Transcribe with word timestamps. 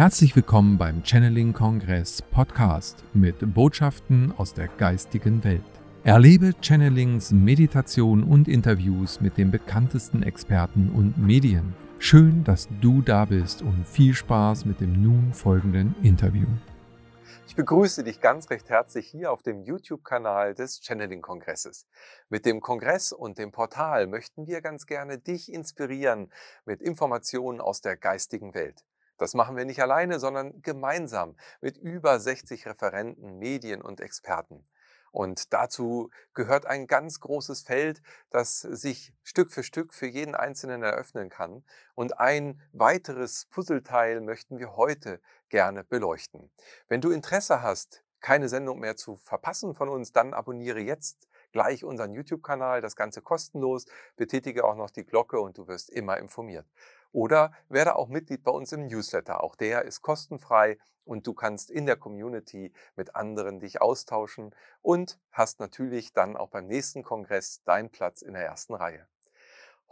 Herzlich 0.00 0.34
willkommen 0.34 0.78
beim 0.78 1.04
Channeling 1.04 1.52
Kongress 1.52 2.22
Podcast 2.22 3.04
mit 3.12 3.36
Botschaften 3.52 4.32
aus 4.38 4.54
der 4.54 4.68
geistigen 4.68 5.44
Welt. 5.44 5.60
Erlebe 6.04 6.54
Channelings, 6.62 7.32
Meditation 7.32 8.24
und 8.24 8.48
Interviews 8.48 9.20
mit 9.20 9.36
den 9.36 9.50
bekanntesten 9.50 10.22
Experten 10.22 10.88
und 10.88 11.18
Medien. 11.18 11.74
Schön, 11.98 12.44
dass 12.44 12.66
du 12.80 13.02
da 13.02 13.26
bist 13.26 13.60
und 13.60 13.86
viel 13.86 14.14
Spaß 14.14 14.64
mit 14.64 14.80
dem 14.80 15.02
nun 15.02 15.34
folgenden 15.34 15.94
Interview. 16.02 16.48
Ich 17.46 17.54
begrüße 17.54 18.02
dich 18.02 18.22
ganz 18.22 18.48
recht 18.48 18.70
herzlich 18.70 19.06
hier 19.06 19.30
auf 19.30 19.42
dem 19.42 19.60
YouTube-Kanal 19.60 20.54
des 20.54 20.80
Channeling-Kongresses. 20.82 21.86
Mit 22.30 22.46
dem 22.46 22.62
Kongress 22.62 23.12
und 23.12 23.36
dem 23.36 23.52
Portal 23.52 24.06
möchten 24.06 24.46
wir 24.46 24.62
ganz 24.62 24.86
gerne 24.86 25.18
dich 25.18 25.52
inspirieren 25.52 26.32
mit 26.64 26.80
Informationen 26.80 27.60
aus 27.60 27.82
der 27.82 27.98
geistigen 27.98 28.54
Welt. 28.54 28.82
Das 29.20 29.34
machen 29.34 29.54
wir 29.54 29.66
nicht 29.66 29.82
alleine, 29.82 30.18
sondern 30.18 30.62
gemeinsam 30.62 31.36
mit 31.60 31.76
über 31.76 32.18
60 32.18 32.66
Referenten, 32.66 33.38
Medien 33.38 33.82
und 33.82 34.00
Experten. 34.00 34.66
Und 35.12 35.52
dazu 35.52 36.08
gehört 36.32 36.64
ein 36.64 36.86
ganz 36.86 37.20
großes 37.20 37.60
Feld, 37.60 38.00
das 38.30 38.60
sich 38.60 39.12
Stück 39.22 39.52
für 39.52 39.62
Stück 39.62 39.92
für 39.92 40.06
jeden 40.06 40.34
Einzelnen 40.34 40.82
eröffnen 40.82 41.28
kann. 41.28 41.64
Und 41.94 42.18
ein 42.18 42.62
weiteres 42.72 43.44
Puzzleteil 43.50 44.22
möchten 44.22 44.58
wir 44.58 44.76
heute 44.76 45.20
gerne 45.50 45.84
beleuchten. 45.84 46.50
Wenn 46.88 47.02
du 47.02 47.10
Interesse 47.10 47.60
hast, 47.60 48.02
keine 48.20 48.48
Sendung 48.48 48.78
mehr 48.78 48.96
zu 48.96 49.16
verpassen 49.16 49.74
von 49.74 49.90
uns, 49.90 50.12
dann 50.12 50.32
abonniere 50.32 50.80
jetzt 50.80 51.28
gleich 51.52 51.84
unseren 51.84 52.14
YouTube-Kanal, 52.14 52.80
das 52.80 52.96
Ganze 52.96 53.20
kostenlos, 53.20 53.84
betätige 54.16 54.64
auch 54.64 54.76
noch 54.76 54.90
die 54.90 55.04
Glocke 55.04 55.40
und 55.40 55.58
du 55.58 55.68
wirst 55.68 55.90
immer 55.90 56.16
informiert. 56.16 56.66
Oder 57.12 57.52
werde 57.68 57.96
auch 57.96 58.08
Mitglied 58.08 58.42
bei 58.44 58.52
uns 58.52 58.72
im 58.72 58.86
Newsletter. 58.86 59.42
Auch 59.42 59.56
der 59.56 59.84
ist 59.84 60.02
kostenfrei 60.02 60.78
und 61.04 61.26
du 61.26 61.34
kannst 61.34 61.70
in 61.70 61.86
der 61.86 61.96
Community 61.96 62.72
mit 62.94 63.16
anderen 63.16 63.58
dich 63.58 63.80
austauschen 63.80 64.54
und 64.80 65.18
hast 65.32 65.60
natürlich 65.60 66.12
dann 66.12 66.36
auch 66.36 66.50
beim 66.50 66.66
nächsten 66.66 67.02
Kongress 67.02 67.62
deinen 67.64 67.90
Platz 67.90 68.22
in 68.22 68.34
der 68.34 68.44
ersten 68.44 68.74
Reihe. 68.74 69.06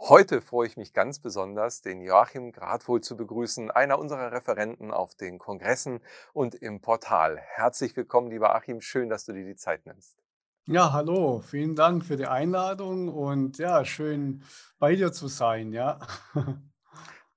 Heute 0.01 0.39
freue 0.39 0.65
ich 0.65 0.77
mich 0.77 0.93
ganz 0.93 1.19
besonders, 1.19 1.81
den 1.81 2.01
Joachim 2.01 2.53
Gradwohl 2.53 3.01
zu 3.01 3.17
begrüßen, 3.17 3.69
einer 3.69 3.99
unserer 3.99 4.31
Referenten 4.31 4.91
auf 4.91 5.13
den 5.13 5.39
Kongressen 5.39 5.99
und 6.31 6.55
im 6.55 6.79
Portal. 6.79 7.37
Herzlich 7.37 7.97
willkommen, 7.97 8.29
lieber 8.29 8.55
Achim. 8.55 8.79
Schön, 8.79 9.09
dass 9.09 9.25
du 9.25 9.33
dir 9.33 9.43
die 9.43 9.57
Zeit 9.57 9.85
nimmst. 9.85 10.17
Ja, 10.67 10.93
hallo. 10.93 11.41
Vielen 11.41 11.75
Dank 11.75 12.05
für 12.05 12.15
die 12.15 12.27
Einladung 12.27 13.09
und 13.09 13.57
ja, 13.57 13.83
schön 13.83 14.43
bei 14.77 14.95
dir 14.95 15.11
zu 15.11 15.27
sein, 15.27 15.73
ja. 15.73 15.99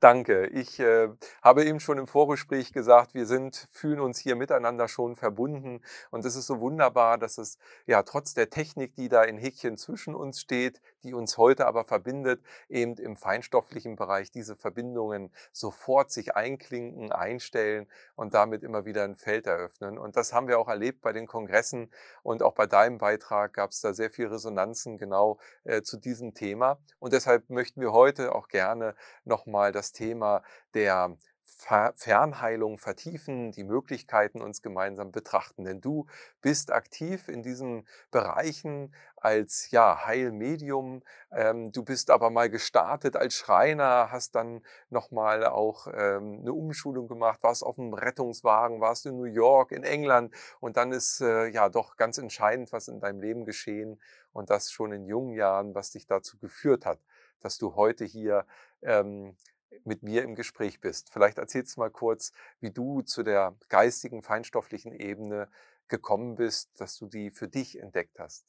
Danke. 0.03 0.47
Ich 0.48 0.81
äh, 0.81 1.11
habe 1.42 1.64
eben 1.64 1.78
schon 1.78 1.97
im 1.97 2.08
Vorgespräch 2.08 2.72
gesagt, 2.72 3.14
wir 3.14 3.25
sind, 3.25 3.69
fühlen 3.70 4.00
uns 4.00 4.19
hier 4.19 4.34
miteinander 4.34 4.89
schon 4.89 5.14
verbunden. 5.14 5.81
Und 6.11 6.25
es 6.25 6.34
ist 6.34 6.48
so 6.48 6.58
wunderbar, 6.58 7.19
dass 7.19 7.39
es 7.39 7.56
ja 7.86 8.03
trotz 8.03 8.34
der 8.34 8.50
Technik, 8.50 8.97
die 8.97 9.08
da 9.08 9.23
in 9.23 9.39
Häkchen 9.39 9.77
zwischen 9.77 10.17
uns 10.17 10.41
steht, 10.41 10.80
die 11.05 11.14
uns 11.14 11.39
heute 11.39 11.67
aber 11.67 11.84
verbindet, 11.84 12.42
eben 12.69 12.95
im 12.95 13.17
feinstofflichen 13.17 13.97
Bereich 13.97 14.31
diese 14.31 14.56
Verbindungen 14.56 15.33
sofort 15.53 16.11
sich 16.11 16.36
einklinken, 16.36 17.12
einstellen 17.12 17.89
und 18.17 18.34
damit 18.34 18.62
immer 18.62 18.84
wieder 18.84 19.05
ein 19.05 19.17
Feld 19.17 19.47
eröffnen. 19.47 19.98
Und 19.98 20.17
das 20.17 20.33
haben 20.33 20.48
wir 20.48 20.58
auch 20.58 20.69
erlebt 20.69 21.03
bei 21.03 21.12
den 21.12 21.27
Kongressen 21.27 21.91
und 22.23 22.42
auch 22.42 22.55
bei 22.55 22.67
deinem 22.67 22.98
Beitrag 22.98 23.55
gab 23.55 23.70
es 23.70 23.80
da 23.80 23.95
sehr 23.95 24.11
viel 24.11 24.27
Resonanzen 24.27 24.98
genau 24.98 25.39
äh, 25.64 25.83
zu 25.83 25.97
diesem 25.97 26.34
Thema. 26.34 26.78
Und 26.98 27.12
deshalb 27.12 27.50
möchten 27.50 27.80
wir 27.80 27.92
heute 27.92 28.34
auch 28.34 28.48
gerne 28.48 28.95
nochmal 29.25 29.73
das 29.73 29.92
Thema 29.92 30.42
der 30.75 31.17
Fernheilung 31.56 32.78
vertiefen, 32.78 33.53
die 33.53 33.64
Möglichkeiten 33.64 34.41
uns 34.41 34.62
gemeinsam 34.62 35.13
betrachten. 35.13 35.64
Denn 35.64 35.80
du 35.80 36.07
bist 36.40 36.73
aktiv 36.73 37.29
in 37.29 37.42
diesen 37.42 37.86
Bereichen 38.11 38.95
als 39.17 39.70
ja, 39.70 40.05
Heilmedium. 40.05 41.02
Ähm, 41.30 41.73
du 41.73 41.85
bist 41.85 42.11
aber 42.11 42.30
mal 42.30 42.51
gestartet 42.51 43.17
als 43.17 43.35
Schreiner, 43.35 44.11
hast 44.11 44.35
dann 44.35 44.63
nochmal 44.90 45.46
auch 45.46 45.86
ähm, 45.86 46.40
eine 46.40 46.52
Umschulung 46.52 47.07
gemacht, 47.08 47.42
warst 47.42 47.63
auf 47.63 47.77
dem 47.77 47.95
Rettungswagen, 47.95 48.80
warst 48.80 49.07
in 49.07 49.17
New 49.17 49.24
York, 49.24 49.73
in 49.73 49.84
England 49.84 50.34
und 50.61 50.77
dann 50.77 50.92
ist 50.92 51.20
äh, 51.20 51.46
ja 51.48 51.69
doch 51.69 51.96
ganz 51.96 52.19
entscheidend, 52.19 52.73
was 52.73 52.89
in 52.89 53.01
deinem 53.01 53.20
Leben 53.20 53.45
geschehen 53.45 54.01
und 54.33 54.51
das 54.51 54.73
schon 54.73 54.92
in 54.92 55.07
jungen 55.07 55.34
Jahren, 55.34 55.74
was 55.74 55.90
dich 55.90 56.07
dazu 56.07 56.39
geführt 56.39 56.84
hat, 56.84 56.98
dass 57.40 57.58
du 57.58 57.77
heute 57.77 58.05
hier 58.05 58.45
ähm, 58.83 59.36
mit 59.84 60.02
mir 60.02 60.22
im 60.22 60.34
Gespräch 60.34 60.80
bist. 60.80 61.10
Vielleicht 61.12 61.38
erzählst 61.38 61.77
du 61.77 61.80
mal 61.80 61.90
kurz, 61.90 62.33
wie 62.60 62.70
du 62.70 63.02
zu 63.02 63.22
der 63.22 63.56
geistigen, 63.68 64.22
feinstofflichen 64.22 64.92
Ebene 64.92 65.48
gekommen 65.88 66.36
bist, 66.36 66.70
dass 66.80 66.96
du 66.98 67.06
die 67.06 67.30
für 67.30 67.48
dich 67.48 67.78
entdeckt 67.78 68.18
hast. 68.18 68.44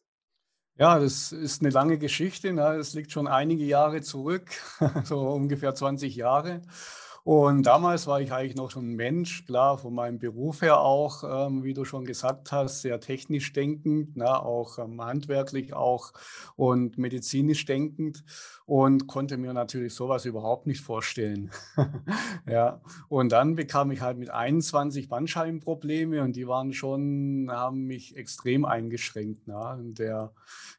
Ja, 0.76 0.98
das 0.98 1.32
ist 1.32 1.62
eine 1.62 1.70
lange 1.70 2.00
Geschichte. 2.00 2.52
Ne? 2.52 2.82
Liegt 2.94 3.12
schon 3.12 3.28
einige 3.28 3.64
Jahre 3.64 4.02
zurück, 4.02 4.50
so 5.04 5.20
ungefähr 5.20 5.76
20 5.76 6.16
Jahre. 6.16 6.62
Und 7.24 7.64
damals 7.64 8.06
war 8.06 8.20
ich 8.20 8.34
eigentlich 8.34 8.58
noch 8.58 8.70
so 8.70 8.82
ein 8.82 8.96
Mensch, 8.96 9.46
klar, 9.46 9.78
von 9.78 9.94
meinem 9.94 10.20
Beruf 10.20 10.62
her 10.62 10.82
auch, 10.82 11.24
ähm, 11.48 11.64
wie 11.64 11.74
du 11.74 11.86
schon 11.86 12.04
gesagt 12.04 12.52
hast, 12.52 12.82
sehr 12.82 13.00
technisch 13.00 13.54
denkend, 13.54 14.18
ne, 14.18 14.44
auch 14.44 14.78
ähm, 14.78 15.02
handwerklich 15.02 15.74
auch 15.74 16.12
und 16.58 16.98
medizinisch 16.98 17.64
denkend 17.64 18.26
und 18.66 19.08
konnte 19.08 19.38
mir 19.38 19.54
natürlich 19.54 19.94
sowas 19.94 20.26
überhaupt 20.26 20.68
nicht 20.68 20.82
vorstellen. 20.82 21.50
ja, 22.46 22.82
und 23.08 23.32
dann 23.32 23.56
bekam 23.56 23.92
ich 23.92 24.02
halt 24.02 24.18
mit 24.18 24.30
21 24.30 25.08
Bandscheibenprobleme 25.08 26.24
und 26.24 26.36
die 26.36 26.48
waren 26.50 26.74
schon, 26.74 27.48
haben 27.50 27.86
mich 27.86 28.18
extrem 28.18 28.66
eingeschränkt. 28.66 29.48
Ne? 29.48 29.78
Und 29.80 29.98
der, 29.98 30.34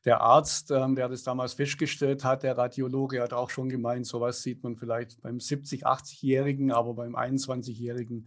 der 0.04 0.20
Arzt, 0.20 0.70
ähm, 0.70 0.94
der 0.94 1.08
das 1.08 1.22
damals 1.22 1.54
festgestellt 1.54 2.22
hat, 2.22 2.42
der 2.42 2.58
Radiologe, 2.58 3.22
hat 3.22 3.32
auch 3.32 3.48
schon 3.48 3.70
gemeint, 3.70 4.06
sowas 4.06 4.42
sieht 4.42 4.62
man 4.62 4.76
vielleicht 4.76 5.22
beim 5.22 5.40
70, 5.40 5.86
80-Jährigen 5.86 6.33
20-Jährigen, 6.34 6.72
aber 6.72 6.94
beim 6.94 7.16
21-Jährigen, 7.16 8.26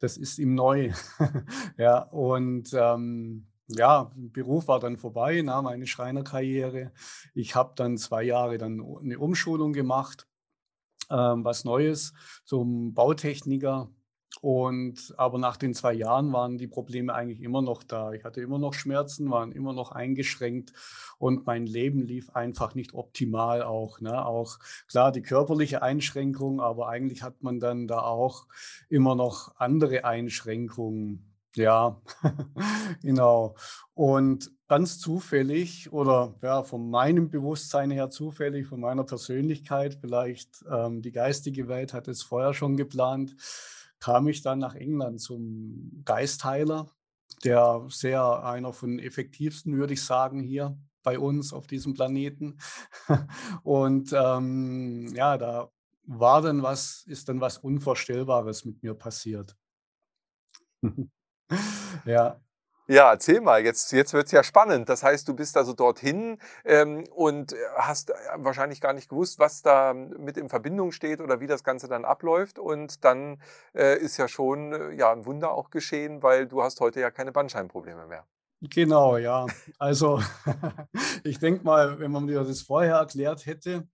das 0.00 0.16
ist 0.16 0.38
ihm 0.38 0.54
neu. 0.54 0.92
ja, 1.78 1.98
und 1.98 2.72
ähm, 2.74 3.46
ja, 3.68 4.10
Beruf 4.14 4.68
war 4.68 4.80
dann 4.80 4.96
vorbei, 4.96 5.42
na, 5.44 5.62
meine 5.62 5.86
Schreinerkarriere. 5.86 6.92
Ich 7.34 7.54
habe 7.54 7.72
dann 7.76 7.96
zwei 7.96 8.22
Jahre 8.22 8.58
dann 8.58 8.82
eine 9.00 9.18
Umschulung 9.18 9.72
gemacht, 9.72 10.26
ähm, 11.10 11.44
was 11.44 11.64
Neues 11.64 12.12
zum 12.44 12.94
Bautechniker 12.94 13.90
und 14.42 15.14
aber 15.18 15.38
nach 15.38 15.56
den 15.56 15.72
zwei 15.72 15.92
Jahren 15.92 16.32
waren 16.32 16.58
die 16.58 16.66
Probleme 16.66 17.14
eigentlich 17.14 17.40
immer 17.42 17.62
noch 17.62 17.84
da. 17.84 18.10
Ich 18.10 18.24
hatte 18.24 18.40
immer 18.40 18.58
noch 18.58 18.74
Schmerzen, 18.74 19.30
waren 19.30 19.52
immer 19.52 19.72
noch 19.72 19.92
eingeschränkt 19.92 20.72
und 21.18 21.46
mein 21.46 21.64
Leben 21.64 22.02
lief 22.02 22.28
einfach 22.30 22.74
nicht 22.74 22.92
optimal 22.92 23.62
auch. 23.62 24.00
Ne? 24.00 24.26
Auch 24.26 24.58
klar 24.88 25.12
die 25.12 25.22
körperliche 25.22 25.80
Einschränkung, 25.82 26.60
aber 26.60 26.88
eigentlich 26.88 27.22
hat 27.22 27.44
man 27.44 27.60
dann 27.60 27.86
da 27.86 28.00
auch 28.00 28.48
immer 28.88 29.14
noch 29.14 29.54
andere 29.58 30.04
Einschränkungen. 30.04 31.32
Ja, 31.54 32.02
genau. 33.00 33.54
Und 33.94 34.50
ganz 34.66 34.98
zufällig 34.98 35.92
oder 35.92 36.34
ja, 36.42 36.64
von 36.64 36.90
meinem 36.90 37.30
Bewusstsein 37.30 37.92
her 37.92 38.10
zufällig, 38.10 38.66
von 38.66 38.80
meiner 38.80 39.04
Persönlichkeit, 39.04 39.98
vielleicht 40.00 40.64
ähm, 40.68 41.00
die 41.00 41.12
geistige 41.12 41.68
Welt 41.68 41.94
hat 41.94 42.08
es 42.08 42.24
vorher 42.24 42.54
schon 42.54 42.76
geplant 42.76 43.36
kam 44.02 44.26
ich 44.26 44.42
dann 44.42 44.58
nach 44.58 44.74
England 44.74 45.20
zum 45.20 46.02
Geistheiler, 46.04 46.90
der 47.44 47.86
sehr 47.88 48.42
einer 48.42 48.72
von 48.72 48.98
effektivsten, 48.98 49.76
würde 49.76 49.94
ich 49.94 50.04
sagen, 50.04 50.42
hier 50.42 50.76
bei 51.04 51.20
uns 51.20 51.52
auf 51.52 51.68
diesem 51.68 51.94
Planeten. 51.94 52.58
Und 53.62 54.12
ähm, 54.12 55.06
ja, 55.14 55.38
da 55.38 55.70
war 56.04 56.42
dann 56.42 56.64
was, 56.64 57.04
ist 57.06 57.28
dann 57.28 57.40
was 57.40 57.58
Unvorstellbares 57.58 58.64
mit 58.64 58.82
mir 58.82 58.94
passiert. 58.94 59.56
ja. 62.04 62.40
Ja, 62.88 63.12
erzähl 63.12 63.40
mal, 63.40 63.64
jetzt, 63.64 63.92
jetzt 63.92 64.12
wird 64.12 64.26
es 64.26 64.32
ja 64.32 64.42
spannend. 64.42 64.88
Das 64.88 65.04
heißt, 65.04 65.28
du 65.28 65.34
bist 65.34 65.56
also 65.56 65.72
dorthin 65.72 66.38
ähm, 66.64 67.04
und 67.14 67.54
hast 67.76 68.10
äh, 68.10 68.14
wahrscheinlich 68.36 68.80
gar 68.80 68.92
nicht 68.92 69.08
gewusst, 69.08 69.38
was 69.38 69.62
da 69.62 69.94
mit 69.94 70.36
in 70.36 70.48
Verbindung 70.48 70.90
steht 70.90 71.20
oder 71.20 71.40
wie 71.40 71.46
das 71.46 71.62
Ganze 71.62 71.86
dann 71.86 72.04
abläuft. 72.04 72.58
Und 72.58 73.04
dann 73.04 73.40
äh, 73.74 73.98
ist 73.98 74.16
ja 74.16 74.26
schon 74.26 74.72
äh, 74.72 74.92
ja, 74.94 75.12
ein 75.12 75.26
Wunder 75.26 75.52
auch 75.52 75.70
geschehen, 75.70 76.22
weil 76.22 76.48
du 76.48 76.62
hast 76.62 76.80
heute 76.80 77.00
ja 77.00 77.10
keine 77.12 77.30
Bandscheibenprobleme 77.30 78.06
mehr. 78.06 78.26
Genau, 78.60 79.16
ja. 79.16 79.46
Also 79.78 80.20
ich 81.24 81.38
denke 81.38 81.64
mal, 81.64 82.00
wenn 82.00 82.10
man 82.10 82.24
mir 82.24 82.42
das 82.42 82.62
vorher 82.62 82.96
erklärt 82.96 83.46
hätte, 83.46 83.86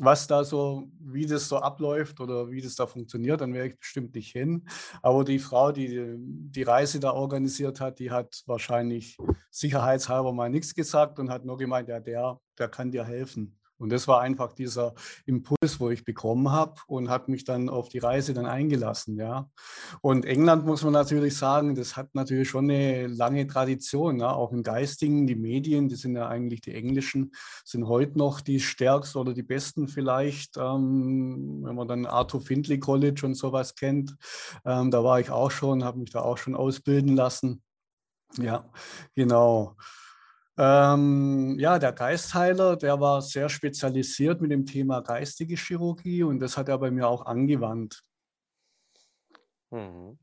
was 0.00 0.26
da 0.26 0.44
so, 0.44 0.88
wie 0.98 1.26
das 1.26 1.48
so 1.48 1.58
abläuft 1.58 2.20
oder 2.20 2.50
wie 2.50 2.60
das 2.60 2.74
da 2.74 2.86
funktioniert, 2.86 3.40
dann 3.40 3.54
wäre 3.54 3.68
ich 3.68 3.78
bestimmt 3.78 4.14
nicht 4.14 4.32
hin. 4.32 4.66
Aber 5.02 5.24
die 5.24 5.38
Frau, 5.38 5.72
die 5.72 6.16
die 6.18 6.62
Reise 6.62 7.00
da 7.00 7.12
organisiert 7.12 7.80
hat, 7.80 7.98
die 7.98 8.10
hat 8.10 8.42
wahrscheinlich 8.46 9.16
sicherheitshalber 9.50 10.32
mal 10.32 10.50
nichts 10.50 10.74
gesagt 10.74 11.18
und 11.18 11.30
hat 11.30 11.44
nur 11.44 11.58
gemeint, 11.58 11.88
ja, 11.88 12.00
der, 12.00 12.40
der 12.58 12.68
kann 12.68 12.90
dir 12.90 13.04
helfen. 13.04 13.56
Und 13.78 13.90
das 13.90 14.06
war 14.06 14.20
einfach 14.20 14.52
dieser 14.52 14.94
Impuls, 15.26 15.80
wo 15.80 15.90
ich 15.90 16.04
bekommen 16.04 16.50
habe 16.50 16.74
und 16.86 17.08
hat 17.08 17.28
mich 17.28 17.44
dann 17.44 17.68
auf 17.68 17.88
die 17.88 17.98
Reise 17.98 18.32
dann 18.32 18.46
eingelassen, 18.46 19.16
ja. 19.18 19.48
Und 20.00 20.24
England 20.24 20.64
muss 20.64 20.82
man 20.84 20.92
natürlich 20.92 21.36
sagen, 21.36 21.74
das 21.74 21.96
hat 21.96 22.14
natürlich 22.14 22.48
schon 22.48 22.70
eine 22.70 23.06
lange 23.08 23.46
Tradition, 23.46 24.18
ne? 24.18 24.34
auch 24.34 24.52
im 24.52 24.62
Geistigen. 24.62 25.26
Die 25.26 25.34
Medien, 25.34 25.88
die 25.88 25.96
sind 25.96 26.16
ja 26.16 26.28
eigentlich 26.28 26.60
die 26.60 26.74
englischen, 26.74 27.32
sind 27.64 27.88
heute 27.88 28.18
noch 28.18 28.40
die 28.40 28.60
stärksten 28.60 29.18
oder 29.18 29.34
die 29.34 29.42
besten 29.42 29.88
vielleicht, 29.88 30.56
ähm, 30.56 31.62
wenn 31.64 31.74
man 31.74 31.88
dann 31.88 32.06
Arthur 32.06 32.40
Findlay 32.40 32.78
College 32.78 33.22
und 33.24 33.34
sowas 33.34 33.74
kennt. 33.74 34.16
Ähm, 34.64 34.90
da 34.90 35.02
war 35.02 35.20
ich 35.20 35.30
auch 35.30 35.50
schon, 35.50 35.84
habe 35.84 35.98
mich 35.98 36.10
da 36.10 36.20
auch 36.20 36.38
schon 36.38 36.54
ausbilden 36.54 37.16
lassen. 37.16 37.62
Ja, 38.38 38.64
genau. 39.14 39.76
Ähm, 40.56 41.56
ja, 41.58 41.78
der 41.78 41.92
Geistheiler, 41.92 42.76
der 42.76 43.00
war 43.00 43.22
sehr 43.22 43.48
spezialisiert 43.48 44.40
mit 44.40 44.52
dem 44.52 44.66
Thema 44.66 45.00
geistige 45.00 45.56
Chirurgie 45.56 46.22
und 46.22 46.38
das 46.38 46.56
hat 46.56 46.68
er 46.68 46.78
bei 46.78 46.90
mir 46.90 47.08
auch 47.08 47.26
angewandt. 47.26 48.02
Mhm. 49.70 50.18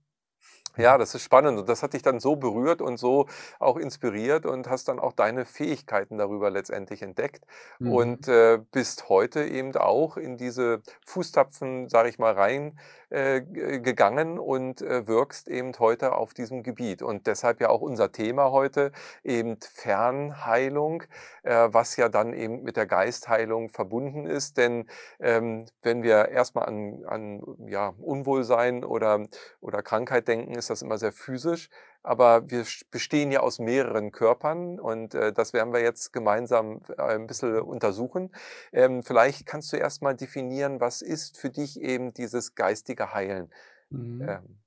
Ja, 0.78 0.98
das 0.98 1.14
ist 1.16 1.24
spannend 1.24 1.60
und 1.60 1.68
das 1.70 1.84
hat 1.84 1.94
dich 1.94 2.02
dann 2.02 2.20
so 2.20 2.36
berührt 2.38 2.82
und 2.82 2.98
so 2.98 3.28
auch 3.60 3.78
inspiriert 3.78 4.46
und 4.46 4.70
hast 4.70 4.88
dann 4.88 5.00
auch 5.00 5.14
deine 5.14 5.46
Fähigkeiten 5.46 6.18
darüber 6.18 6.50
letztendlich 6.50 7.02
entdeckt 7.02 7.46
Mhm. 7.80 7.92
und 7.92 8.28
äh, 8.28 8.60
bist 8.72 9.10
heute 9.10 9.44
eben 9.46 9.76
auch 9.76 10.18
in 10.18 10.38
diese 10.38 10.82
Fußtapfen, 11.06 11.90
sage 11.90 12.10
ich 12.10 12.20
mal, 12.20 12.34
rein 12.34 12.80
äh, 13.10 13.42
gegangen 13.42 14.40
und 14.40 14.82
äh, 14.82 15.06
wirkst 15.08 15.50
eben 15.50 15.74
heute 15.80 16.16
auf 16.16 16.34
diesem 16.34 16.64
Gebiet. 16.64 17.02
Und 17.02 17.28
deshalb 17.28 17.60
ja 17.60 17.70
auch 17.70 17.82
unser 17.82 18.12
Thema 18.14 18.52
heute 18.52 18.92
eben 19.24 19.58
Fernheilung, 19.62 21.04
äh, 21.44 21.68
was 21.72 21.98
ja 21.98 22.08
dann 22.10 22.34
eben 22.34 22.64
mit 22.64 22.78
der 22.78 22.86
Geistheilung 22.86 23.70
verbunden 23.70 24.26
ist. 24.26 24.58
Denn 24.58 24.88
ähm, 25.20 25.66
wenn 25.82 26.04
wir 26.04 26.30
erstmal 26.30 26.66
an, 26.68 27.04
an 27.06 27.42
ja, 27.68 27.94
Unwohlsein 28.00 28.84
oder, 28.86 29.26
oder 29.60 29.82
Krankheit 29.84 30.28
denken, 30.30 30.54
ist 30.56 30.70
das 30.72 30.82
immer 30.82 30.98
sehr 30.98 31.12
physisch 31.12 31.70
aber 32.04 32.50
wir 32.50 32.66
bestehen 32.90 33.32
ja 33.32 33.42
aus 33.42 33.60
mehreren 33.60 34.12
Körpern 34.12 34.80
und 34.80 35.14
äh, 35.14 35.32
das 35.32 35.54
werden 35.54 35.74
wir 35.74 35.82
jetzt 35.82 36.12
gemeinsam 36.14 36.82
äh, 36.98 37.02
ein 37.02 37.28
bisschen 37.28 37.60
untersuchen. 37.62 38.32
Ähm, 38.72 39.04
vielleicht 39.04 39.46
kannst 39.46 39.72
du 39.72 39.78
erst 39.78 40.02
mal 40.02 40.16
definieren, 40.16 40.80
was 40.80 41.02
ist 41.02 41.38
für 41.38 41.50
dich 41.50 41.80
eben 41.80 42.14
dieses 42.14 42.56
geistige 42.56 43.14
Heilen? 43.14 43.52
Mhm. 43.90 44.22
Ähm. 44.28 44.58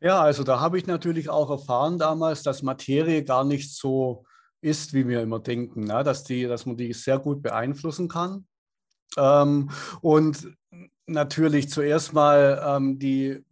Ja, 0.00 0.20
also 0.20 0.44
da 0.44 0.60
habe 0.60 0.78
ich 0.78 0.86
natürlich 0.86 1.28
auch 1.28 1.50
erfahren 1.50 1.98
damals, 1.98 2.42
dass 2.42 2.62
Materie 2.62 3.24
gar 3.24 3.44
nicht 3.44 3.74
so 3.74 4.24
ist, 4.60 4.92
wie 4.92 5.08
wir 5.08 5.22
immer 5.22 5.40
denken, 5.40 5.84
ne? 5.84 6.04
dass, 6.04 6.22
die, 6.22 6.46
dass 6.46 6.66
man 6.66 6.76
die 6.76 6.92
sehr 6.92 7.18
gut 7.18 7.42
beeinflussen 7.42 8.08
kann. 8.08 8.46
Ähm, 9.16 9.70
und 10.02 10.56
natürlich 11.06 11.68
zuerst 11.68 12.12
mal 12.12 12.62
ähm, 12.64 12.98
die 12.98 13.44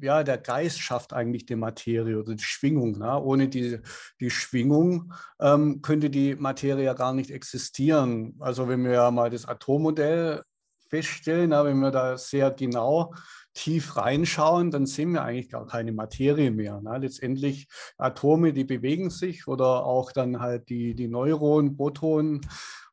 ja, 0.00 0.22
der 0.22 0.38
Geist 0.38 0.80
schafft 0.80 1.12
eigentlich 1.12 1.46
die 1.46 1.56
Materie 1.56 2.18
oder 2.18 2.34
die 2.34 2.42
Schwingung. 2.42 2.98
Ne? 2.98 3.20
Ohne 3.20 3.48
die, 3.48 3.78
die 4.20 4.30
Schwingung 4.30 5.12
ähm, 5.40 5.82
könnte 5.82 6.10
die 6.10 6.34
Materie 6.34 6.84
ja 6.84 6.94
gar 6.94 7.12
nicht 7.12 7.30
existieren. 7.30 8.36
Also 8.40 8.68
wenn 8.68 8.84
wir 8.84 8.92
ja 8.92 9.10
mal 9.10 9.30
das 9.30 9.46
Atommodell 9.46 10.42
feststellen, 10.88 11.50
ne? 11.50 11.64
wenn 11.64 11.78
wir 11.78 11.90
da 11.90 12.16
sehr 12.16 12.50
genau 12.50 13.14
tief 13.54 13.96
reinschauen, 13.96 14.70
dann 14.70 14.86
sehen 14.86 15.12
wir 15.12 15.22
eigentlich 15.22 15.48
gar 15.48 15.66
keine 15.66 15.92
Materie 15.92 16.50
mehr. 16.50 16.80
Ne? 16.80 16.98
Letztendlich 16.98 17.68
Atome, 17.96 18.52
die 18.52 18.64
bewegen 18.64 19.10
sich 19.10 19.48
oder 19.48 19.84
auch 19.84 20.12
dann 20.12 20.40
halt 20.40 20.68
die, 20.68 20.94
die 20.94 21.08
Neuronen, 21.08 21.76
Protonen 21.76 22.40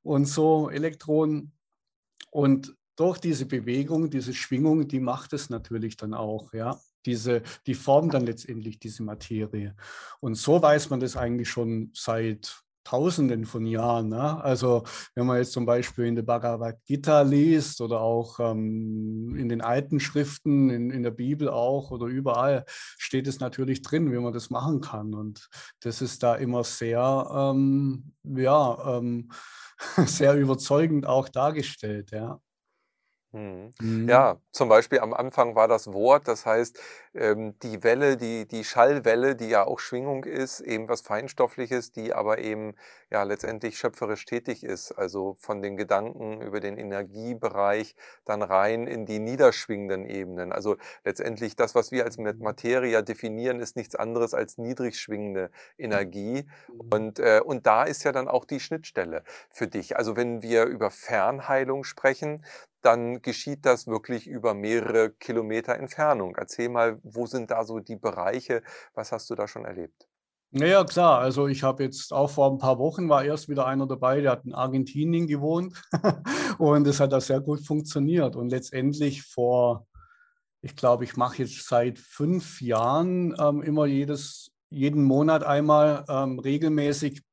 und 0.02 0.26
so, 0.26 0.70
Elektronen. 0.70 1.52
Und 2.32 2.76
durch 2.96 3.20
diese 3.20 3.46
Bewegung, 3.46 4.10
diese 4.10 4.34
Schwingung, 4.34 4.88
die 4.88 5.00
macht 5.00 5.34
es 5.34 5.50
natürlich 5.50 5.98
dann 5.98 6.14
auch, 6.14 6.54
ja 6.54 6.80
diese, 7.06 7.42
die 7.68 7.76
formt 7.76 8.14
dann 8.14 8.26
letztendlich 8.26 8.80
diese 8.80 9.04
Materie. 9.04 9.76
Und 10.20 10.36
so 10.36 10.62
weiß 10.62 10.90
man 10.90 11.00
das 11.00 11.18
eigentlich 11.18 11.50
schon 11.50 11.92
seit 11.94 12.64
Tausenden 12.84 13.46
von 13.46 13.66
Jahren. 13.66 14.10
Ne? 14.10 14.44
Also 14.44 14.84
wenn 15.16 15.26
man 15.26 15.38
jetzt 15.38 15.54
zum 15.54 15.66
Beispiel 15.66 16.06
in 16.06 16.16
der 16.16 16.24
Bhagavad 16.24 16.84
Gita 16.86 17.22
liest 17.22 17.80
oder 17.80 18.02
auch 18.02 18.40
ähm, 18.40 19.36
in 19.38 19.48
den 19.48 19.62
alten 19.62 20.00
Schriften, 20.02 20.70
in, 20.70 20.90
in 20.90 21.02
der 21.02 21.12
Bibel 21.12 21.48
auch 21.48 21.92
oder 21.92 22.08
überall, 22.08 22.66
steht 22.68 23.28
es 23.28 23.40
natürlich 23.40 23.82
drin, 23.84 24.12
wie 24.12 24.20
man 24.20 24.34
das 24.34 24.50
machen 24.50 24.82
kann. 24.82 25.14
Und 25.14 25.48
das 25.80 26.02
ist 26.02 26.24
da 26.24 26.36
immer 26.36 26.66
sehr, 26.66 27.30
ähm, 27.34 28.12
ja, 28.24 28.98
ähm, 28.98 29.32
sehr 30.06 30.36
überzeugend 30.36 31.06
auch 31.06 31.30
dargestellt. 31.30 32.12
Ja. 32.12 32.40
Mhm. 33.34 33.72
Mhm. 33.82 34.08
Ja, 34.10 34.38
zum 34.52 34.70
Beispiel 34.70 35.00
am 35.00 35.14
Anfang 35.14 35.56
war 35.56 35.68
das 35.68 35.92
Wort, 35.92 36.28
das 36.28 36.46
heißt, 36.46 36.80
ähm, 37.16 37.58
die 37.60 37.84
Welle, 37.84 38.18
die, 38.18 38.48
die 38.48 38.64
Schallwelle, 38.64 39.36
die 39.36 39.50
ja 39.50 39.66
auch 39.66 39.80
Schwingung 39.80 40.24
ist, 40.24 40.60
eben 40.62 40.90
was 40.90 41.02
Feinstoffliches, 41.02 41.92
die 41.92 42.14
aber 42.14 42.40
eben 42.40 42.76
ja 43.12 43.24
letztendlich 43.24 43.78
schöpferisch 43.78 44.26
tätig 44.26 44.64
ist. 44.64 44.92
Also 44.92 45.36
von 45.40 45.62
den 45.62 45.78
Gedanken 45.78 46.42
über 46.42 46.60
den 46.60 46.78
Energiebereich 46.78 47.96
dann 48.26 48.42
rein 48.42 48.88
in 48.88 49.06
die 49.06 49.20
niederschwingenden 49.20 50.06
Ebenen. 50.06 50.52
Also 50.52 50.78
letztendlich 51.06 51.56
das, 51.56 51.76
was 51.76 51.92
wir 51.92 52.06
als 52.06 52.18
Materie 52.18 53.04
definieren, 53.04 53.60
ist 53.60 53.76
nichts 53.76 53.96
anderes 53.96 54.34
als 54.34 54.58
niedrig 54.58 55.00
schwingende 55.00 55.52
Energie. 55.78 56.46
Mhm. 56.68 56.80
Und, 56.92 57.20
äh, 57.20 57.42
und 57.44 57.68
da 57.68 57.84
ist 57.84 58.04
ja 58.04 58.12
dann 58.12 58.28
auch 58.28 58.46
die 58.46 58.60
Schnittstelle 58.60 59.24
für 59.50 59.68
dich. 59.68 59.98
Also 59.98 60.16
wenn 60.16 60.42
wir 60.42 60.66
über 60.66 60.90
Fernheilung 60.90 61.84
sprechen, 61.84 62.44
dann 62.84 63.22
geschieht 63.22 63.66
das 63.66 63.88
wirklich 63.88 64.28
über 64.28 64.54
mehrere 64.54 65.10
Kilometer 65.12 65.76
Entfernung. 65.76 66.36
Erzähl 66.36 66.70
mal, 66.70 67.00
wo 67.04 67.26
sind 67.26 67.52
da 67.52 67.64
so 67.64 67.80
die 67.80 67.98
Bereiche? 67.98 68.64
Was 68.94 69.12
hast 69.12 69.30
du 69.30 69.36
da 69.36 69.48
schon 69.48 69.66
erlebt? 69.66 70.08
Naja, 70.56 70.84
klar. 70.84 71.20
Also 71.20 71.48
ich 71.48 71.64
habe 71.64 71.84
jetzt 71.84 72.14
auch 72.14 72.30
vor 72.30 72.52
ein 72.52 72.60
paar 72.60 72.78
Wochen 72.78 73.10
war 73.10 73.26
erst 73.26 73.50
wieder 73.50 73.66
einer 73.66 73.88
dabei, 73.88 74.22
der 74.22 74.34
hat 74.34 74.46
in 74.46 74.54
Argentinien 74.54 75.26
gewohnt 75.26 75.82
und 76.60 76.86
es 76.86 77.00
hat 77.00 77.12
da 77.12 77.20
sehr 77.20 77.42
gut 77.42 77.66
funktioniert. 77.66 78.36
Und 78.36 78.50
letztendlich 78.50 79.24
vor, 79.24 79.88
ich 80.62 80.76
glaube, 80.76 81.06
ich 81.06 81.18
mache 81.18 81.40
jetzt 81.40 81.68
seit 81.68 81.98
fünf 81.98 82.62
Jahren 82.62 83.36
ähm, 83.40 83.64
immer 83.64 83.88
jedes, 83.88 84.52
jeden 84.70 85.04
Monat 85.04 85.44
einmal 85.44 86.06
ähm, 86.08 86.38
regelmäßig 86.38 87.24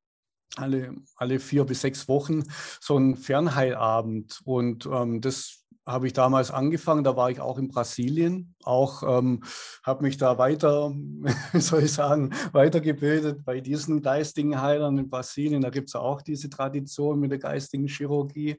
alle, 0.56 0.94
alle 1.16 1.40
vier 1.40 1.64
bis 1.64 1.82
sechs 1.82 2.08
Wochen 2.08 2.44
so 2.80 2.96
ein 2.96 3.16
Fernheilabend. 3.16 4.40
Und 4.44 4.86
ähm, 4.86 5.20
das 5.20 5.59
habe 5.86 6.06
ich 6.06 6.12
damals 6.12 6.50
angefangen, 6.50 7.04
da 7.04 7.16
war 7.16 7.30
ich 7.30 7.40
auch 7.40 7.58
in 7.58 7.68
Brasilien, 7.68 8.54
auch 8.64 9.02
ähm, 9.02 9.42
habe 9.82 10.02
mich 10.02 10.18
da 10.18 10.38
weiter, 10.38 10.92
soll 11.54 11.84
ich 11.84 11.92
sagen, 11.92 12.30
weitergebildet 12.52 13.44
bei 13.44 13.60
diesen 13.60 14.02
geistigen 14.02 14.60
Heilern 14.60 14.98
in 14.98 15.08
Brasilien. 15.08 15.62
Da 15.62 15.70
gibt 15.70 15.88
es 15.88 15.94
auch 15.94 16.22
diese 16.22 16.50
Tradition 16.50 17.18
mit 17.18 17.30
der 17.30 17.38
geistigen 17.38 17.86
Chirurgie. 17.86 18.56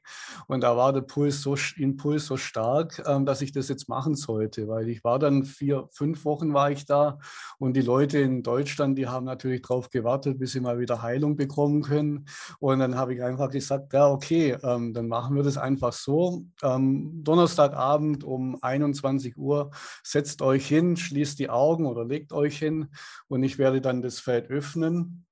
Und 0.48 0.62
da 0.62 0.76
war 0.76 0.92
der 0.92 1.02
Puls 1.02 1.40
so, 1.40 1.56
Impuls 1.76 2.26
so 2.26 2.36
stark, 2.36 3.02
ähm, 3.06 3.24
dass 3.24 3.40
ich 3.40 3.52
das 3.52 3.68
jetzt 3.68 3.88
machen 3.88 4.14
sollte, 4.14 4.68
weil 4.68 4.88
ich 4.88 5.04
war 5.04 5.18
dann 5.18 5.44
vier, 5.44 5.88
fünf 5.92 6.24
Wochen 6.24 6.52
war 6.52 6.70
ich 6.70 6.86
da 6.86 7.18
und 7.58 7.74
die 7.74 7.82
Leute 7.82 8.18
in 8.18 8.42
Deutschland, 8.42 8.98
die 8.98 9.08
haben 9.08 9.24
natürlich 9.24 9.62
darauf 9.62 9.90
gewartet, 9.90 10.38
bis 10.38 10.52
sie 10.52 10.60
mal 10.60 10.78
wieder 10.78 11.02
Heilung 11.02 11.36
bekommen 11.36 11.82
können. 11.82 12.26
Und 12.58 12.80
dann 12.80 12.96
habe 12.96 13.14
ich 13.14 13.22
einfach 13.22 13.50
gesagt, 13.50 13.92
ja, 13.92 14.08
okay, 14.08 14.56
ähm, 14.62 14.92
dann 14.92 15.08
machen 15.08 15.36
wir 15.36 15.42
das 15.42 15.56
einfach 15.56 15.92
so 15.92 16.44
ähm, 16.62 17.11
Donnerstagabend 17.12 18.24
um 18.24 18.58
21 18.62 19.36
Uhr 19.36 19.70
setzt 20.02 20.42
euch 20.42 20.66
hin, 20.66 20.96
schließt 20.96 21.38
die 21.38 21.50
Augen 21.50 21.86
oder 21.86 22.04
legt 22.04 22.32
euch 22.32 22.58
hin 22.58 22.88
und 23.28 23.42
ich 23.42 23.58
werde 23.58 23.80
dann 23.80 24.02
das 24.02 24.18
Feld 24.18 24.50
öffnen 24.50 25.26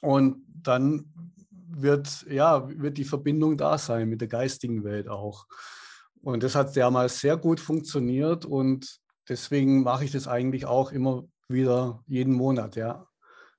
und 0.00 0.44
dann 0.62 1.12
wird, 1.50 2.26
ja, 2.28 2.68
wird 2.68 2.98
die 2.98 3.04
Verbindung 3.04 3.56
da 3.56 3.78
sein 3.78 4.08
mit 4.08 4.20
der 4.20 4.28
geistigen 4.28 4.84
Welt 4.84 5.08
auch. 5.08 5.46
Und 6.22 6.42
das 6.42 6.54
hat 6.54 6.76
damals 6.76 7.20
sehr 7.20 7.36
gut 7.36 7.60
funktioniert 7.60 8.44
und 8.44 9.00
deswegen 9.28 9.82
mache 9.82 10.04
ich 10.04 10.12
das 10.12 10.28
eigentlich 10.28 10.66
auch 10.66 10.92
immer 10.92 11.24
wieder 11.48 12.02
jeden 12.06 12.34
Monat, 12.34 12.76
ja. 12.76 13.06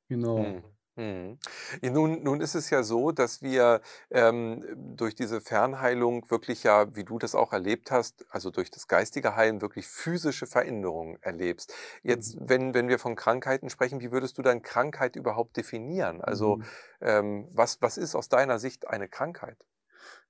Genau. 0.07 0.39
Mhm. 0.39 0.72
Mhm. 0.95 1.39
Nun, 1.81 2.21
nun 2.21 2.39
ist 2.39 2.53
es 2.53 2.69
ja 2.69 2.83
so, 2.83 3.11
dass 3.11 3.41
wir 3.41 3.81
ähm, 4.11 4.63
durch 4.95 5.15
diese 5.15 5.41
Fernheilung 5.41 6.29
wirklich 6.29 6.61
ja, 6.63 6.95
wie 6.95 7.03
du 7.03 7.17
das 7.17 7.33
auch 7.33 7.51
erlebt 7.51 7.89
hast, 7.89 8.25
also 8.29 8.51
durch 8.51 8.69
das 8.69 8.87
geistige 8.87 9.35
Heilen 9.35 9.61
wirklich 9.61 9.87
physische 9.87 10.45
Veränderungen 10.45 11.17
erlebst. 11.21 11.73
Jetzt, 12.03 12.35
Mhm. 12.35 12.39
wenn, 12.39 12.75
wenn 12.75 12.89
wir 12.89 12.99
von 12.99 13.15
Krankheiten 13.15 13.71
sprechen, 13.71 14.01
wie 14.01 14.11
würdest 14.11 14.37
du 14.37 14.43
dann 14.43 14.61
Krankheit 14.61 15.15
überhaupt 15.15 15.57
definieren? 15.57 16.21
Also 16.21 16.59
Mhm. 16.59 16.69
ähm, 17.01 17.49
was, 17.51 17.81
was 17.81 17.97
ist 17.97 18.13
aus 18.13 18.29
deiner 18.29 18.59
Sicht 18.59 18.87
eine 18.87 19.09
Krankheit? 19.09 19.57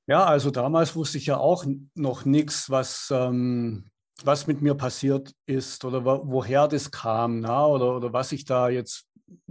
Ja, 0.08 0.26
also 0.26 0.52
damals 0.52 0.96
wusste 0.96 1.18
ich 1.18 1.26
ja 1.28 1.38
auch 1.38 1.66
noch 1.96 2.26
nichts, 2.26 2.70
was, 2.70 3.10
ähm, 3.12 3.90
was 4.24 4.48
mit 4.48 4.62
mir 4.62 4.76
passiert 4.76 5.34
ist 5.46 5.86
oder 5.86 6.04
woher 6.06 6.68
das 6.68 6.92
kam, 6.92 7.40
na, 7.40 7.66
oder, 7.66 7.96
oder 7.96 8.14
was 8.14 8.32
ich 8.32 8.46
da 8.46 8.70
jetzt 8.70 9.08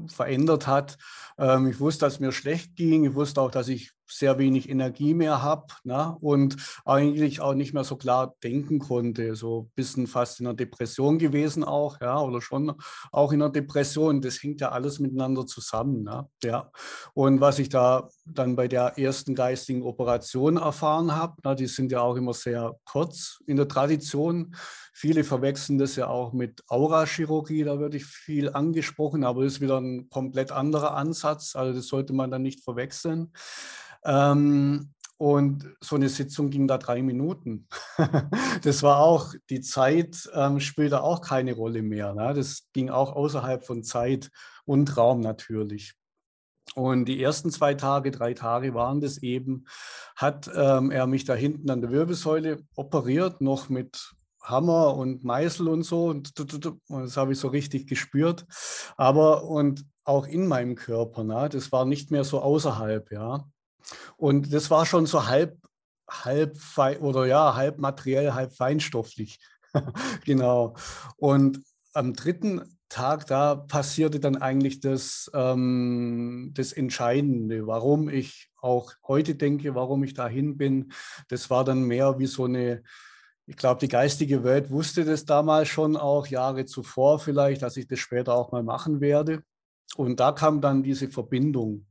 verändert 0.06 0.66
hat. 0.66 0.98
Ähm, 1.38 1.68
ich 1.68 1.80
wusste, 1.80 2.06
dass 2.06 2.20
mir 2.20 2.32
schlecht 2.32 2.76
ging. 2.76 3.04
Ich 3.04 3.14
wusste 3.14 3.40
auch, 3.40 3.50
dass 3.50 3.68
ich 3.68 3.92
sehr 4.12 4.38
wenig 4.38 4.68
Energie 4.68 5.14
mehr 5.14 5.42
habe 5.42 5.66
ne? 5.84 6.16
und 6.20 6.56
eigentlich 6.84 7.40
auch 7.40 7.54
nicht 7.54 7.72
mehr 7.72 7.84
so 7.84 7.96
klar 7.96 8.34
denken 8.42 8.78
konnte. 8.78 9.34
So 9.36 9.62
ein 9.62 9.72
bisschen 9.74 10.06
fast 10.06 10.40
in 10.40 10.46
einer 10.46 10.54
Depression 10.54 11.18
gewesen 11.18 11.64
auch, 11.64 12.00
ja, 12.00 12.20
oder 12.20 12.40
schon 12.40 12.72
auch 13.10 13.32
in 13.32 13.42
einer 13.42 13.50
Depression. 13.50 14.20
Das 14.20 14.42
hängt 14.42 14.60
ja 14.60 14.70
alles 14.70 14.98
miteinander 14.98 15.46
zusammen. 15.46 16.02
Ne? 16.02 16.28
Ja. 16.42 16.70
Und 17.14 17.40
was 17.40 17.58
ich 17.58 17.68
da 17.68 18.08
dann 18.26 18.56
bei 18.56 18.68
der 18.68 18.98
ersten 18.98 19.34
geistigen 19.34 19.82
Operation 19.82 20.56
erfahren 20.56 21.14
habe, 21.14 21.36
ne, 21.44 21.54
die 21.54 21.66
sind 21.66 21.90
ja 21.92 22.00
auch 22.00 22.16
immer 22.16 22.34
sehr 22.34 22.76
kurz 22.84 23.38
in 23.46 23.56
der 23.56 23.68
Tradition. 23.68 24.54
Viele 24.92 25.24
verwechseln 25.24 25.78
das 25.78 25.96
ja 25.96 26.08
auch 26.08 26.32
mit 26.32 26.62
Aurachirurgie, 26.68 27.64
da 27.64 27.78
wird 27.80 27.94
ich 27.94 28.04
viel 28.04 28.50
angesprochen, 28.52 29.24
aber 29.24 29.42
das 29.42 29.54
ist 29.54 29.60
wieder 29.60 29.80
ein 29.80 30.10
komplett 30.10 30.52
anderer 30.52 30.94
Ansatz. 30.94 31.56
Also 31.56 31.72
das 31.72 31.86
sollte 31.86 32.12
man 32.12 32.30
dann 32.30 32.42
nicht 32.42 32.62
verwechseln. 32.62 33.32
Ähm, 34.04 34.92
und 35.16 35.66
so 35.80 35.96
eine 35.96 36.08
Sitzung 36.08 36.50
ging 36.50 36.66
da 36.66 36.78
drei 36.78 37.00
Minuten. 37.00 37.68
das 38.62 38.82
war 38.82 38.98
auch, 38.98 39.34
die 39.50 39.60
Zeit 39.60 40.28
ähm, 40.34 40.58
spielte 40.58 41.02
auch 41.02 41.20
keine 41.20 41.54
Rolle 41.54 41.82
mehr. 41.82 42.12
Ne? 42.12 42.34
Das 42.34 42.68
ging 42.72 42.90
auch 42.90 43.12
außerhalb 43.12 43.64
von 43.64 43.84
Zeit 43.84 44.30
und 44.64 44.96
Raum 44.96 45.20
natürlich. 45.20 45.94
Und 46.74 47.04
die 47.04 47.22
ersten 47.22 47.50
zwei 47.50 47.74
Tage, 47.74 48.10
drei 48.10 48.34
Tage 48.34 48.74
waren 48.74 49.00
das 49.00 49.18
eben, 49.18 49.66
hat 50.16 50.50
ähm, 50.54 50.90
er 50.90 51.06
mich 51.06 51.24
da 51.24 51.34
hinten 51.34 51.70
an 51.70 51.82
der 51.82 51.90
Wirbelsäule 51.90 52.62
operiert, 52.74 53.40
noch 53.40 53.68
mit 53.68 54.14
Hammer 54.42 54.96
und 54.96 55.24
Meißel 55.24 55.68
und 55.68 55.84
so. 55.84 56.06
Und 56.06 56.38
das 56.38 57.16
habe 57.16 57.32
ich 57.32 57.38
so 57.38 57.48
richtig 57.48 57.86
gespürt. 57.86 58.44
Aber 58.96 59.44
und 59.44 59.84
auch 60.04 60.26
in 60.26 60.46
meinem 60.46 60.74
Körper, 60.74 61.24
ne? 61.24 61.48
das 61.48 61.70
war 61.72 61.84
nicht 61.84 62.10
mehr 62.10 62.24
so 62.24 62.40
außerhalb, 62.40 63.10
ja. 63.12 63.44
Und 64.16 64.52
das 64.52 64.70
war 64.70 64.86
schon 64.86 65.06
so 65.06 65.26
halb, 65.26 65.56
halb 66.10 66.58
oder 67.00 67.26
ja, 67.26 67.54
halb 67.54 67.78
materiell, 67.78 68.34
halb 68.34 68.54
feinstofflich. 68.54 69.38
genau. 70.24 70.74
Und 71.16 71.62
am 71.94 72.14
dritten 72.14 72.62
Tag, 72.88 73.26
da 73.26 73.54
passierte 73.54 74.20
dann 74.20 74.36
eigentlich 74.36 74.80
das, 74.80 75.30
ähm, 75.34 76.50
das 76.54 76.72
Entscheidende, 76.72 77.66
warum 77.66 78.08
ich 78.08 78.50
auch 78.60 78.92
heute 79.06 79.34
denke, 79.34 79.74
warum 79.74 80.04
ich 80.04 80.14
dahin 80.14 80.58
bin. 80.58 80.92
Das 81.28 81.48
war 81.48 81.64
dann 81.64 81.84
mehr 81.84 82.18
wie 82.18 82.26
so 82.26 82.44
eine, 82.44 82.82
ich 83.46 83.56
glaube, 83.56 83.80
die 83.80 83.88
geistige 83.88 84.44
Welt 84.44 84.70
wusste 84.70 85.04
das 85.04 85.24
damals 85.24 85.68
schon 85.68 85.96
auch, 85.96 86.26
Jahre 86.26 86.64
zuvor 86.64 87.18
vielleicht, 87.18 87.62
dass 87.62 87.76
ich 87.76 87.86
das 87.86 87.98
später 87.98 88.34
auch 88.34 88.52
mal 88.52 88.62
machen 88.62 89.00
werde. 89.00 89.42
Und 89.96 90.20
da 90.20 90.32
kam 90.32 90.60
dann 90.60 90.82
diese 90.82 91.08
Verbindung, 91.08 91.86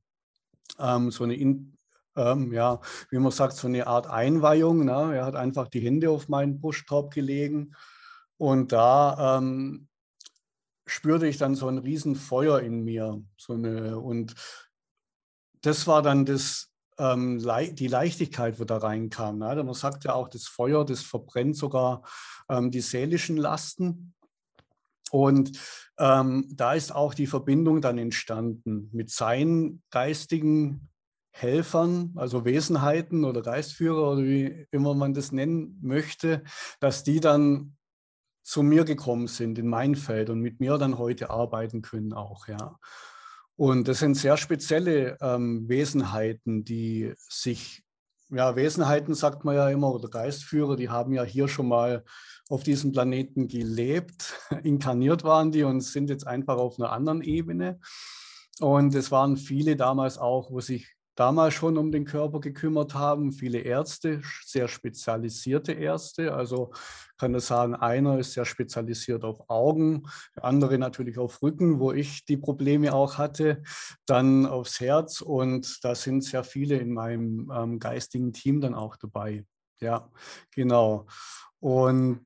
ähm, 0.80 1.12
so 1.12 1.24
eine 1.24 1.36
in, 1.36 1.78
ähm, 2.16 2.52
ja, 2.54 2.80
wie 3.10 3.20
man 3.20 3.32
sagt, 3.32 3.54
so 3.54 3.68
eine 3.68 3.86
Art 3.86 4.08
Einweihung. 4.08 4.86
Ne? 4.86 5.16
Er 5.16 5.26
hat 5.26 5.36
einfach 5.36 5.68
die 5.68 5.82
Hände 5.82 6.10
auf 6.10 6.30
meinen 6.30 6.60
Brustkorb 6.60 7.14
gelegen 7.14 7.76
und 8.38 8.72
da 8.72 9.38
ähm, 9.38 9.88
spürte 10.88 11.28
ich 11.28 11.38
dann 11.38 11.56
so 11.56 11.68
ein 11.68 11.78
Riesenfeuer 11.78 12.62
in 12.62 12.84
mir. 12.84 13.24
So 13.38 13.54
eine, 13.54 14.00
und 14.00 14.36
das 15.62 15.86
war 15.86 16.02
dann 16.02 16.26
das, 16.26 16.71
ähm, 16.98 17.40
die 17.74 17.88
Leichtigkeit, 17.88 18.60
wo 18.60 18.64
da 18.64 18.78
reinkam. 18.78 19.40
Ne? 19.40 19.64
Man 19.64 19.74
sagt 19.74 20.04
ja 20.04 20.14
auch, 20.14 20.28
das 20.28 20.48
Feuer, 20.48 20.86
das 20.86 21.02
verbrennt 21.02 21.56
sogar 21.56 22.04
ähm, 22.50 22.72
die 22.72 22.82
seelischen 22.82 23.38
Lasten. 23.38 24.14
Und 25.12 25.60
ähm, 26.00 26.48
da 26.52 26.74
ist 26.74 26.94
auch 26.96 27.14
die 27.14 27.28
Verbindung 27.28 27.82
dann 27.82 27.98
entstanden 27.98 28.90
mit 28.94 29.10
seinen 29.10 29.84
geistigen 29.90 30.90
Helfern, 31.32 32.14
also 32.16 32.46
Wesenheiten 32.46 33.24
oder 33.24 33.42
Geistführer 33.42 34.12
oder 34.14 34.24
wie 34.24 34.68
immer 34.72 34.94
man 34.94 35.14
das 35.14 35.32
nennen 35.32 35.80
möchte, 35.82 36.44
dass 36.80 37.04
die 37.04 37.20
dann 37.20 37.78
zu 38.44 38.64
mir 38.64 38.86
gekommen 38.86 39.28
sind 39.28 39.58
in 39.58 39.68
mein 39.68 39.96
Feld 39.96 40.30
und 40.30 40.40
mit 40.40 40.60
mir 40.60 40.78
dann 40.78 40.98
heute 40.98 41.30
arbeiten 41.30 41.82
können 41.82 42.14
auch, 42.14 42.48
ja. 42.48 42.78
Und 43.56 43.88
das 43.88 44.00
sind 44.00 44.16
sehr 44.16 44.38
spezielle 44.38 45.18
ähm, 45.22 45.68
Wesenheiten, 45.68 46.64
die 46.64 47.14
sich, 47.18 47.84
ja, 48.30 48.56
Wesenheiten 48.56 49.14
sagt 49.14 49.46
man 49.46 49.56
ja 49.56 49.70
immer, 49.70 49.94
oder 49.94 50.10
Geistführer, 50.10 50.76
die 50.76 50.90
haben 50.90 51.14
ja 51.14 51.24
hier 51.24 51.48
schon 51.48 51.68
mal 51.68 52.04
auf 52.50 52.64
diesem 52.64 52.92
Planeten 52.92 53.48
gelebt, 53.48 54.40
inkarniert 54.64 55.24
waren 55.24 55.52
die 55.52 55.64
und 55.64 55.82
sind 55.82 56.10
jetzt 56.10 56.28
einfach 56.28 56.58
auf 56.58 56.80
einer 56.80 56.92
anderen 56.92 57.22
Ebene. 57.22 57.80
Und 58.60 58.94
es 58.96 59.12
waren 59.12 59.38
viele 59.38 59.76
damals 59.76 60.18
auch, 60.18 60.52
wo 60.52 60.60
sich 60.60 60.96
damals 61.16 61.54
schon 61.54 61.78
um 61.78 61.92
den 61.92 62.06
Körper 62.06 62.40
gekümmert 62.40 62.94
haben. 62.94 63.32
Viele 63.32 63.60
Ärzte, 63.60 64.22
sehr 64.46 64.68
spezialisierte 64.68 65.74
Ärzte. 65.74 66.34
Also 66.34 66.72
kann 67.18 67.34
das 67.34 67.48
sagen, 67.48 67.76
einer 67.76 68.18
ist 68.18 68.34
sehr 68.34 68.46
spezialisiert 68.46 69.24
auf 69.24 69.50
Augen, 69.50 70.08
der 70.36 70.46
andere 70.46 70.80
natürlich 70.80 71.20
auf 71.20 71.44
Rücken, 71.44 71.80
wo 71.80 71.92
ich 71.92 72.26
die 72.26 72.38
Probleme 72.38 72.94
auch 72.94 73.18
hatte, 73.20 73.62
dann 74.08 74.48
aufs 74.48 74.80
Herz 74.80 75.22
und 75.22 75.84
da 75.84 75.94
sind 75.94 76.24
sehr 76.24 76.44
viele 76.44 76.78
in 76.78 76.94
meinem 76.94 77.52
ähm, 77.56 77.80
geistigen 77.80 78.34
Team 78.34 78.60
dann 78.60 78.74
auch 78.74 78.96
dabei. 78.96 79.46
Ja, 79.80 80.10
genau. 80.52 81.06
Und 81.60 82.26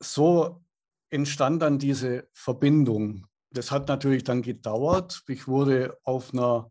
so 0.00 0.62
entstand 1.08 1.62
dann 1.62 1.78
diese 1.78 2.28
Verbindung. 2.34 3.26
Das 3.50 3.70
hat 3.70 3.88
natürlich 3.88 4.24
dann 4.24 4.42
gedauert. 4.42 5.22
Ich 5.28 5.48
wurde 5.48 5.96
auf 6.04 6.34
einer 6.34 6.70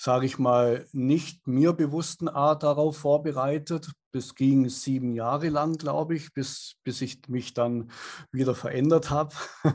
sage 0.00 0.24
ich 0.24 0.38
mal, 0.38 0.86
nicht 0.92 1.46
mir 1.46 1.74
bewussten 1.74 2.28
Art 2.28 2.62
darauf 2.62 2.96
vorbereitet. 2.96 3.92
Das 4.12 4.34
ging 4.34 4.68
sieben 4.68 5.14
Jahre 5.14 5.48
lang, 5.48 5.76
glaube 5.76 6.16
ich, 6.16 6.32
bis, 6.32 6.74
bis 6.82 7.00
ich 7.00 7.20
mich 7.28 7.54
dann 7.54 7.90
wieder 8.32 8.54
verändert 8.54 9.10
habe. 9.10 9.34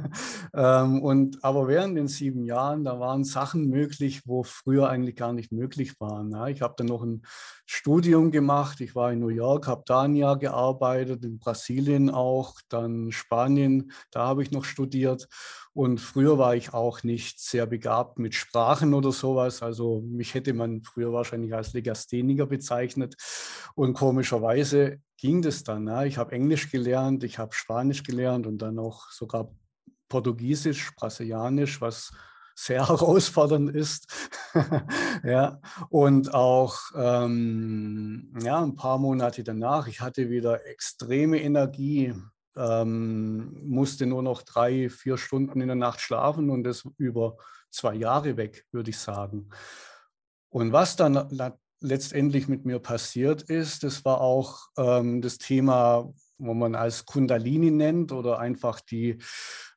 Ähm, 0.54 1.02
und, 1.02 1.44
aber 1.44 1.68
während 1.68 1.98
den 1.98 2.08
sieben 2.08 2.46
Jahren, 2.46 2.86
da 2.86 2.98
waren 2.98 3.26
Sachen 3.26 3.68
möglich, 3.68 4.22
wo 4.26 4.44
früher 4.44 4.90
eigentlich 4.90 5.18
gar 5.18 5.34
nicht 5.34 5.52
möglich 5.52 6.00
waren. 6.00 6.34
Ich 6.48 6.62
habe 6.62 6.76
dann 6.78 6.88
noch 6.88 7.04
ein 7.04 7.24
Studium 7.66 8.32
gemacht. 8.32 8.80
Ich 8.80 8.96
war 8.96 9.12
in 9.12 9.20
New 9.20 9.30
York, 9.30 9.68
habe 9.68 9.84
da 9.86 10.04
ein 10.04 10.16
Jahr 10.16 10.38
gearbeitet, 10.38 11.26
in 11.26 11.40
Brasilien 11.40 12.10
auch, 12.10 12.56
dann 12.70 13.12
Spanien, 13.12 13.92
da 14.12 14.28
habe 14.28 14.44
ich 14.44 14.52
noch 14.52 14.64
studiert. 14.64 15.28
Und 15.74 16.00
früher 16.00 16.38
war 16.38 16.56
ich 16.56 16.74
auch 16.74 17.04
nicht 17.04 17.42
sehr 17.42 17.66
begabt 17.66 18.18
mit 18.18 18.34
Sprachen 18.34 18.94
oder 18.94 19.12
sowas. 19.12 19.62
Also 19.62 20.02
mich 20.08 20.34
hätte 20.34 20.54
man 20.54 20.84
früher 20.84 21.12
wahrscheinlich 21.12 21.54
als 21.54 21.74
Legastheniker 21.74 22.46
bezeichnet. 22.46 23.16
Und 23.76 23.94
komischerweise 24.26 25.00
ging 25.18 25.42
das 25.44 25.64
dann. 25.64 25.88
Ja. 25.88 26.04
Ich 26.04 26.18
habe 26.18 26.32
Englisch 26.32 26.72
gelernt, 26.72 27.24
ich 27.24 27.38
habe 27.38 27.54
Spanisch 27.54 28.02
gelernt 28.02 28.48
und 28.48 28.58
dann 28.58 28.80
auch 28.80 29.12
sogar 29.12 29.52
Portugiesisch, 30.10 30.96
Brasilianisch, 30.96 31.80
was 31.80 32.12
sehr 32.56 32.88
herausfordernd 32.90 33.76
ist. 33.76 34.08
ja, 35.24 35.60
und 35.90 36.34
auch 36.34 36.80
ähm, 36.96 38.34
ja, 38.42 38.64
ein 38.64 38.76
paar 38.76 38.98
Monate 38.98 39.44
danach, 39.44 39.88
ich 39.88 40.02
hatte 40.02 40.30
wieder 40.30 40.66
extreme 40.66 41.40
Energie, 41.42 42.16
ähm, 42.58 43.56
musste 43.64 44.08
nur 44.08 44.24
noch 44.24 44.42
drei, 44.42 44.90
vier 44.90 45.18
Stunden 45.18 45.62
in 45.62 45.68
der 45.68 45.76
Nacht 45.76 46.02
schlafen 46.02 46.50
und 46.50 46.64
das 46.64 46.84
über 46.98 47.38
zwei 47.70 47.94
Jahre 47.94 48.38
weg, 48.38 48.66
würde 48.72 48.90
ich 48.90 48.98
sagen. 48.98 49.50
Und 50.50 50.72
was 50.72 50.96
dann 50.96 51.30
letztendlich 51.86 52.48
mit 52.48 52.66
mir 52.66 52.80
passiert 52.80 53.44
ist, 53.44 53.84
das 53.84 54.04
war 54.04 54.22
auch 54.22 54.68
ähm, 54.78 55.22
das 55.22 55.38
Thema, 55.38 56.12
wo 56.38 56.54
man 56.54 56.76
als 56.76 57.06
Kundalini 57.06 57.72
nennt 57.72 58.12
oder 58.12 58.40
einfach 58.40 58.82
die, 58.82 59.20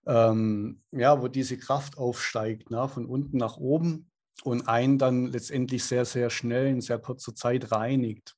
ähm, 0.07 0.83
ja, 0.91 1.21
wo 1.23 1.29
diese 1.29 1.59
Kraft 1.59 1.99
aufsteigt, 1.99 2.71
ne, 2.71 2.88
von 2.88 3.07
unten 3.07 3.37
nach 3.37 3.57
oben 3.59 4.11
und 4.43 4.69
einen 4.69 4.99
dann 4.99 5.27
letztendlich 5.27 5.85
sehr, 5.85 6.05
sehr 6.05 6.31
schnell 6.31 6.69
in 6.69 6.81
sehr 6.81 6.99
kurzer 6.99 7.35
Zeit 7.35 7.71
reinigt. 7.71 8.35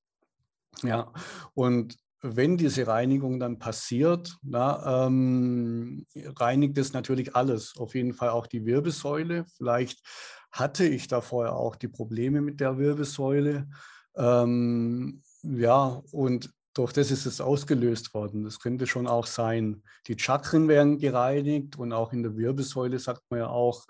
Ja, 0.83 1.12
und 1.55 1.97
wenn 2.23 2.57
diese 2.57 2.87
Reinigung 2.87 3.41
dann 3.41 3.59
passiert, 3.59 4.37
na, 4.43 5.07
ähm, 5.07 6.07
reinigt 6.15 6.77
es 6.79 6.93
natürlich 6.93 7.35
alles, 7.35 7.75
auf 7.79 7.95
jeden 7.95 8.12
Fall 8.12 8.31
auch 8.31 8.47
die 8.47 8.67
Wirbelsäule. 8.67 9.47
Vielleicht 9.57 10.03
hatte 10.53 10.85
ich 10.85 11.09
da 11.09 11.21
vorher 11.21 11.55
auch 11.55 11.77
die 11.77 11.89
Probleme 11.89 12.41
mit 12.41 12.61
der 12.61 12.79
Wirbelsäule. 12.79 13.69
Ähm, 14.17 15.23
ja, 15.43 16.03
und 16.12 16.50
durch 16.75 16.93
das 16.93 17.11
ist 17.11 17.27
es 17.27 17.41
ausgelöst 17.41 18.15
worden. 18.15 18.45
Das 18.45 18.61
könnte 18.61 18.87
schon 18.87 19.07
auch 19.07 19.27
sein. 19.27 19.83
Die 20.07 20.19
Chakren 20.19 20.69
werden 20.69 20.99
gereinigt 20.99 21.77
und 21.77 21.93
auch 21.93 22.12
in 22.12 22.23
der 22.23 22.37
Wirbelsäule 22.37 22.99
sagt 22.99 23.23
man 23.31 23.41
ja 23.41 23.49
auch, 23.49 23.87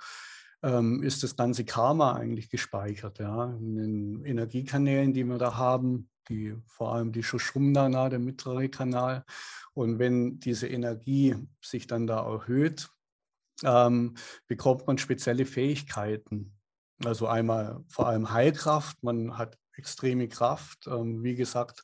ähm, 0.62 1.02
ist 1.02 1.22
das 1.22 1.36
ganze 1.36 1.64
Karma 1.64 2.14
eigentlich 2.14 2.50
gespeichert. 2.50 3.18
Ja? 3.18 3.54
In 3.58 3.74
den 3.76 4.24
Energiekanälen, 4.24 5.12
die 5.12 5.24
wir 5.24 5.38
da 5.38 5.56
haben, 5.56 6.08
die, 6.30 6.56
vor 6.66 6.94
allem 6.94 7.12
die 7.12 7.22
Shushumna, 7.22 8.08
der 8.08 8.18
mittlere 8.18 8.68
Kanal. 8.68 9.24
Und 9.74 9.98
wenn 9.98 10.40
diese 10.40 10.68
Energie 10.68 11.36
sich 11.60 11.86
dann 11.86 12.06
da 12.06 12.24
erhöht, 12.26 12.88
ähm, 13.62 14.14
bekommt 14.46 14.86
man 14.86 14.96
spezielle 14.96 15.44
Fähigkeiten. 15.44 16.56
Also 17.04 17.26
einmal 17.26 17.84
vor 17.88 18.08
allem 18.08 18.32
Heilkraft, 18.32 19.02
man 19.02 19.36
hat 19.36 19.58
extreme 19.74 20.28
Kraft. 20.28 20.86
Ähm, 20.86 21.22
wie 21.22 21.34
gesagt, 21.34 21.82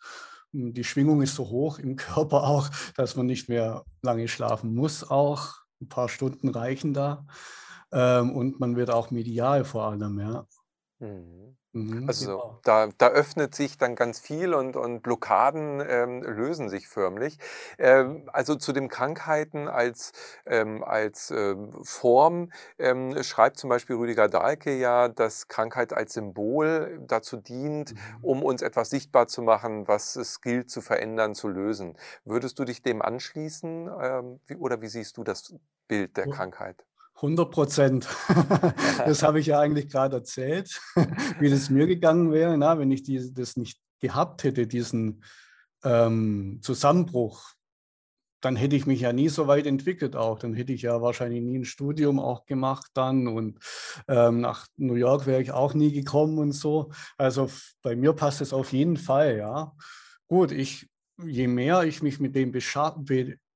die 0.53 0.85
Schwingung 0.85 1.23
ist 1.23 1.35
so 1.35 1.49
hoch 1.49 1.79
im 1.79 1.97
Körper 1.97 2.45
auch, 2.45 2.71
dass 2.97 3.17
man 3.17 3.26
nicht 3.26 3.49
mehr 3.49 3.85
lange 4.03 4.29
schlafen 4.29 4.75
muss 4.75 5.09
auch. 5.09 5.55
Ein 5.81 5.88
paar 5.88 6.09
Stunden 6.09 6.49
reichen 6.49 6.95
da. 6.95 7.26
Ähm, 7.93 8.33
und 8.33 8.61
man 8.61 8.76
wird 8.76 8.91
auch 8.91 9.11
medial 9.11 9.65
vor 9.65 9.88
allem, 9.88 10.19
ja. 10.19 10.47
Mhm. 10.99 11.57
Mhm, 11.76 12.06
Also 12.06 12.16
genau. 12.18 12.61
da, 12.62 12.88
da 12.99 13.09
öffnet 13.09 13.54
sich 13.54 13.78
dann 13.78 13.95
ganz 13.97 14.18
viel 14.21 14.54
und, 14.54 14.76
und 14.76 15.02
Blockaden 15.02 15.80
ähm, 15.88 16.23
lösen 16.23 16.68
sich 16.68 16.88
förmlich. 16.88 17.38
Ähm, 17.78 18.28
also 18.33 18.54
zu 18.56 18.73
den 18.73 18.88
Krankheiten 18.88 19.68
als, 19.68 20.12
ähm, 20.47 20.83
als 20.85 21.30
ähm, 21.30 21.73
Form 21.85 22.50
ähm, 22.78 23.23
schreibt 23.23 23.59
zum 23.59 23.71
Beispiel 23.71 23.97
Rüdiger 23.97 24.28
Dahlke 24.28 24.76
ja, 24.76 25.09
dass 25.09 25.49
Krankheit 25.49 25.92
als 25.92 26.14
Symbol 26.14 27.00
dazu 27.06 27.37
dient, 27.37 27.95
Mhm. 27.95 28.21
um 28.21 28.42
uns 28.42 28.62
etwas 28.62 28.90
sichtbar 28.90 29.28
zu 29.28 29.42
machen, 29.42 29.87
was 29.88 30.16
es 30.16 30.40
gilt 30.40 30.71
zu 30.71 30.80
verändern, 30.80 31.35
zu 31.35 31.49
lösen. 31.49 31.97
Würdest 32.25 32.59
du 32.59 32.64
dich 32.64 32.83
dem 32.83 33.02
anschließen 33.02 33.90
ähm, 34.00 34.40
wie, 34.47 34.56
oder 34.56 34.80
wie 34.83 34.88
siehst 34.88 35.16
du 35.16 35.25
das 35.25 35.54
Bild 35.88 36.16
der 36.16 36.28
Krankheit? 36.28 36.85
100 37.17 37.51
Prozent. 37.51 38.09
Das 39.07 39.23
habe 39.23 39.39
ich 39.39 39.47
ja 39.47 39.61
eigentlich 39.61 39.89
gerade 39.89 40.17
erzählt, 40.17 40.81
wie 41.39 41.49
das 41.49 41.71
mir 41.71 41.87
gegangen 41.87 42.33
wäre, 42.33 42.59
na, 42.59 42.79
wenn 42.79 42.91
ich 42.91 43.05
die, 43.05 43.33
das 43.33 43.57
nicht 43.57 43.79
gehabt 44.01 44.43
hätte, 44.43 44.67
diesen 44.67 45.23
ähm, 45.85 46.59
Zusammenbruch. 46.63 47.53
Dann 48.41 48.57
hätte 48.57 48.75
ich 48.75 48.87
mich 48.87 49.01
ja 49.01 49.13
nie 49.13 49.29
so 49.29 49.47
weit 49.47 49.67
entwickelt 49.67 50.17
auch. 50.17 50.39
Dann 50.39 50.55
hätte 50.55 50.73
ich 50.73 50.83
ja 50.83 51.01
wahrscheinlich 51.01 51.43
nie 51.43 51.59
ein 51.59 51.65
Studium 51.65 52.19
auch 52.19 52.47
gemacht 52.47 52.91
dann 52.95 53.29
und 53.29 53.59
ähm, 54.09 54.41
nach 54.41 54.67
New 54.77 54.95
York 54.95 55.27
wäre 55.27 55.41
ich 55.41 55.53
auch 55.53 55.75
nie 55.75 55.93
gekommen 55.93 56.39
und 56.39 56.53
so. 56.53 56.91
Also 57.17 57.49
bei 57.83 57.97
mir 57.97 58.13
passt 58.13 58.41
es 58.41 58.53
auf 58.53 58.73
jeden 58.73 58.97
Fall, 58.97 59.37
ja. 59.37 59.73
Gut, 60.27 60.53
ich, 60.53 60.89
je 61.25 61.47
mehr 61.47 61.85
ich 61.85 62.03
mich 62.03 62.19
mit 62.19 62.35
dem 62.35 62.53
be 62.53 62.61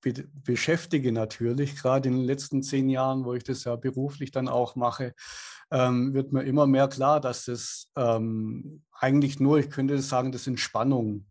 beschäftige 0.02 1.12
natürlich, 1.12 1.76
gerade 1.76 2.08
in 2.08 2.16
den 2.16 2.24
letzten 2.24 2.62
zehn 2.62 2.88
Jahren, 2.88 3.24
wo 3.24 3.34
ich 3.34 3.44
das 3.44 3.64
ja 3.64 3.76
beruflich 3.76 4.30
dann 4.30 4.48
auch 4.48 4.76
mache, 4.76 5.14
ähm, 5.70 6.14
wird 6.14 6.32
mir 6.32 6.42
immer 6.42 6.66
mehr 6.66 6.88
klar, 6.88 7.20
dass 7.20 7.44
das 7.44 7.90
ähm, 7.96 8.82
eigentlich 8.92 9.40
nur, 9.40 9.58
ich 9.58 9.70
könnte 9.70 10.00
sagen, 10.00 10.32
das 10.32 10.44
sind 10.44 10.58
Spannungen 10.58 11.26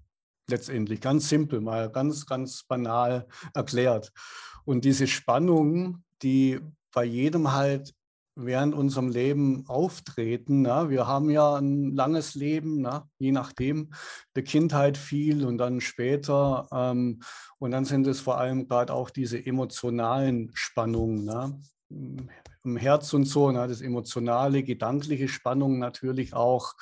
letztendlich, 0.49 1.01
ganz 1.01 1.29
simpel, 1.29 1.61
mal 1.61 1.89
ganz, 1.91 2.25
ganz 2.25 2.63
banal 2.63 3.27
erklärt. 3.53 4.11
Und 4.65 4.85
diese 4.85 5.07
Spannungen, 5.07 6.03
die 6.21 6.59
bei 6.91 7.03
jedem 7.03 7.53
halt 7.53 7.93
während 8.45 8.73
unserem 8.73 9.09
Leben 9.09 9.63
auftreten. 9.67 10.61
Na? 10.61 10.89
Wir 10.89 11.07
haben 11.07 11.29
ja 11.29 11.55
ein 11.55 11.93
langes 11.95 12.35
Leben, 12.35 12.81
na? 12.81 13.07
je 13.17 13.31
nachdem, 13.31 13.91
der 14.35 14.43
Kindheit 14.43 14.97
viel 14.97 15.45
und 15.45 15.57
dann 15.57 15.81
später. 15.81 16.67
Ähm, 16.71 17.21
und 17.57 17.71
dann 17.71 17.85
sind 17.85 18.07
es 18.07 18.21
vor 18.21 18.37
allem 18.37 18.67
gerade 18.67 18.93
auch 18.93 19.09
diese 19.09 19.45
emotionalen 19.45 20.51
Spannungen 20.53 21.25
na? 21.25 21.59
im 22.63 22.77
Herz 22.77 23.13
und 23.13 23.25
so, 23.25 23.51
das 23.51 23.81
emotionale, 23.81 24.63
gedankliche 24.63 25.27
Spannung 25.27 25.79
natürlich 25.79 26.33
auch. 26.33 26.73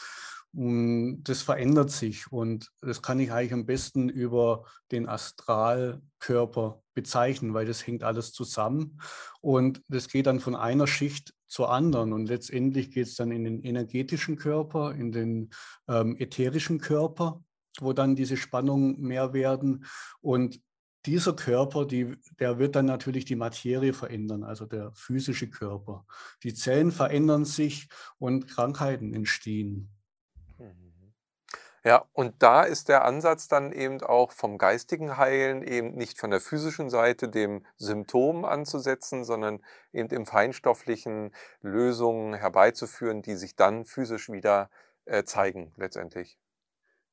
Das 0.53 1.41
verändert 1.43 1.91
sich 1.91 2.31
und 2.31 2.71
das 2.81 3.01
kann 3.01 3.19
ich 3.19 3.31
eigentlich 3.31 3.53
am 3.53 3.65
besten 3.65 4.09
über 4.09 4.65
den 4.91 5.07
Astralkörper 5.07 6.81
bezeichnen, 6.95 7.53
weil 7.53 7.67
das 7.67 7.85
hängt 7.85 8.03
alles 8.03 8.33
zusammen 8.33 8.99
und 9.39 9.83
das 9.87 10.07
geht 10.07 10.25
dann 10.25 10.39
von 10.39 10.55
einer 10.55 10.87
Schicht 10.87 11.33
zur 11.47 11.71
anderen. 11.71 12.13
Und 12.13 12.27
letztendlich 12.27 12.91
geht 12.91 13.07
es 13.07 13.15
dann 13.15 13.31
in 13.31 13.43
den 13.43 13.63
energetischen 13.63 14.35
Körper, 14.35 14.93
in 14.93 15.11
den 15.11 15.49
ähm, 15.87 16.15
ätherischen 16.17 16.79
Körper, 16.79 17.43
wo 17.79 17.93
dann 17.93 18.15
diese 18.15 18.37
Spannungen 18.37 18.99
mehr 19.01 19.33
werden. 19.33 19.85
Und 20.21 20.61
dieser 21.05 21.33
Körper, 21.33 21.85
die, 21.85 22.17
der 22.39 22.59
wird 22.59 22.75
dann 22.75 22.85
natürlich 22.85 23.25
die 23.25 23.37
Materie 23.37 23.93
verändern, 23.93 24.43
also 24.43 24.65
der 24.65 24.91
physische 24.93 25.49
Körper. 25.49 26.05
Die 26.43 26.53
Zellen 26.53 26.91
verändern 26.91 27.45
sich 27.45 27.87
und 28.19 28.47
Krankheiten 28.47 29.13
entstehen. 29.13 29.96
Ja, 31.83 32.05
und 32.13 32.35
da 32.39 32.63
ist 32.63 32.89
der 32.89 33.05
Ansatz 33.05 33.47
dann 33.47 33.71
eben 33.71 34.01
auch 34.01 34.31
vom 34.31 34.57
geistigen 34.57 35.17
Heilen 35.17 35.63
eben 35.63 35.95
nicht 35.95 36.19
von 36.19 36.31
der 36.31 36.41
physischen 36.41 36.89
Seite 36.89 37.29
dem 37.29 37.65
Symptom 37.77 38.45
anzusetzen, 38.45 39.23
sondern 39.23 39.63
eben 39.93 40.09
im 40.09 40.25
feinstofflichen 40.25 41.33
Lösungen 41.61 42.33
herbeizuführen, 42.33 43.21
die 43.21 43.35
sich 43.35 43.55
dann 43.55 43.85
physisch 43.85 44.29
wieder 44.29 44.69
äh, 45.05 45.23
zeigen 45.23 45.73
letztendlich. 45.77 46.37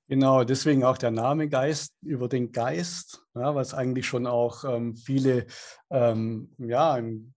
Genau, 0.06 0.44
deswegen 0.44 0.84
auch 0.84 0.98
der 0.98 1.10
Name 1.10 1.48
Geist 1.48 1.94
über 2.02 2.28
den 2.28 2.52
Geist, 2.52 3.24
ja, 3.34 3.54
was 3.54 3.72
eigentlich 3.72 4.06
schon 4.06 4.26
auch 4.26 4.64
ähm, 4.64 4.96
viele 4.96 5.46
ähm, 5.90 6.54
ja, 6.58 6.98
im 6.98 7.32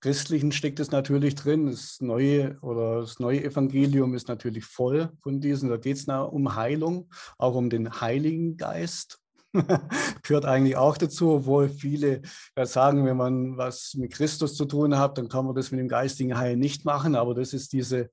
Christlichen 0.00 0.50
steckt 0.50 0.80
es 0.80 0.90
natürlich 0.90 1.34
drin. 1.34 1.66
Das 1.66 2.00
neue 2.00 2.58
oder 2.62 3.02
das 3.02 3.18
neue 3.18 3.44
Evangelium 3.44 4.14
ist 4.14 4.28
natürlich 4.28 4.64
voll 4.64 5.10
von 5.22 5.40
diesen. 5.40 5.68
Da 5.68 5.76
geht 5.76 5.96
es 5.96 6.08
um 6.08 6.54
Heilung, 6.54 7.10
auch 7.36 7.54
um 7.54 7.68
den 7.68 8.00
Heiligen 8.00 8.56
Geist. 8.56 9.18
Gehört 10.22 10.46
eigentlich 10.46 10.76
auch 10.76 10.96
dazu, 10.96 11.32
obwohl 11.32 11.68
viele 11.68 12.22
ja 12.56 12.64
sagen, 12.64 13.04
wenn 13.04 13.16
man 13.16 13.56
was 13.56 13.94
mit 13.94 14.12
Christus 14.12 14.54
zu 14.54 14.64
tun 14.64 14.96
hat, 14.96 15.18
dann 15.18 15.28
kann 15.28 15.44
man 15.44 15.54
das 15.54 15.70
mit 15.70 15.80
dem 15.80 15.88
geistigen 15.88 16.38
Heil 16.38 16.56
nicht 16.56 16.84
machen. 16.84 17.14
Aber 17.14 17.34
das 17.34 17.52
ist 17.52 17.72
diese, 17.72 18.00
äh, 18.00 18.08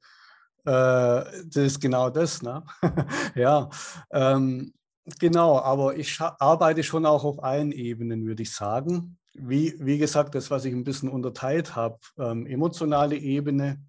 das 0.66 1.56
ist 1.56 1.80
genau 1.80 2.10
das. 2.10 2.42
Ne? 2.42 2.64
ja, 3.36 3.70
ähm, 4.12 4.74
genau. 5.20 5.60
Aber 5.60 5.96
ich 5.96 6.20
arbeite 6.20 6.84
schon 6.84 7.06
auch 7.06 7.24
auf 7.24 7.42
allen 7.42 7.72
Ebenen, 7.72 8.26
würde 8.26 8.44
ich 8.44 8.54
sagen 8.54 9.18
wie, 9.40 9.76
wie 9.80 9.98
gesagt, 9.98 10.36
das, 10.36 10.52
was 10.52 10.66
ich 10.66 10.74
ein 10.74 10.84
bisschen 10.84 11.10
unterteilt 11.10 11.76
habe, 11.76 12.00
ähm, 12.18 12.46
emotionale 12.46 13.16
Ebene, 13.16 13.84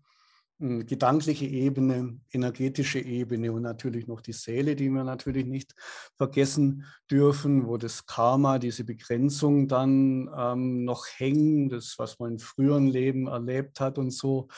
äh, 0.61 0.85
gedankliche 0.85 1.47
Ebene, 1.47 2.21
energetische 2.33 2.99
Ebene 2.99 3.53
und 3.53 3.63
natürlich 3.63 4.07
noch 4.07 4.21
die 4.21 4.33
Seele, 4.33 4.77
die 4.77 4.89
wir 4.89 5.05
natürlich 5.05 5.47
nicht 5.47 5.75
vergessen 6.17 6.85
dürfen, 7.11 7.67
wo 7.67 7.77
das 7.77 8.07
Karma, 8.07 8.59
diese 8.59 8.85
Begrenzung 8.85 9.69
dann 9.69 10.29
ähm, 10.37 10.85
noch 10.85 11.07
hängen, 11.17 11.69
das, 11.69 11.95
was 11.99 12.19
man 12.19 12.33
in 12.33 12.39
früheren 12.39 12.87
Leben 12.87 13.29
erlebt 13.29 13.81
hat 13.81 13.99
und 13.99 14.11
so. 14.11 14.49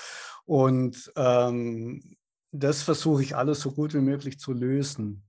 Und 0.45 1.13
ähm, 1.17 2.17
das 2.53 2.83
versuche 2.83 3.23
ich 3.23 3.37
alles 3.37 3.61
so 3.61 3.73
gut 3.73 3.95
wie 3.95 4.01
möglich 4.01 4.39
zu 4.39 4.53
lösen. 4.53 5.23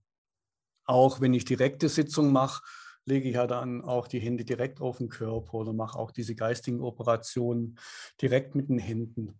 Auch 0.86 1.22
wenn 1.22 1.34
ich 1.34 1.46
direkte 1.46 1.90
Sitzung 1.90 2.32
mache, 2.32 2.64
lege 3.12 3.28
ich 3.28 3.36
ja 3.36 3.46
dann 3.46 3.84
auch 3.84 4.08
die 4.08 4.20
Hände 4.20 4.46
direkt 4.46 4.80
auf 4.80 4.98
den 4.98 5.10
Körper 5.10 5.56
oder 5.56 5.74
mache 5.74 6.00
auch 6.00 6.12
diese 6.12 6.34
geistigen 6.34 6.82
Operationen 6.82 7.78
direkt 8.22 8.56
mit 8.56 8.70
den 8.70 8.80
Händen. 8.80 9.40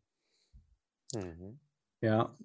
Mhm. 1.16 1.60
Ja, 2.02 2.36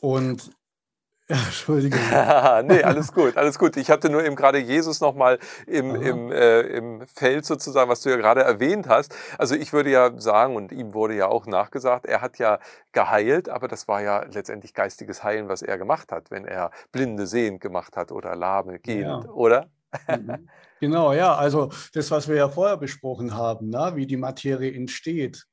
und 0.00 0.50
Entschuldigung. 1.28 1.98
nee, 2.66 2.84
alles 2.84 3.12
gut, 3.12 3.36
alles 3.36 3.58
gut. 3.58 3.76
Ich 3.76 3.90
hatte 3.90 4.10
nur 4.10 4.24
eben 4.24 4.36
gerade 4.36 4.58
Jesus 4.58 5.00
nochmal 5.00 5.40
im, 5.66 5.96
im, 5.96 6.30
äh, 6.30 6.60
im 6.60 7.04
Feld 7.08 7.44
sozusagen, 7.44 7.90
was 7.90 8.02
du 8.02 8.10
ja 8.10 8.16
gerade 8.16 8.42
erwähnt 8.42 8.88
hast. 8.88 9.12
Also 9.36 9.56
ich 9.56 9.72
würde 9.72 9.90
ja 9.90 10.12
sagen, 10.20 10.54
und 10.54 10.70
ihm 10.70 10.94
wurde 10.94 11.16
ja 11.16 11.26
auch 11.26 11.46
nachgesagt, 11.46 12.06
er 12.06 12.20
hat 12.20 12.38
ja 12.38 12.60
geheilt, 12.92 13.48
aber 13.48 13.66
das 13.66 13.88
war 13.88 14.02
ja 14.02 14.22
letztendlich 14.30 14.72
geistiges 14.72 15.24
Heilen, 15.24 15.48
was 15.48 15.62
er 15.62 15.78
gemacht 15.78 16.12
hat, 16.12 16.30
wenn 16.30 16.44
er 16.44 16.70
Blinde 16.92 17.26
sehend 17.26 17.60
gemacht 17.60 17.96
hat 17.96 18.12
oder 18.12 18.36
Lahme 18.36 18.78
gehend, 18.78 19.24
ja. 19.24 19.30
oder? 19.30 19.68
Mhm. 20.08 20.48
Genau, 20.80 21.12
ja, 21.12 21.34
also 21.34 21.70
das, 21.92 22.10
was 22.10 22.28
wir 22.28 22.36
ja 22.36 22.48
vorher 22.48 22.76
besprochen 22.76 23.34
haben, 23.34 23.70
na, 23.70 23.90
ne, 23.90 23.96
wie 23.96 24.06
die 24.06 24.16
Materie 24.16 24.72
entsteht. 24.72 25.44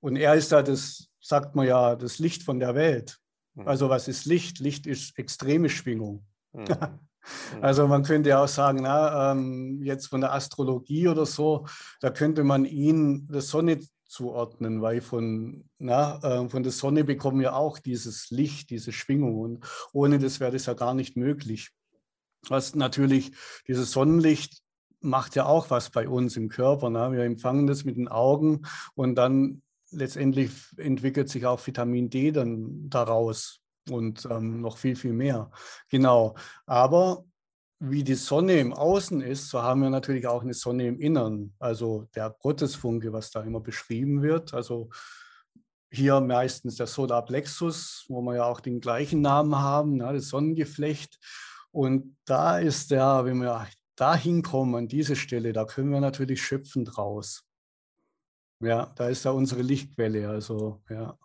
Und 0.00 0.16
er 0.16 0.34
ist 0.34 0.52
da 0.52 0.62
das, 0.62 1.08
sagt 1.20 1.54
man 1.54 1.66
ja, 1.66 1.96
das 1.96 2.18
Licht 2.18 2.42
von 2.42 2.58
der 2.58 2.74
Welt. 2.74 3.18
Mhm. 3.54 3.68
Also 3.68 3.88
was 3.88 4.08
ist 4.08 4.26
Licht? 4.26 4.58
Licht 4.58 4.86
ist 4.86 5.18
extreme 5.18 5.68
Schwingung. 5.68 6.26
Mhm. 6.52 6.66
Also 7.60 7.88
man 7.88 8.04
könnte 8.04 8.28
ja 8.28 8.44
auch 8.44 8.46
sagen, 8.46 8.82
na, 8.82 9.32
ähm, 9.32 9.82
jetzt 9.82 10.06
von 10.06 10.20
der 10.20 10.32
Astrologie 10.32 11.08
oder 11.08 11.26
so, 11.26 11.66
da 12.00 12.10
könnte 12.10 12.44
man 12.44 12.64
ihn 12.64 13.26
der 13.26 13.40
Sonne 13.40 13.80
zuordnen, 14.04 14.80
weil 14.80 15.00
von, 15.00 15.68
na, 15.78 16.20
äh, 16.22 16.48
von 16.48 16.62
der 16.62 16.70
Sonne 16.70 17.02
bekommen 17.02 17.40
wir 17.40 17.56
auch 17.56 17.80
dieses 17.80 18.30
Licht, 18.30 18.70
diese 18.70 18.92
Schwingung. 18.92 19.40
Und 19.40 19.66
ohne 19.92 20.20
das 20.20 20.38
wäre 20.38 20.52
das 20.52 20.66
ja 20.66 20.74
gar 20.74 20.94
nicht 20.94 21.16
möglich 21.16 21.72
was 22.50 22.74
natürlich 22.74 23.32
dieses 23.66 23.92
Sonnenlicht 23.92 24.62
macht 25.00 25.36
ja 25.36 25.46
auch 25.46 25.70
was 25.70 25.90
bei 25.90 26.08
uns 26.08 26.36
im 26.36 26.48
Körper. 26.48 26.90
Ne? 26.90 27.12
Wir 27.12 27.24
empfangen 27.24 27.66
das 27.66 27.84
mit 27.84 27.96
den 27.96 28.08
Augen 28.08 28.62
und 28.94 29.14
dann 29.14 29.62
letztendlich 29.90 30.50
entwickelt 30.76 31.28
sich 31.28 31.46
auch 31.46 31.64
Vitamin 31.64 32.10
D 32.10 32.32
dann 32.32 32.88
daraus 32.88 33.60
und 33.90 34.26
ähm, 34.30 34.60
noch 34.60 34.78
viel, 34.78 34.96
viel 34.96 35.12
mehr. 35.12 35.50
Genau. 35.88 36.34
Aber 36.66 37.24
wie 37.78 38.02
die 38.02 38.14
Sonne 38.14 38.58
im 38.58 38.72
Außen 38.72 39.20
ist, 39.20 39.48
so 39.48 39.62
haben 39.62 39.82
wir 39.82 39.90
natürlich 39.90 40.26
auch 40.26 40.42
eine 40.42 40.54
Sonne 40.54 40.86
im 40.86 40.98
Innern. 40.98 41.54
Also 41.58 42.08
der 42.14 42.34
Gottesfunke, 42.40 43.12
was 43.12 43.30
da 43.30 43.42
immer 43.42 43.60
beschrieben 43.60 44.22
wird. 44.22 44.54
Also 44.54 44.90
hier 45.90 46.20
meistens 46.20 46.76
der 46.76 46.86
Solarplexus, 46.86 48.06
wo 48.08 48.20
wir 48.22 48.36
ja 48.36 48.44
auch 48.44 48.60
den 48.60 48.80
gleichen 48.80 49.20
Namen 49.20 49.56
haben, 49.56 49.96
ne, 49.96 50.12
das 50.12 50.28
Sonnengeflecht. 50.28 51.18
Und 51.76 52.16
da 52.24 52.58
ist 52.58 52.90
der, 52.90 53.26
wenn 53.26 53.36
wir 53.42 53.68
da 53.96 54.16
hinkommen, 54.16 54.74
an 54.76 54.88
diese 54.88 55.14
Stelle, 55.14 55.52
da 55.52 55.66
können 55.66 55.90
wir 55.90 56.00
natürlich 56.00 56.42
schöpfen 56.42 56.86
draus. 56.86 57.44
Ja, 58.60 58.86
da 58.96 59.08
ist 59.10 59.26
ja 59.26 59.32
unsere 59.32 59.60
Lichtquelle. 59.60 60.26
Also, 60.26 60.82
ja. 60.88 61.18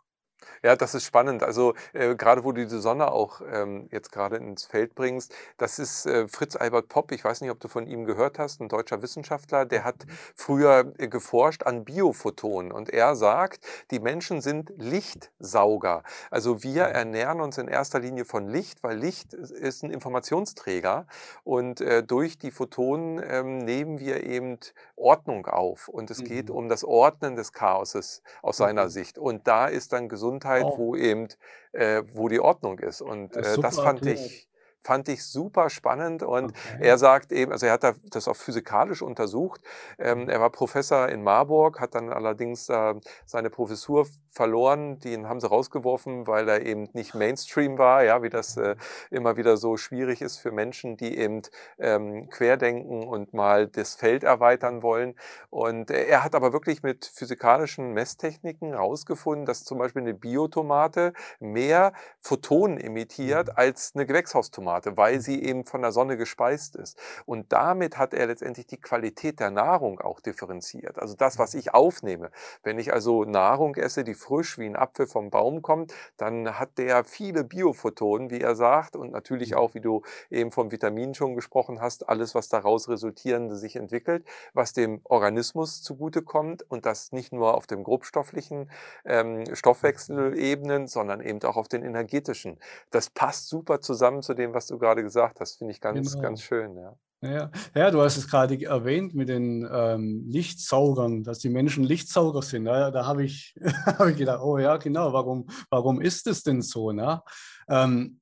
Ja, 0.64 0.76
das 0.76 0.94
ist 0.94 1.06
spannend. 1.06 1.44
Also 1.44 1.74
äh, 1.94 2.16
gerade 2.16 2.44
wo 2.44 2.52
du 2.52 2.66
die 2.66 2.80
Sonne 2.80 3.12
auch 3.12 3.42
ähm, 3.52 3.88
jetzt 3.92 4.12
gerade 4.12 4.38
ins 4.38 4.66
Feld 4.66 4.96
bringst, 4.96 5.34
das 5.58 5.80
ist 5.80 6.06
äh, 6.06 6.28
Fritz 6.28 6.56
Albert 6.56 6.88
Popp. 6.88 7.12
Ich 7.12 7.24
weiß 7.24 7.42
nicht, 7.42 7.52
ob 7.52 7.60
du 7.60 7.68
von 7.68 7.88
ihm 7.88 8.06
gehört 8.06 8.40
hast, 8.40 8.62
ein 8.62 8.70
deutscher 8.70 9.02
Wissenschaftler, 9.02 9.66
der 9.66 9.84
hat 9.84 10.06
mhm. 10.06 10.12
früher 10.36 10.94
äh, 10.98 11.08
geforscht 11.08 11.64
an 11.64 11.84
Biophotonen 11.84 12.72
und 12.72 12.90
er 12.90 13.16
sagt, 13.16 13.66
die 13.92 14.00
Menschen 14.00 14.42
sind 14.42 14.72
Lichtsauger. 14.78 16.04
Also 16.30 16.64
wir 16.64 16.84
ernähren 16.84 17.42
uns 17.42 17.58
in 17.58 17.68
erster 17.68 18.00
Linie 18.00 18.26
von 18.26 18.48
Licht, 18.48 18.84
weil 18.84 18.98
Licht 18.98 19.34
ist 19.34 19.84
ein 19.84 19.92
Informationsträger 19.92 21.08
und 21.44 21.82
äh, 21.82 22.04
durch 22.04 22.38
die 22.38 22.52
Photonen 22.52 23.22
ähm, 23.28 23.58
nehmen 23.60 24.00
wir 24.00 24.24
eben 24.24 24.58
Ordnung 24.96 25.48
auf 25.48 25.88
und 25.88 26.12
es 26.12 26.20
mhm. 26.20 26.26
geht 26.26 26.50
um 26.50 26.70
das 26.70 26.84
Ordnen 26.84 27.36
des 27.36 27.52
Chaoses 27.52 28.22
aus 28.42 28.58
seiner 28.58 28.86
mhm. 28.86 28.90
Sicht 28.90 29.18
und 29.18 29.48
da 29.48 29.68
ist 29.68 29.94
dann 29.94 30.10
gesund 30.10 30.31
Gesundheit, 30.32 30.64
oh. 30.66 30.78
wo 30.78 30.96
eben, 30.96 31.28
äh, 31.74 32.04
wo 32.14 32.30
die 32.30 32.40
Ordnung 32.40 32.80
ist. 32.80 33.02
Und 33.02 33.36
äh, 33.36 33.58
das 33.60 33.80
fand 33.80 34.06
ich 34.06 34.48
fand 34.84 35.10
ich 35.10 35.24
super 35.24 35.70
spannend 35.70 36.24
und 36.24 36.52
okay. 36.52 36.78
er 36.80 36.98
sagt 36.98 37.32
eben, 37.32 37.52
also 37.52 37.66
er 37.66 37.74
hat 37.74 37.96
das 38.10 38.28
auch 38.28 38.36
physikalisch 38.36 39.02
untersucht. 39.02 39.62
Ähm, 40.00 40.28
er 40.30 40.42
war 40.42 40.50
Professor 40.50 41.10
in 41.10 41.24
Marburg, 41.24 41.80
hat 41.80 41.96
dann 41.96 42.12
allerdings 42.12 42.70
äh, 42.70 42.96
seine 43.26 43.50
Professur 43.50 44.08
verloren. 44.32 45.00
Den 45.00 45.28
haben 45.28 45.40
sie 45.40 45.48
rausgeworfen, 45.48 46.26
weil 46.26 46.48
er 46.50 46.66
eben 46.66 46.90
nicht 46.94 47.14
Mainstream 47.14 47.78
war, 47.78 48.04
ja, 48.04 48.24
wie 48.24 48.30
das 48.30 48.58
äh, 48.58 48.76
immer 49.10 49.38
wieder 49.38 49.58
so 49.58 49.78
schwierig 49.78 50.22
ist 50.22 50.38
für 50.38 50.52
Menschen, 50.52 50.98
die 50.98 51.18
eben 51.18 51.42
ähm, 51.78 52.30
querdenken 52.30 53.04
und 53.04 53.34
mal 53.34 53.68
das 53.68 53.96
Feld 53.96 54.24
erweitern 54.24 54.82
wollen. 54.82 55.16
Und 55.50 55.92
er 55.92 56.24
hat 56.24 56.34
aber 56.34 56.54
wirklich 56.54 56.82
mit 56.82 57.06
physikalischen 57.06 57.94
Messtechniken 57.94 58.70
herausgefunden, 58.70 59.46
dass 59.46 59.64
zum 59.64 59.78
Beispiel 59.78 60.02
eine 60.02 60.14
Biotomate 60.14 61.14
mehr 61.40 61.94
Photonen 62.22 62.78
emittiert 62.78 63.48
mhm. 63.48 63.54
als 63.56 63.92
eine 63.96 64.06
Gewächshaustomate. 64.06 64.71
Tomate, 64.72 64.98
weil 64.98 65.16
mhm. 65.16 65.22
sie 65.22 65.44
eben 65.44 65.66
von 65.66 65.82
der 65.82 65.92
Sonne 65.92 66.18
gespeist 66.18 66.76
ist. 66.76 66.98
Und 67.26 67.52
damit 67.52 67.98
hat 67.98 68.14
er 68.14 68.28
letztendlich 68.28 68.68
die 68.68 68.80
Qualität 68.80 69.40
der 69.40 69.52
Nahrung 69.52 70.00
auch 70.00 70.20
differenziert. 70.20 71.00
Also 71.00 71.16
das, 71.16 71.38
was 71.38 71.54
mhm. 71.54 71.60
ich 71.60 71.74
aufnehme. 71.74 72.32
Wenn 72.64 72.80
ich 72.80 72.94
also 72.94 73.26
Nahrung 73.26 73.76
esse, 73.76 74.04
die 74.04 74.14
frisch 74.14 74.58
wie 74.58 74.66
ein 74.66 74.76
Apfel 74.76 75.08
vom 75.08 75.30
Baum 75.30 75.62
kommt, 75.62 75.94
dann 76.18 76.60
hat 76.60 76.78
der 76.78 77.04
viele 77.04 77.44
Biophotonen, 77.44 78.30
wie 78.30 78.42
er 78.42 78.56
sagt, 78.56 78.96
und 78.96 79.12
natürlich 79.12 79.52
mhm. 79.52 79.58
auch, 79.58 79.74
wie 79.74 79.82
du 79.82 80.02
eben 80.30 80.52
vom 80.52 80.72
Vitamin 80.72 81.14
schon 81.14 81.36
gesprochen 81.36 81.82
hast, 81.82 82.08
alles, 82.10 82.36
was 82.36 82.50
daraus 82.50 82.90
resultierende 82.90 83.56
sich 83.56 83.76
entwickelt, 83.76 84.26
was 84.54 84.74
dem 84.74 85.02
Organismus 85.04 85.82
zugutekommt 85.82 86.64
und 86.70 86.86
das 86.86 87.12
nicht 87.12 87.34
nur 87.34 87.56
auf 87.56 87.68
dem 87.68 87.84
grobstofflichen 87.84 88.70
ähm, 89.06 89.44
Stoffwechselebenen, 89.54 90.88
sondern 90.88 91.22
eben 91.22 91.42
auch 91.44 91.58
auf 91.58 91.68
den 91.68 91.84
energetischen. 91.84 92.58
Das 92.92 93.10
passt 93.10 93.50
super 93.50 93.82
zusammen 93.82 94.22
zu 94.22 94.34
dem, 94.34 94.54
was 94.54 94.61
was 94.62 94.68
du 94.68 94.78
gerade 94.78 95.02
gesagt 95.02 95.40
hast. 95.40 95.58
Finde 95.58 95.74
ich 95.74 95.82
ganz, 95.82 96.12
genau. 96.12 96.22
ganz 96.22 96.44
schön, 96.44 96.78
ja. 96.78 96.96
Ja, 97.24 97.52
ja, 97.76 97.92
du 97.92 98.02
hast 98.02 98.18
es 98.18 98.28
gerade 98.28 98.64
erwähnt 98.64 99.14
mit 99.14 99.30
den 99.30 99.68
ähm, 99.72 100.26
Lichtsaugern, 100.28 101.24
dass 101.24 101.40
die 101.40 101.50
Menschen 101.50 101.84
Lichtsauger 101.84 102.42
sind. 102.42 102.66
Ja, 102.66 102.90
da 102.90 103.06
habe 103.06 103.24
ich, 103.24 103.56
hab 103.86 104.08
ich 104.08 104.18
gedacht, 104.18 104.42
oh 104.44 104.58
ja, 104.58 104.78
genau, 104.78 105.14
warum, 105.14 105.48
warum 105.70 106.02
ist 106.02 106.28
es 106.28 106.44
denn 106.44 106.62
so? 106.62 106.92
Ne? 106.92 107.22
Ähm, 107.70 108.20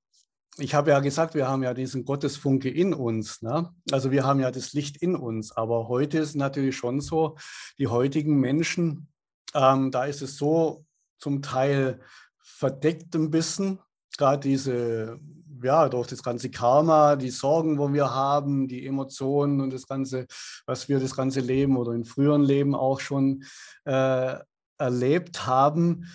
ich 0.57 0.75
habe 0.75 0.91
ja 0.91 0.99
gesagt, 0.99 1.33
wir 1.33 1.47
haben 1.47 1.63
ja 1.63 1.73
diesen 1.73 2.03
Gottesfunke 2.03 2.69
in 2.69 2.93
uns. 2.93 3.41
Ne? 3.41 3.69
Also 3.91 4.11
wir 4.11 4.25
haben 4.25 4.39
ja 4.39 4.51
das 4.51 4.73
Licht 4.73 4.97
in 4.97 5.15
uns. 5.15 5.53
Aber 5.53 5.87
heute 5.89 6.19
ist 6.19 6.35
natürlich 6.35 6.75
schon 6.75 6.99
so, 6.99 7.37
die 7.77 7.87
heutigen 7.87 8.37
Menschen, 8.37 9.09
ähm, 9.53 9.91
da 9.91 10.05
ist 10.05 10.21
es 10.21 10.37
so 10.37 10.85
zum 11.19 11.41
Teil 11.41 12.01
verdeckt 12.41 13.15
ein 13.15 13.29
bisschen, 13.29 13.79
gerade 14.17 14.41
diese 14.41 15.19
ja, 15.63 15.89
durch 15.89 16.07
das 16.07 16.23
ganze 16.23 16.49
Karma, 16.49 17.15
die 17.15 17.29
Sorgen, 17.29 17.77
wo 17.77 17.91
wir 17.93 18.13
haben, 18.13 18.67
die 18.67 18.85
Emotionen 18.85 19.61
und 19.61 19.73
das 19.73 19.87
Ganze, 19.87 20.27
was 20.65 20.89
wir 20.89 20.99
das 20.99 21.15
ganze 21.15 21.39
Leben 21.39 21.77
oder 21.77 21.93
im 21.93 22.05
früheren 22.05 22.43
Leben 22.43 22.75
auch 22.75 22.99
schon 22.99 23.43
äh, 23.85 24.35
erlebt 24.77 25.45
haben. 25.45 26.05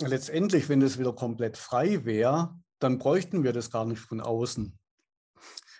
Letztendlich, 0.00 0.68
wenn 0.68 0.80
das 0.80 0.98
wieder 0.98 1.12
komplett 1.12 1.56
frei 1.56 2.04
wäre, 2.04 2.54
dann 2.78 2.98
bräuchten 2.98 3.44
wir 3.44 3.52
das 3.52 3.70
gar 3.70 3.84
nicht 3.84 4.00
von 4.00 4.20
außen. 4.20 4.78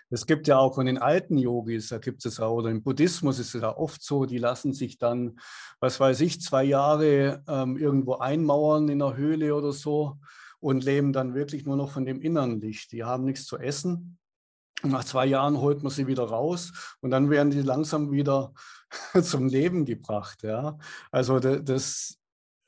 Es 0.09 0.27
gibt 0.27 0.47
ja 0.47 0.59
auch 0.59 0.75
von 0.75 0.85
den 0.85 0.99
alten 0.99 1.39
Yogis, 1.39 1.89
da 1.89 1.97
gibt 1.97 2.23
es 2.25 2.39
auch, 2.39 2.57
oder 2.57 2.69
im 2.69 2.83
Buddhismus 2.83 3.39
ist 3.39 3.55
es 3.55 3.61
ja 3.61 3.75
oft 3.75 4.03
so, 4.03 4.25
die 4.25 4.37
lassen 4.37 4.71
sich 4.71 4.99
dann, 4.99 5.39
was 5.79 5.99
weiß 5.99 6.21
ich, 6.21 6.39
zwei 6.39 6.63
Jahre 6.63 7.43
ähm, 7.47 7.77
irgendwo 7.77 8.17
einmauern 8.17 8.89
in 8.89 9.01
einer 9.01 9.17
Höhle 9.17 9.55
oder 9.55 9.71
so 9.71 10.19
und 10.63 10.85
leben 10.85 11.11
dann 11.11 11.35
wirklich 11.35 11.65
nur 11.65 11.75
noch 11.75 11.91
von 11.91 12.05
dem 12.05 12.21
inneren 12.21 12.61
Licht. 12.61 12.93
Die 12.93 13.03
haben 13.03 13.25
nichts 13.25 13.45
zu 13.45 13.57
essen. 13.57 14.17
Nach 14.81 15.03
zwei 15.03 15.25
Jahren 15.25 15.57
holt 15.57 15.83
man 15.83 15.91
sie 15.91 16.07
wieder 16.07 16.23
raus 16.23 16.95
und 17.01 17.11
dann 17.11 17.29
werden 17.29 17.51
die 17.51 17.61
langsam 17.61 18.11
wieder 18.11 18.53
zum 19.21 19.47
Leben 19.47 19.83
gebracht. 19.83 20.41
Ja? 20.43 20.77
Also 21.11 21.39
das, 21.39 22.17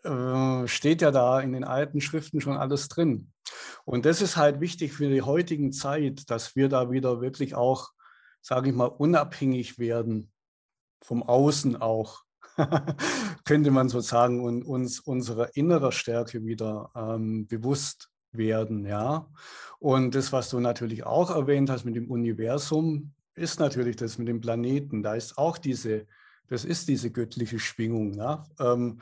äh, 0.04 0.68
steht 0.68 1.02
ja 1.02 1.12
da 1.12 1.40
in 1.40 1.54
den 1.54 1.64
alten 1.64 2.02
Schriften 2.02 2.42
schon 2.42 2.58
alles 2.58 2.90
drin. 2.90 3.32
Und 3.86 4.06
das 4.06 4.22
ist 4.22 4.36
halt 4.36 4.60
wichtig 4.60 4.92
für 4.92 5.10
die 5.10 5.22
heutigen 5.22 5.72
Zeit, 5.72 6.30
dass 6.30 6.54
wir 6.58 6.68
da 6.68 6.92
wieder 6.92 7.22
wirklich 7.22 7.56
auch, 7.56 7.92
sage 8.42 8.72
ich 8.72 8.76
mal, 8.76 8.88
unabhängig 8.88 9.80
werden 9.80 10.34
vom 11.02 11.24
Außen 11.24 11.82
auch. 11.82 12.25
könnte 13.46 13.72
man 13.72 13.90
so 13.90 14.00
sagen, 14.00 14.44
und 14.44 14.64
uns 14.64 15.00
unserer 15.00 15.56
innerer 15.56 15.92
Stärke 15.92 16.46
wieder 16.46 16.92
ähm, 16.96 17.48
bewusst 17.48 18.10
werden. 18.32 18.86
Ja? 18.86 19.30
Und 19.80 20.16
das, 20.16 20.32
was 20.32 20.50
du 20.50 20.60
natürlich 20.60 21.06
auch 21.06 21.30
erwähnt 21.30 21.70
hast 21.70 21.86
mit 21.86 21.96
dem 21.96 22.10
Universum, 22.10 23.14
ist 23.36 23.60
natürlich 23.60 23.96
das 23.98 24.18
mit 24.18 24.28
dem 24.28 24.42
Planeten. 24.42 25.04
Da 25.04 25.16
ist 25.16 25.38
auch 25.38 25.58
diese, 25.58 26.08
das 26.48 26.66
ist 26.66 26.88
diese 26.88 27.12
göttliche 27.12 27.60
Schwingung. 27.60 28.14
Ja? 28.14 28.46
Ähm, 28.60 29.02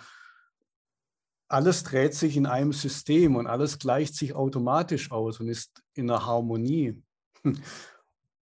alles 1.48 1.84
dreht 1.84 2.16
sich 2.16 2.36
in 2.36 2.48
einem 2.48 2.74
System 2.74 3.36
und 3.36 3.46
alles 3.46 3.78
gleicht 3.78 4.16
sich 4.16 4.34
automatisch 4.34 5.12
aus 5.12 5.39
und 5.39 5.50
ist 5.50 5.84
in 5.94 6.10
einer 6.10 6.26
Harmonie. 6.26 7.02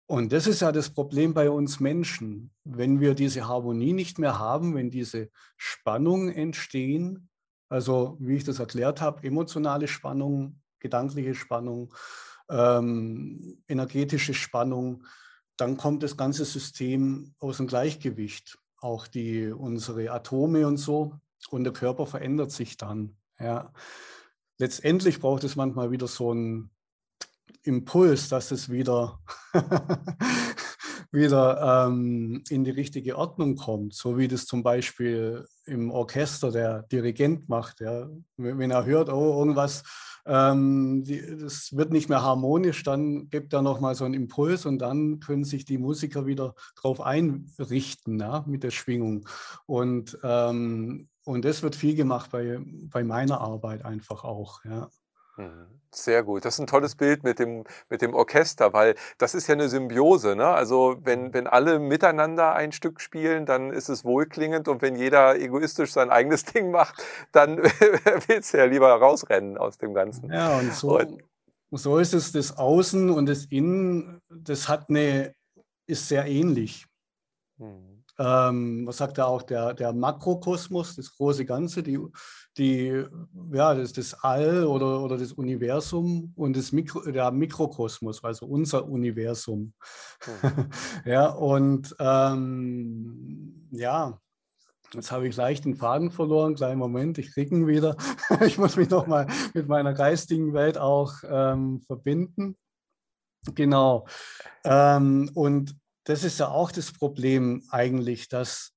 Und 0.07 0.31
das 0.31 0.47
ist 0.47 0.61
ja 0.61 0.71
das 0.71 0.89
Problem 0.89 1.33
bei 1.33 1.49
uns 1.49 1.81
Menschen. 1.81 2.51
Wenn 2.63 3.01
wir 3.01 3.13
diese 3.13 3.47
Harmonie 3.47 3.91
nicht 3.91 4.19
mehr 4.19 4.39
haben, 4.39 4.73
wenn 4.73 4.89
diese 4.89 5.29
Spannungen 5.57 6.33
entstehen, 6.33 7.29
also 7.67 8.15
wie 8.21 8.37
ich 8.37 8.45
das 8.45 8.59
erklärt 8.59 9.01
habe, 9.01 9.27
emotionale 9.27 9.89
Spannung, 9.89 10.61
gedankliche 10.79 11.35
Spannung, 11.35 11.93
ähm, 12.49 13.61
energetische 13.67 14.33
Spannung, 14.33 15.03
dann 15.57 15.75
kommt 15.75 16.03
das 16.03 16.15
ganze 16.15 16.45
System 16.45 17.33
aus 17.39 17.57
dem 17.57 17.67
Gleichgewicht. 17.67 18.57
Auch 18.79 19.07
die, 19.07 19.47
unsere 19.47 20.11
Atome 20.11 20.67
und 20.67 20.77
so. 20.77 21.19
Und 21.49 21.65
der 21.65 21.73
Körper 21.73 22.05
verändert 22.05 22.51
sich 22.51 22.77
dann. 22.77 23.17
Ja. 23.39 23.73
Letztendlich 24.57 25.19
braucht 25.19 25.43
es 25.43 25.57
manchmal 25.57 25.91
wieder 25.91 26.07
so 26.07 26.33
ein 26.33 26.69
Impuls, 27.63 28.29
dass 28.29 28.51
es 28.51 28.69
wieder, 28.69 29.19
wieder 31.11 31.87
ähm, 31.87 32.43
in 32.49 32.63
die 32.63 32.71
richtige 32.71 33.17
Ordnung 33.17 33.55
kommt, 33.55 33.93
so 33.93 34.17
wie 34.17 34.27
das 34.27 34.45
zum 34.45 34.63
Beispiel 34.63 35.45
im 35.65 35.91
Orchester 35.91 36.51
der 36.51 36.83
Dirigent 36.83 37.49
macht. 37.49 37.81
Ja. 37.81 38.09
Wenn 38.37 38.71
er 38.71 38.85
hört, 38.85 39.09
oh, 39.09 39.39
irgendwas, 39.39 39.83
ähm, 40.27 41.03
die, 41.05 41.37
das 41.37 41.75
wird 41.75 41.91
nicht 41.91 42.09
mehr 42.09 42.21
harmonisch, 42.21 42.83
dann 42.83 43.29
gibt 43.29 43.53
er 43.53 43.61
nochmal 43.61 43.95
so 43.95 44.03
einen 44.03 44.13
Impuls 44.13 44.65
und 44.65 44.79
dann 44.79 45.19
können 45.19 45.45
sich 45.45 45.63
die 45.63 45.77
Musiker 45.77 46.25
wieder 46.25 46.53
darauf 46.75 47.01
einrichten 47.01 48.19
ja, 48.19 48.43
mit 48.45 48.63
der 48.63 48.71
Schwingung. 48.71 49.27
Und, 49.65 50.17
ähm, 50.23 51.07
und 51.23 51.45
das 51.45 51.63
wird 51.63 51.75
viel 51.75 51.95
gemacht 51.95 52.31
bei, 52.31 52.59
bei 52.61 53.03
meiner 53.03 53.39
Arbeit 53.39 53.85
einfach 53.85 54.23
auch. 54.25 54.63
Ja. 54.65 54.89
Mhm. 55.37 55.77
Sehr 55.91 56.21
gut. 56.23 56.43
Das 56.43 56.55
ist 56.55 56.59
ein 56.59 56.67
tolles 56.67 56.95
Bild 56.95 57.23
mit 57.23 57.39
dem, 57.39 57.63
mit 57.89 58.01
dem 58.01 58.13
Orchester, 58.13 58.73
weil 58.73 58.95
das 59.17 59.33
ist 59.33 59.47
ja 59.47 59.53
eine 59.53 59.69
Symbiose. 59.69 60.35
Ne? 60.35 60.45
Also 60.45 60.97
wenn, 61.01 61.27
mhm. 61.27 61.33
wenn 61.33 61.47
alle 61.47 61.79
miteinander 61.79 62.53
ein 62.53 62.71
Stück 62.71 62.99
spielen, 62.99 63.45
dann 63.45 63.71
ist 63.71 63.89
es 63.89 64.03
wohlklingend 64.03 64.67
und 64.67 64.81
wenn 64.81 64.95
jeder 64.95 65.39
egoistisch 65.39 65.93
sein 65.93 66.09
eigenes 66.09 66.43
Ding 66.53 66.71
macht, 66.71 67.01
dann 67.31 67.57
willst 68.27 68.53
du 68.53 68.57
ja 68.57 68.65
lieber 68.65 68.89
rausrennen 68.89 69.57
aus 69.57 69.77
dem 69.77 69.93
Ganzen. 69.93 70.31
Ja, 70.31 70.59
und 70.59 70.73
so, 70.73 70.99
und, 70.99 71.23
so 71.71 71.97
ist 71.97 72.13
es 72.13 72.31
das 72.31 72.57
Außen 72.57 73.09
und 73.09 73.27
das 73.27 73.45
Innen, 73.45 74.21
das 74.29 74.67
hat 74.67 74.89
eine, 74.89 75.33
ist 75.87 76.07
sehr 76.07 76.25
ähnlich. 76.25 76.85
Mhm. 77.59 78.03
ähm, 78.19 78.85
was 78.85 78.97
sagt 78.97 79.17
er 79.17 79.27
auch, 79.27 79.41
der, 79.41 79.73
der 79.73 79.91
Makrokosmos, 79.93 80.95
das 80.95 81.15
große 81.15 81.43
Ganze, 81.45 81.81
die, 81.81 81.97
die, 82.57 83.03
ja, 83.51 83.73
das, 83.73 83.93
das 83.93 84.13
All 84.15 84.65
oder, 84.65 85.01
oder 85.01 85.17
das 85.17 85.33
Universum 85.33 86.33
und 86.35 86.57
das 86.57 86.71
Mikro, 86.71 87.01
der 87.11 87.31
Mikrokosmos, 87.31 88.23
also 88.23 88.45
unser 88.45 88.87
Universum. 88.87 89.73
Mhm. 90.25 90.69
ja, 91.05 91.27
und 91.27 91.95
ähm, 91.99 93.67
ja, 93.71 94.19
Jetzt 94.93 95.11
habe 95.11 95.27
ich 95.27 95.35
leicht 95.35 95.65
den 95.65 95.75
Faden 95.75 96.11
verloren. 96.11 96.55
Kleinen 96.55 96.79
Moment, 96.79 97.17
ich 97.17 97.33
kriege 97.33 97.53
ihn 97.53 97.67
wieder. 97.67 97.97
ich 98.45 98.57
muss 98.57 98.77
mich 98.77 98.89
nochmal 98.89 99.27
mit 99.53 99.67
meiner 99.67 99.93
geistigen 99.93 100.53
Welt 100.53 100.77
auch 100.77 101.13
ähm, 101.29 101.81
verbinden. 101.81 102.55
Genau. 103.53 104.07
Ähm, 104.63 105.29
und 105.33 105.75
das 106.05 106.23
ist 106.23 106.39
ja 106.39 106.47
auch 106.47 106.71
das 106.71 106.93
Problem 106.93 107.63
eigentlich, 107.69 108.29
dass 108.29 108.71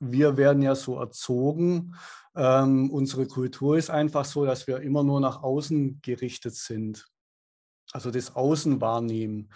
wir 0.00 0.36
werden 0.36 0.62
ja 0.62 0.74
so 0.74 0.98
erzogen. 0.98 1.94
Ähm, 2.34 2.90
unsere 2.90 3.26
Kultur 3.26 3.76
ist 3.76 3.90
einfach 3.90 4.24
so, 4.24 4.44
dass 4.44 4.66
wir 4.66 4.80
immer 4.80 5.02
nur 5.02 5.20
nach 5.20 5.42
außen 5.42 6.00
gerichtet 6.02 6.54
sind. 6.54 7.06
Also 7.92 8.10
das 8.10 8.34
Außen 8.34 8.80
wahrnehmen. 8.80 9.50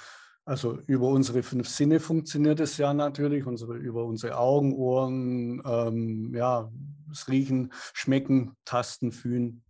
Also 0.44 0.78
über 0.86 1.08
unsere 1.08 1.42
fünf 1.42 1.68
Sinne 1.68 1.98
funktioniert 1.98 2.60
es 2.60 2.76
ja 2.76 2.94
natürlich, 2.94 3.46
unsere, 3.46 3.76
über 3.76 4.04
unsere 4.04 4.38
Augen, 4.38 4.74
Ohren, 4.74 5.60
ähm, 5.64 6.32
ja, 6.34 6.70
das 7.08 7.28
Riechen, 7.28 7.72
Schmecken, 7.94 8.56
Tasten, 8.64 9.10
Fühlen. 9.10 9.64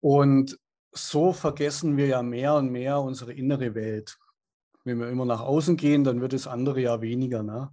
Und 0.00 0.58
so 0.90 1.32
vergessen 1.32 1.96
wir 1.96 2.06
ja 2.06 2.22
mehr 2.22 2.56
und 2.56 2.70
mehr 2.70 3.00
unsere 3.00 3.32
innere 3.32 3.74
Welt. 3.74 4.18
Wenn 4.84 4.98
wir 4.98 5.08
immer 5.08 5.26
nach 5.26 5.40
außen 5.40 5.76
gehen, 5.76 6.02
dann 6.02 6.20
wird 6.20 6.32
das 6.32 6.48
andere 6.48 6.80
ja 6.80 7.00
weniger. 7.00 7.44
Ne? 7.44 7.72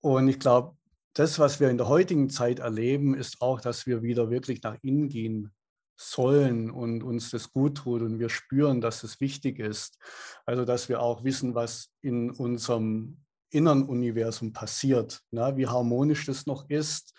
Und 0.00 0.28
ich 0.28 0.38
glaube, 0.38 0.77
das, 1.14 1.38
was 1.38 1.60
wir 1.60 1.70
in 1.70 1.78
der 1.78 1.88
heutigen 1.88 2.30
Zeit 2.30 2.58
erleben, 2.60 3.14
ist 3.14 3.40
auch, 3.40 3.60
dass 3.60 3.86
wir 3.86 4.02
wieder 4.02 4.30
wirklich 4.30 4.62
nach 4.62 4.76
innen 4.82 5.08
gehen 5.08 5.52
sollen 5.96 6.70
und 6.70 7.02
uns 7.02 7.30
das 7.30 7.50
gut 7.52 7.78
tut 7.78 8.02
und 8.02 8.20
wir 8.20 8.28
spüren, 8.28 8.80
dass 8.80 9.02
es 9.02 9.20
wichtig 9.20 9.58
ist. 9.58 9.98
Also, 10.46 10.64
dass 10.64 10.88
wir 10.88 11.00
auch 11.02 11.24
wissen, 11.24 11.54
was 11.54 11.90
in 12.02 12.30
unserem 12.30 13.24
inneren 13.50 13.84
Universum 13.84 14.52
passiert, 14.52 15.22
ne? 15.30 15.56
wie 15.56 15.66
harmonisch 15.66 16.26
das 16.26 16.46
noch 16.46 16.68
ist. 16.68 17.14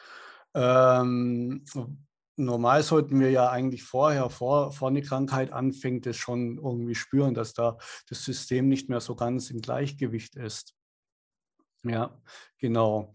Ähm, 0.54 1.65
normal 2.38 2.84
sollten 2.84 3.19
wir 3.19 3.32
ja 3.32 3.49
eigentlich 3.49 3.84
vorher, 3.84 4.30
vor, 4.30 4.71
vor 4.71 4.88
eine 4.88 5.02
Krankheit 5.02 5.52
anfängt, 5.52 6.06
das 6.06 6.17
schon 6.17 6.58
irgendwie 6.58 6.95
spüren, 6.95 7.34
dass 7.34 7.54
da 7.54 7.78
das 8.08 8.23
System 8.23 8.69
nicht 8.69 8.89
mehr 8.89 9.02
so 9.02 9.15
ganz 9.15 9.49
im 9.49 9.62
Gleichgewicht 9.62 10.36
ist. 10.36 10.75
Ja, 11.84 12.21
genau. 12.60 13.13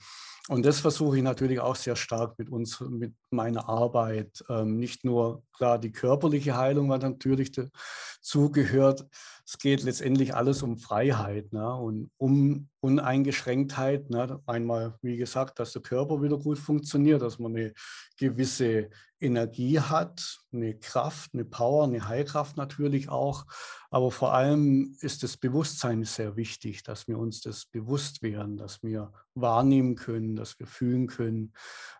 Und 0.48 0.66
das 0.66 0.80
versuche 0.80 1.16
ich 1.16 1.22
natürlich 1.22 1.58
auch 1.58 1.74
sehr 1.74 1.96
stark 1.96 2.38
mit 2.38 2.50
uns, 2.50 2.78
mit 2.80 3.14
meiner 3.30 3.66
Arbeit. 3.66 4.44
Ähm, 4.50 4.76
nicht 4.76 5.02
nur 5.02 5.42
klar 5.54 5.78
die 5.78 5.90
körperliche 5.90 6.54
Heilung, 6.54 6.90
was 6.90 7.00
natürlich 7.00 7.50
dazugehört. 7.52 9.06
Es 9.46 9.56
geht 9.56 9.82
letztendlich 9.82 10.34
alles 10.34 10.62
um 10.62 10.76
Freiheit 10.76 11.50
ne? 11.54 11.74
und 11.74 12.10
um 12.18 12.68
Uneingeschränktheit. 12.80 14.10
Ne? 14.10 14.38
Einmal, 14.44 14.98
wie 15.00 15.16
gesagt, 15.16 15.58
dass 15.58 15.72
der 15.72 15.80
Körper 15.80 16.20
wieder 16.20 16.36
gut 16.36 16.58
funktioniert, 16.58 17.22
dass 17.22 17.38
man 17.38 17.56
eine 17.56 17.72
gewisse 18.18 18.90
Energie 19.20 19.80
hat, 19.80 20.40
eine 20.52 20.78
Kraft, 20.78 21.30
eine 21.32 21.46
Power, 21.46 21.84
eine 21.84 22.06
Heilkraft 22.06 22.58
natürlich 22.58 23.08
auch. 23.08 23.46
Aber 23.90 24.10
vor 24.10 24.34
allem 24.34 24.96
ist 25.00 25.22
das 25.22 25.36
Bewusstsein 25.36 26.04
sehr 26.04 26.36
wichtig, 26.36 26.82
dass 26.82 27.08
wir 27.08 27.18
uns 27.18 27.40
das 27.40 27.64
bewusst 27.64 28.22
werden, 28.22 28.56
dass 28.56 28.82
wir 28.82 29.12
wahrnehmen 29.34 29.96
können, 29.96 30.36
dass 30.36 30.58
wir 30.58 30.66
fühlen 30.66 31.06
können 31.06 31.52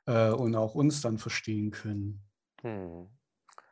äh, 0.06 0.30
und 0.30 0.54
auch 0.56 0.74
uns 0.74 1.00
dann 1.00 1.18
verstehen 1.18 1.70
können. 1.70 2.22
Hm. 2.62 3.08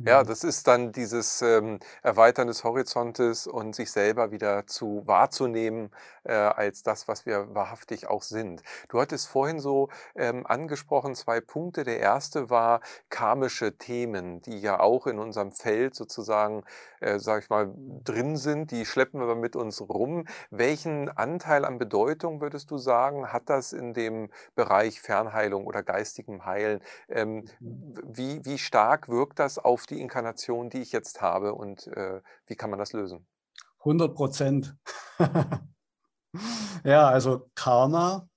Ja, 0.05 0.25
das 0.25 0.43
ist 0.43 0.67
dann 0.67 0.91
dieses 0.91 1.43
ähm, 1.43 1.79
Erweitern 2.03 2.49
des 2.49 2.65
Horizontes 2.65 3.47
und 3.47 3.75
sich 3.75 3.93
selber 3.93 4.33
wieder 4.33 4.67
zu 4.67 5.03
wahrzunehmen 5.07 5.91
äh, 6.25 6.33
als 6.33 6.83
das, 6.83 7.07
was 7.07 7.25
wir 7.25 7.55
wahrhaftig 7.55 8.09
auch 8.09 8.23
sind. 8.23 8.63
Du 8.89 9.01
hattest 9.01 9.29
vorhin 9.29 9.61
so 9.61 9.91
ähm, 10.17 10.47
angesprochen 10.47 11.15
zwei 11.15 11.41
Punkte. 11.41 11.85
Der 11.85 12.01
erste 12.01 12.51
war 12.51 12.81
karmische 13.11 13.77
Themen, 13.79 14.43
die 14.43 14.61
ja 14.61 14.81
auch 14.81 15.07
in 15.07 15.19
unserem 15.19 15.53
Feld 15.53 15.95
sozusagen, 15.95 16.65
äh, 17.01 17.19
sag 17.19 17.45
ich 17.45 17.51
mal, 17.51 17.73
drin 18.05 18.37
sind. 18.37 18.73
Die 18.73 18.87
schleppen 18.87 19.21
wir 19.21 19.37
mit 19.37 19.57
uns 19.57 19.81
rum. 19.81 20.27
Welchen 20.51 21.11
Anteil 21.11 21.65
an 21.65 21.79
Bedeutung 21.79 22.41
würdest 22.41 22.71
du 22.71 22.79
sagen, 22.79 23.33
hat 23.33 23.49
das 23.49 23.73
in 23.73 23.95
dem 23.95 24.31
Bereich 24.57 25.01
Fernheilung 25.01 25.67
oder 25.67 25.83
geistigem 25.83 26.45
Heilen? 26.45 26.81
Ähm, 27.09 27.45
mhm. 27.61 27.95
wie, 28.05 28.45
wie 28.45 28.59
stark 28.59 29.09
wirkt 29.09 29.39
das 29.39 29.59
auf 29.59 29.87
die 29.87 29.92
die 29.93 30.01
Inkarnation, 30.01 30.71
die 30.71 30.81
ich 30.81 30.93
jetzt 30.93 31.21
habe 31.21 31.55
und 31.55 31.87
äh, 31.89 32.21
wie 32.47 32.57
kann 32.57 32.71
man 32.71 32.79
das 32.79 32.93
lösen? 32.93 33.27
100 33.81 34.15
Prozent. 34.15 34.77
ja, 36.85 37.09
also 37.09 37.51
Karma, 37.55 38.29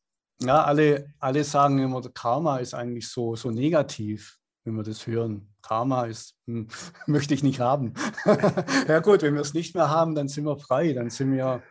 ja, 0.42 0.64
alle, 0.64 1.14
alle 1.20 1.44
sagen 1.44 1.80
immer, 1.80 2.02
Karma 2.14 2.58
ist 2.58 2.74
eigentlich 2.74 3.10
so, 3.10 3.36
so 3.36 3.52
negativ, 3.52 4.38
wenn 4.64 4.76
wir 4.76 4.84
das 4.84 5.08
hören. 5.08 5.54
Karma 5.62 6.06
ist, 6.06 6.36
hm, 6.46 6.68
möchte 7.08 7.34
ich 7.34 7.44
nicht 7.44 7.60
haben. 7.60 7.94
ja 8.88 9.00
gut, 9.00 9.22
wenn 9.22 9.34
wir 9.34 9.42
es 9.42 9.54
nicht 9.54 9.76
mehr 9.76 9.90
haben, 9.90 10.16
dann 10.16 10.28
sind 10.28 10.46
wir 10.46 10.58
frei, 10.58 10.94
dann 10.94 11.10
sind 11.10 11.32
wir 11.32 11.64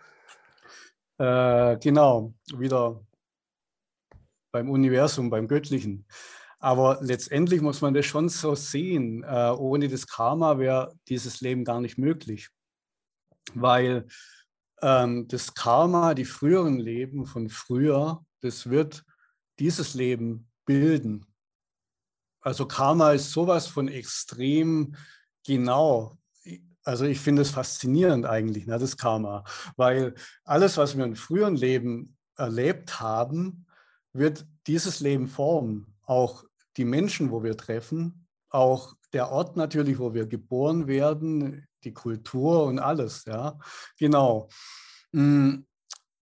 äh, 1.19 1.77
genau 1.79 2.35
wieder 2.57 3.05
beim 4.53 4.71
Universum, 4.71 5.31
beim 5.31 5.49
Göttlichen. 5.49 6.07
Aber 6.65 6.97
letztendlich 7.03 7.61
muss 7.61 7.83
man 7.83 7.93
das 7.93 8.07
schon 8.07 8.31
so 8.31 8.55
sehen. 8.55 9.23
Äh, 9.23 9.51
ohne 9.51 9.87
das 9.87 10.07
Karma 10.07 10.59
wäre 10.59 10.99
dieses 11.09 11.43
Leben 11.43 11.63
gar 11.63 11.83
nicht 11.83 11.99
möglich. 11.99 12.49
Weil 13.53 14.07
ähm, 14.81 15.29
das 15.29 15.53
Karma, 15.53 16.15
die 16.15 16.25
früheren 16.25 16.79
Leben 16.79 17.27
von 17.27 17.51
früher, 17.51 18.25
das 18.41 18.71
wird 18.71 19.05
dieses 19.59 19.93
Leben 19.93 20.51
bilden. 20.65 21.27
Also 22.41 22.65
Karma 22.65 23.13
ist 23.13 23.31
sowas 23.31 23.67
von 23.67 23.89
extrem 23.89 24.97
genau. 25.47 26.17
Also 26.83 27.05
ich 27.05 27.21
finde 27.21 27.43
es 27.43 27.51
faszinierend 27.51 28.25
eigentlich, 28.25 28.67
ne, 28.67 28.79
das 28.79 28.97
Karma, 28.97 29.45
weil 29.77 30.15
alles, 30.45 30.79
was 30.79 30.97
wir 30.97 31.05
in 31.05 31.15
früheren 31.15 31.57
Leben 31.57 32.17
erlebt 32.39 33.01
haben, 33.01 33.67
wird 34.15 34.47
dieses 34.67 35.01
Leben 35.01 35.29
formen. 35.29 35.95
Auch 36.07 36.45
die 36.77 36.85
Menschen, 36.85 37.31
wo 37.31 37.43
wir 37.43 37.57
treffen, 37.57 38.27
auch 38.51 38.95
der 39.13 39.31
Ort 39.31 39.57
natürlich, 39.57 39.99
wo 39.99 40.15
wir 40.15 40.27
geboren 40.27 40.87
werden, 40.87 41.67
die 41.85 41.93
Kultur 41.93 42.65
und 42.65 42.79
alles. 42.79 43.25
Ja, 43.25 43.59
genau. 43.99 44.49
Mm, 45.13 45.65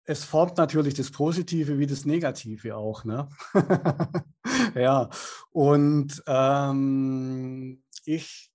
es 0.06 0.24
formt 0.24 0.58
natürlich 0.58 0.94
das 0.94 1.12
Positive 1.12 1.78
wie 1.78 1.88
das 1.88 2.06
Negative 2.06 2.76
auch. 2.76 3.04
Ne? 3.06 3.30
ja, 4.76 5.10
und 5.52 6.24
ähm, 6.28 7.84
ich 8.06 8.52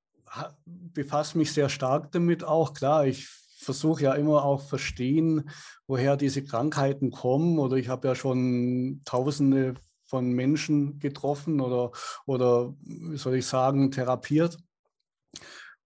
befasse 0.65 1.39
mich 1.39 1.53
sehr 1.53 1.69
stark 1.69 2.13
damit 2.13 2.45
auch. 2.45 2.75
Klar, 2.75 3.07
ich 3.07 3.29
versuche 3.59 4.05
ja 4.05 4.15
immer 4.15 4.45
auch 4.45 4.63
verstehen, 4.63 5.51
woher 5.87 6.17
diese 6.17 6.45
Krankheiten 6.45 7.11
kommen. 7.11 7.59
Oder 7.59 7.77
ich 7.77 7.89
habe 7.89 8.09
ja 8.09 8.15
schon 8.15 9.03
tausende 9.05 9.75
von 10.07 10.31
Menschen 10.31 10.99
getroffen 10.99 11.61
oder, 11.61 11.93
oder 12.27 12.75
wie 12.81 13.17
soll 13.17 13.37
ich 13.37 13.47
sagen, 13.47 13.91
therapiert. 13.91 14.59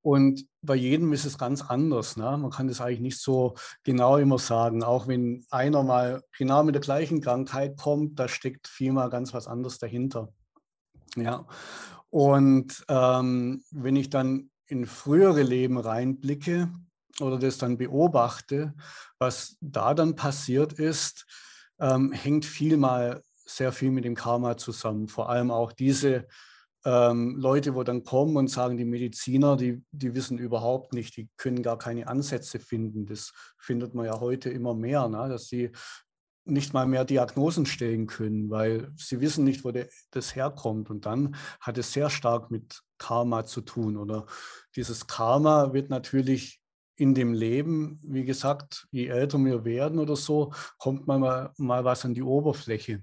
Und 0.02 0.46
bei 0.62 0.74
jedem 0.74 1.12
ist 1.12 1.26
es 1.26 1.36
ganz 1.36 1.62
anders. 1.62 2.16
Ne? 2.16 2.36
Man 2.38 2.50
kann 2.50 2.68
das 2.68 2.80
eigentlich 2.80 3.00
nicht 3.00 3.20
so 3.20 3.54
genau 3.82 4.16
immer 4.16 4.38
sagen. 4.38 4.82
Auch 4.82 5.08
wenn 5.08 5.44
einer 5.50 5.82
mal 5.82 6.22
genau 6.36 6.62
mit 6.62 6.74
der 6.74 6.82
gleichen 6.82 7.20
Krankheit 7.20 7.76
kommt, 7.76 8.18
da 8.18 8.28
steckt 8.28 8.66
vielmal 8.68 9.10
ganz 9.10 9.34
was 9.34 9.46
anderes 9.46 9.78
dahinter. 9.78 10.32
Ja. 11.16 11.46
Und 12.08 12.84
ähm, 12.88 13.62
wenn 13.70 13.96
ich 13.96 14.10
dann 14.10 14.50
in 14.66 14.86
frühere 14.86 15.42
Leben 15.42 15.78
reinblicke 15.78 16.70
oder 17.20 17.38
das 17.38 17.58
dann 17.58 17.76
beobachte, 17.76 18.74
was 19.18 19.56
da 19.60 19.94
dann 19.94 20.16
passiert 20.16 20.72
ist, 20.72 21.26
ähm, 21.78 22.12
hängt 22.12 22.44
viel 22.44 22.76
mal 22.76 23.22
sehr 23.56 23.72
viel 23.72 23.90
mit 23.90 24.04
dem 24.04 24.14
Karma 24.14 24.56
zusammen. 24.56 25.08
Vor 25.08 25.28
allem 25.28 25.50
auch 25.50 25.72
diese 25.72 26.26
ähm, 26.84 27.36
Leute, 27.36 27.74
wo 27.74 27.82
dann 27.82 28.04
kommen 28.04 28.36
und 28.36 28.48
sagen, 28.48 28.76
die 28.76 28.84
Mediziner, 28.84 29.56
die, 29.56 29.82
die 29.90 30.14
wissen 30.14 30.38
überhaupt 30.38 30.94
nicht, 30.94 31.16
die 31.16 31.28
können 31.36 31.62
gar 31.62 31.78
keine 31.78 32.08
Ansätze 32.08 32.58
finden. 32.58 33.06
Das 33.06 33.32
findet 33.58 33.94
man 33.94 34.06
ja 34.06 34.20
heute 34.20 34.50
immer 34.50 34.74
mehr, 34.74 35.08
ne? 35.08 35.28
dass 35.28 35.48
sie 35.48 35.70
nicht 36.46 36.72
mal 36.72 36.86
mehr 36.86 37.04
Diagnosen 37.04 37.66
stellen 37.66 38.06
können, 38.06 38.50
weil 38.50 38.90
sie 38.96 39.20
wissen 39.20 39.44
nicht, 39.44 39.64
wo 39.64 39.70
der, 39.70 39.88
das 40.10 40.34
herkommt. 40.34 40.90
Und 40.90 41.06
dann 41.06 41.36
hat 41.60 41.76
es 41.76 41.92
sehr 41.92 42.08
stark 42.08 42.50
mit 42.50 42.80
Karma 42.98 43.44
zu 43.44 43.60
tun. 43.60 43.96
Oder 43.96 44.26
dieses 44.74 45.06
Karma 45.06 45.72
wird 45.72 45.90
natürlich 45.90 46.60
in 46.96 47.14
dem 47.14 47.32
Leben, 47.32 48.00
wie 48.02 48.24
gesagt, 48.24 48.86
je 48.90 49.06
älter 49.06 49.38
wir 49.38 49.64
werden 49.64 49.98
oder 49.98 50.16
so, 50.16 50.52
kommt 50.78 51.06
mal, 51.06 51.52
mal 51.56 51.84
was 51.84 52.04
an 52.04 52.14
die 52.14 52.22
Oberfläche. 52.22 53.02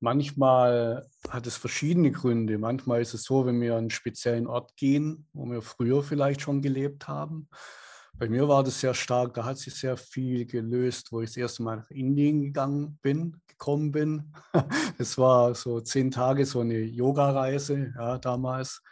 Manchmal 0.00 1.06
hat 1.28 1.46
es 1.46 1.56
verschiedene 1.56 2.10
Gründe. 2.10 2.58
Manchmal 2.58 3.02
ist 3.02 3.12
es 3.12 3.22
so, 3.22 3.44
wenn 3.44 3.60
wir 3.60 3.72
an 3.72 3.78
einen 3.78 3.90
speziellen 3.90 4.46
Ort 4.46 4.74
gehen, 4.76 5.26
wo 5.34 5.44
wir 5.44 5.60
früher 5.60 6.02
vielleicht 6.02 6.40
schon 6.40 6.62
gelebt 6.62 7.06
haben. 7.06 7.48
Bei 8.18 8.28
mir 8.28 8.48
war 8.48 8.64
das 8.64 8.80
sehr 8.80 8.94
stark, 8.94 9.34
da 9.34 9.44
hat 9.44 9.58
sich 9.58 9.74
sehr 9.74 9.96
viel 9.96 10.44
gelöst, 10.46 11.12
wo 11.12 11.20
ich 11.20 11.30
das 11.30 11.36
erste 11.36 11.62
Mal 11.62 11.76
nach 11.76 11.90
Indien 11.90 12.42
gegangen 12.42 12.98
bin, 13.02 13.40
gekommen 13.46 13.92
bin. 13.92 14.32
Es 14.98 15.16
war 15.16 15.54
so 15.54 15.80
zehn 15.80 16.10
Tage, 16.10 16.44
so 16.44 16.60
eine 16.60 16.80
Yoga-Reise, 16.80 17.94
ja, 17.96 18.18
damals. 18.18 18.82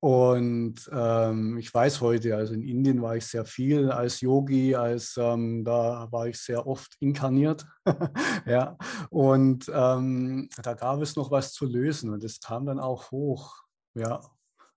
Und 0.00 0.88
ähm, 0.92 1.58
ich 1.58 1.74
weiß 1.74 2.00
heute, 2.00 2.36
also 2.36 2.54
in 2.54 2.62
Indien 2.62 3.02
war 3.02 3.16
ich 3.16 3.26
sehr 3.26 3.44
viel 3.44 3.90
als 3.90 4.20
Yogi, 4.20 4.76
als 4.76 5.16
ähm, 5.16 5.64
da 5.64 6.06
war 6.12 6.28
ich 6.28 6.38
sehr 6.38 6.66
oft 6.66 6.94
inkarniert. 7.00 7.66
ja. 8.46 8.76
Und 9.10 9.70
ähm, 9.74 10.48
da 10.62 10.74
gab 10.74 11.02
es 11.02 11.16
noch 11.16 11.32
was 11.32 11.52
zu 11.52 11.66
lösen 11.66 12.12
und 12.12 12.22
es 12.22 12.40
kam 12.40 12.66
dann 12.66 12.78
auch 12.78 13.10
hoch, 13.10 13.56
ja, 13.94 14.20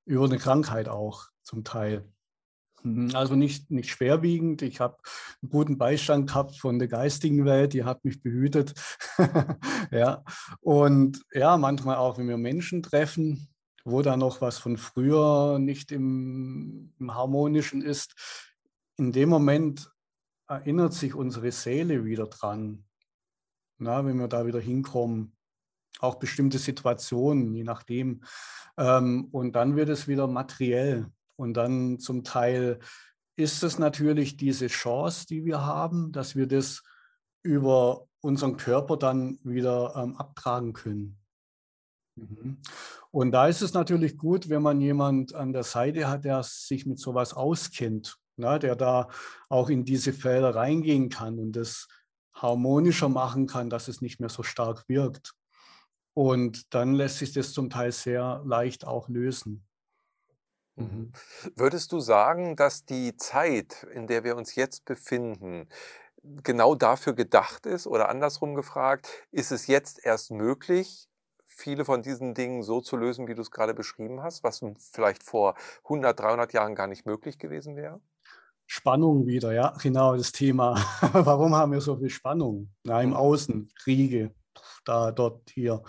über 0.06 0.26
eine 0.26 0.40
Krankheit 0.40 0.90
auch 0.90 1.28
zum 1.44 1.64
Teil. 1.64 2.04
Mhm, 2.84 3.12
also 3.14 3.36
nicht, 3.36 3.70
nicht 3.70 3.90
schwerwiegend. 3.90 4.64
Ich 4.64 4.80
habe 4.80 4.98
einen 5.42 5.52
guten 5.52 5.78
Beistand 5.78 6.28
gehabt 6.30 6.58
von 6.58 6.80
der 6.80 6.88
geistigen 6.88 7.46
Welt, 7.46 7.74
die 7.74 7.84
hat 7.84 8.04
mich 8.04 8.22
behütet. 8.24 8.74
ja. 9.92 10.24
Und 10.62 11.22
ja, 11.32 11.58
manchmal 11.58 11.98
auch, 11.98 12.18
wenn 12.18 12.28
wir 12.28 12.38
Menschen 12.38 12.82
treffen, 12.82 13.51
wo 13.84 14.02
da 14.02 14.18
noch 14.18 14.42
was 14.42 14.58
von 14.58 14.78
früher 14.78 15.60
nicht 15.60 15.92
im, 15.92 16.94
im 17.00 17.14
Harmonischen 17.14 17.82
ist, 17.82 18.16
in 18.98 19.12
dem 19.12 19.30
Moment 19.30 19.92
erinnert 20.48 20.94
sich 20.94 21.16
unsere 21.16 21.52
Seele 21.52 22.06
wieder 22.06 22.28
dran, 22.28 22.84
na, 23.78 24.06
wenn 24.06 24.20
wir 24.20 24.28
da 24.28 24.46
wieder 24.46 24.60
hinkommen. 24.60 25.36
Auch 26.00 26.16
bestimmte 26.16 26.60
Situationen, 26.60 27.54
je 27.54 27.64
nachdem. 27.64 28.22
Ähm, 28.78 29.28
und 29.32 29.56
dann 29.56 29.76
wird 29.76 29.90
es 29.90 30.08
wieder 30.08 30.28
materiell. 30.28 31.08
Und 31.36 31.56
dann 31.56 32.00
zum 32.00 32.24
Teil 32.24 32.80
ist 33.36 33.64
es 33.64 33.80
natürlich 33.80 34.38
diese 34.38 34.68
Chance, 34.68 35.26
die 35.28 35.46
wir 35.46 35.66
haben, 35.66 36.12
dass 36.12 36.36
wir 36.36 36.48
das 36.48 36.84
über 37.44 38.08
unseren 38.20 38.58
Körper 38.58 38.98
dann 38.98 39.40
wieder 39.44 39.96
ähm, 39.96 40.16
abtragen 40.16 40.74
können. 40.74 41.21
Mhm. 42.16 42.62
Und 43.12 43.32
da 43.32 43.48
ist 43.48 43.62
es 43.62 43.74
natürlich 43.74 44.18
gut, 44.18 44.50
wenn 44.50 44.62
man 44.62 44.82
jemand 44.82 45.34
an 45.34 45.54
der 45.54 45.64
Seite 45.64 46.08
hat, 46.08 46.26
der 46.26 46.44
sich 46.44 46.86
mit 46.86 47.00
sowas 47.00 47.34
auskennt, 47.34 48.18
ne, 48.38 48.60
der 48.60 48.76
da 48.76 49.10
auch 49.50 49.70
in 49.70 49.86
diese 49.86 50.14
Felder 50.14 50.56
reingehen 50.56 51.10
kann 51.10 51.40
und 51.40 51.54
das 51.54 51.88
harmonischer 52.34 53.10
machen 53.10 53.48
kann, 53.48 53.70
dass 53.70 53.88
es 53.88 54.02
nicht 54.02 54.20
mehr 54.20 54.30
so 54.30 54.44
stark 54.44 54.86
wirkt. 54.88 55.34
Und 56.14 56.74
dann 56.74 56.94
lässt 56.94 57.20
sich 57.20 57.32
das 57.32 57.54
zum 57.54 57.70
Teil 57.70 57.92
sehr 57.92 58.42
leicht 58.46 58.86
auch 58.86 59.08
lösen. 59.08 59.66
Mhm. 60.76 61.12
Würdest 61.56 61.92
du 61.92 62.00
sagen, 62.00 62.56
dass 62.56 62.86
die 62.86 63.16
Zeit, 63.16 63.84
in 63.94 64.08
der 64.08 64.24
wir 64.24 64.36
uns 64.36 64.56
jetzt 64.56 64.86
befinden, 64.86 65.70
genau 66.22 66.76
dafür 66.76 67.14
gedacht 67.14 67.66
ist? 67.66 67.88
Oder 67.88 68.10
andersrum 68.10 68.56
gefragt, 68.56 69.10
ist 69.32 69.52
es 69.52 69.68
jetzt 69.68 70.04
erst 70.04 70.32
möglich, 70.32 71.08
viele 71.56 71.86
von 71.86 72.02
diesen 72.02 72.34
Dingen 72.34 72.64
so 72.64 72.82
zu 72.82 72.98
lösen, 72.98 73.28
wie 73.28 73.36
du 73.36 73.42
es 73.42 73.52
gerade 73.52 73.74
beschrieben 73.74 74.22
hast, 74.24 74.44
was 74.44 74.64
vielleicht 74.92 75.24
vor 75.24 75.56
100, 75.84 76.20
300 76.20 76.54
Jahren 76.54 76.76
gar 76.76 76.88
nicht 76.88 77.06
möglich 77.06 77.38
gewesen 77.38 77.76
wäre? 77.76 78.02
Spannung 78.68 79.26
wieder, 79.28 79.52
ja, 79.52 79.74
genau 79.82 80.16
das 80.16 80.32
Thema. 80.32 80.76
Warum 81.14 81.54
haben 81.56 81.74
wir 81.74 81.82
so 81.82 81.98
viel 81.98 82.10
Spannung? 82.10 82.72
Na, 82.84 83.02
im 83.02 83.10
mhm. 83.10 83.16
Außen, 83.16 83.70
Kriege, 83.76 84.34
da, 84.86 85.12
dort, 85.12 85.50
hier. 85.50 85.84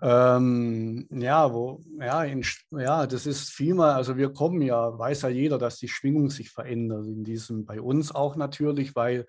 Ähm, 0.00 1.08
ja, 1.10 1.52
wo, 1.52 1.80
ja, 1.98 2.24
in, 2.24 2.44
ja, 2.72 3.06
das 3.06 3.26
ist 3.26 3.50
vielmal, 3.50 3.94
also 3.94 4.16
wir 4.16 4.32
kommen 4.32 4.60
ja, 4.60 4.98
weiß 4.98 5.22
ja 5.22 5.28
jeder, 5.30 5.58
dass 5.58 5.78
die 5.78 5.88
Schwingung 5.88 6.28
sich 6.28 6.50
verändert 6.50 7.06
in 7.06 7.24
diesem, 7.24 7.64
bei 7.64 7.80
uns 7.80 8.14
auch 8.14 8.36
natürlich, 8.36 8.94
weil 8.94 9.26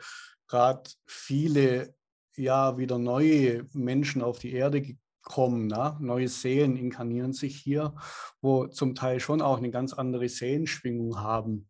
gerade 0.47 0.83
viele 1.05 1.93
ja 2.35 2.77
wieder 2.77 2.97
neue 2.97 3.65
Menschen 3.73 4.21
auf 4.21 4.39
die 4.39 4.53
Erde 4.53 4.97
kommen. 5.23 5.67
Ne? 5.67 5.97
Neue 5.99 6.27
Seelen 6.27 6.75
inkarnieren 6.75 7.33
sich 7.33 7.55
hier, 7.55 7.95
wo 8.41 8.67
zum 8.67 8.95
Teil 8.95 9.19
schon 9.19 9.41
auch 9.41 9.57
eine 9.57 9.71
ganz 9.71 9.93
andere 9.93 10.29
Seelenschwingung 10.29 11.19
haben. 11.19 11.69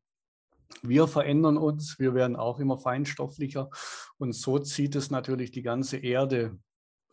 Wir 0.81 1.07
verändern 1.07 1.57
uns, 1.57 1.99
wir 1.99 2.13
werden 2.13 2.35
auch 2.35 2.59
immer 2.59 2.77
feinstofflicher 2.77 3.69
und 4.17 4.33
so 4.33 4.59
zieht 4.59 4.95
es 4.95 5.11
natürlich 5.11 5.51
die 5.51 5.61
ganze 5.61 5.97
Erde, 5.97 6.57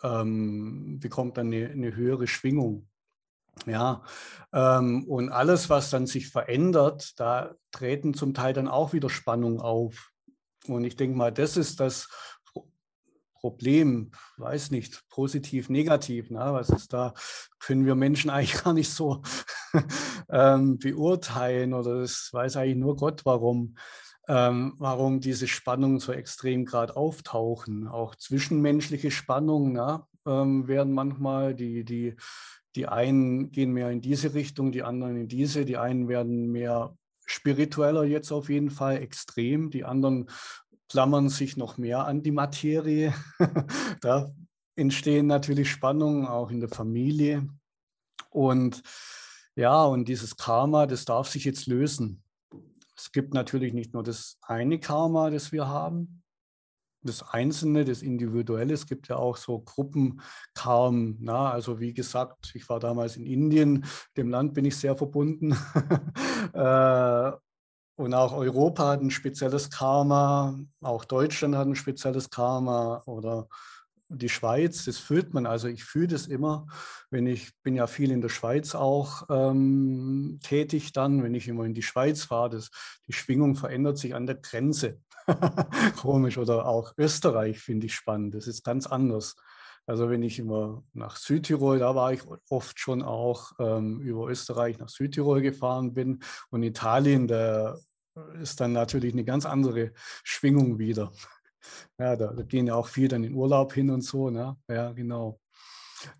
ähm, 0.03 0.99
bekommt 0.99 1.37
dann 1.37 1.49
eine, 1.49 1.69
eine, 1.69 1.95
höhere 1.95 2.27
Schwingung. 2.27 2.89
Ja, 3.67 4.03
ähm, 4.55 5.05
und 5.07 5.29
alles, 5.29 5.69
was 5.69 5.91
dann 5.91 6.07
sich 6.07 6.29
verändert, 6.29 7.21
da 7.21 7.55
treten 7.73 8.15
zum 8.15 8.33
Teil 8.33 8.55
dann 8.55 8.69
auch 8.69 8.95
wieder 8.95 9.11
Spannungen 9.11 9.61
auf. 9.61 10.11
Und 10.67 10.85
ich 10.85 10.97
denke 10.97 11.17
mal, 11.17 11.33
das 11.33 11.59
ist 11.59 11.81
das, 11.81 12.09
Problem, 13.41 14.11
weiß 14.37 14.71
nicht, 14.71 15.03
positiv, 15.09 15.69
negativ, 15.69 16.27
na, 16.31 16.53
was 16.53 16.69
ist 16.71 16.93
da, 16.93 17.15
können 17.59 17.87
wir 17.87 17.95
Menschen 17.95 18.31
eigentlich 18.31 18.63
gar 18.65 18.73
nicht 18.73 18.91
so 18.91 19.23
ähm, 20.31 20.79
beurteilen 20.79 21.75
oder 21.75 22.01
das 22.01 22.31
weiß 22.33 22.57
eigentlich 22.57 22.77
nur 22.77 22.97
Gott, 22.97 23.25
warum, 23.25 23.77
ähm, 24.29 24.75
warum 24.79 25.21
diese 25.21 25.49
Spannungen 25.49 26.01
so 26.01 26.13
extrem 26.13 26.65
gerade 26.65 26.97
auftauchen. 26.97 27.89
Auch 27.89 28.15
zwischenmenschliche 28.15 29.11
Spannungen 29.11 29.73
na, 29.73 30.07
ähm, 30.27 30.69
werden 30.69 30.93
manchmal, 30.93 31.55
die, 31.55 31.85
die, 31.85 32.17
die 32.77 32.87
einen 32.87 33.51
gehen 33.51 33.73
mehr 33.73 33.91
in 33.91 34.01
diese 34.01 34.35
Richtung, 34.35 34.73
die 34.73 34.83
anderen 34.83 35.17
in 35.17 35.29
diese, 35.29 35.65
die 35.65 35.77
einen 35.77 36.09
werden 36.09 36.51
mehr 36.53 36.95
spiritueller 37.27 38.05
jetzt 38.05 38.33
auf 38.33 38.49
jeden 38.51 38.71
Fall 38.71 38.97
extrem, 38.97 39.71
die 39.71 39.85
anderen 39.85 40.29
klammern 40.91 41.29
sich 41.29 41.57
noch 41.57 41.79
mehr 41.79 42.05
an 42.05 42.23
die 42.23 42.33
Materie. 42.33 43.15
da 44.01 44.31
entstehen 44.75 45.27
natürlich 45.27 45.71
Spannungen 45.71 46.27
auch 46.27 46.51
in 46.51 46.61
der 46.61 46.69
Familie. 46.69 47.49
Und 48.31 48.83
ja, 49.55 49.85
und 49.85 50.09
dieses 50.09 50.37
Karma, 50.37 50.87
das 50.87 51.05
darf 51.05 51.29
sich 51.29 51.45
jetzt 51.45 51.67
lösen. 51.67 52.23
Es 52.97 53.13
gibt 53.13 53.35
natürlich 53.35 53.73
nicht 53.73 53.95
nur 53.95 54.03
das 54.03 54.37
eine 54.43 54.79
Karma, 54.81 55.31
das 55.31 55.53
wir 55.53 55.69
haben, 55.69 56.23
das 57.03 57.23
Einzelne, 57.23 57.85
das 57.85 58.03
Individuelle. 58.03 58.75
Es 58.75 58.87
gibt 58.87 59.09
ja 59.09 59.17
auch 59.17 59.37
so 59.37 59.61
Gruppenkarmen. 59.61 61.19
Na? 61.21 61.51
Also 61.51 61.81
wie 61.81 61.95
gesagt, 61.95 62.53
ich 62.55 62.69
war 62.69 62.81
damals 62.81 63.17
in 63.17 63.27
Indien, 63.27 63.87
dem 64.17 64.29
Land 64.29 64.55
bin 64.55 64.65
ich 64.65 64.77
sehr 64.77 64.97
verbunden. 64.97 65.57
und 68.01 68.15
auch 68.15 68.33
Europa 68.33 68.89
hat 68.89 69.03
ein 69.03 69.11
spezielles 69.11 69.71
Karma, 69.71 70.59
auch 70.81 71.05
Deutschland 71.05 71.55
hat 71.55 71.67
ein 71.67 71.77
spezielles 71.77 72.31
Karma 72.31 73.03
oder 73.05 73.47
die 74.09 74.31
Schweiz, 74.31 74.87
das 74.87 74.99
fühlt 74.99 75.35
man. 75.35 75.45
Also 75.45 75.69
ich 75.69 75.85
fühle 75.85 76.09
das 76.09 76.27
immer, 76.27 76.67
wenn 77.11 77.27
ich 77.27 77.51
bin 77.63 77.77
ja 77.77 77.87
viel 77.87 78.11
in 78.11 78.23
der 78.23 78.31
Schweiz 78.31 78.75
auch 78.75 79.25
ähm, 79.29 80.41
tätig 80.43 80.93
dann, 80.93 81.23
wenn 81.23 81.35
ich 81.35 81.47
immer 81.47 81.65
in 81.65 81.75
die 81.75 81.83
Schweiz 81.83 82.25
fahre, 82.25 82.61
die 83.07 83.13
Schwingung 83.13 83.55
verändert 83.55 83.99
sich 83.99 84.15
an 84.15 84.27
der 84.27 84.37
Grenze. 84.37 84.99
Komisch. 86.01 86.39
Oder 86.39 86.67
auch 86.67 86.95
Österreich 86.97 87.61
finde 87.61 87.87
ich 87.87 87.95
spannend. 87.95 88.35
Das 88.35 88.47
ist 88.47 88.65
ganz 88.65 88.87
anders. 88.87 89.37
Also 89.87 90.09
wenn 90.09 90.23
ich 90.23 90.39
immer 90.39 90.83
nach 90.93 91.17
Südtirol, 91.17 91.79
da 91.79 91.95
war 91.95 92.13
ich 92.13 92.23
oft 92.49 92.79
schon 92.81 93.03
auch 93.03 93.53
ähm, 93.59 94.01
über 94.01 94.29
Österreich 94.29 94.79
nach 94.79 94.89
Südtirol 94.89 95.43
gefahren 95.43 95.95
bin 95.95 96.21
und 96.51 96.63
Italien, 96.63 97.29
da 97.29 97.77
ist 98.41 98.61
dann 98.61 98.73
natürlich 98.73 99.13
eine 99.13 99.25
ganz 99.25 99.47
andere 99.47 99.93
Schwingung 100.25 100.79
wieder. 100.79 101.13
Ja, 101.99 102.17
da, 102.17 102.33
gehen 102.43 102.67
ja 102.67 102.75
auch 102.75 102.89
viel 102.89 103.09
dann 103.09 103.25
in 103.25 103.35
Urlaub 103.35 103.73
hin 103.73 103.91
und 103.91 104.03
so. 104.03 104.31
Ne? 104.31 104.57
Ja, 104.69 104.93
genau. 104.93 105.41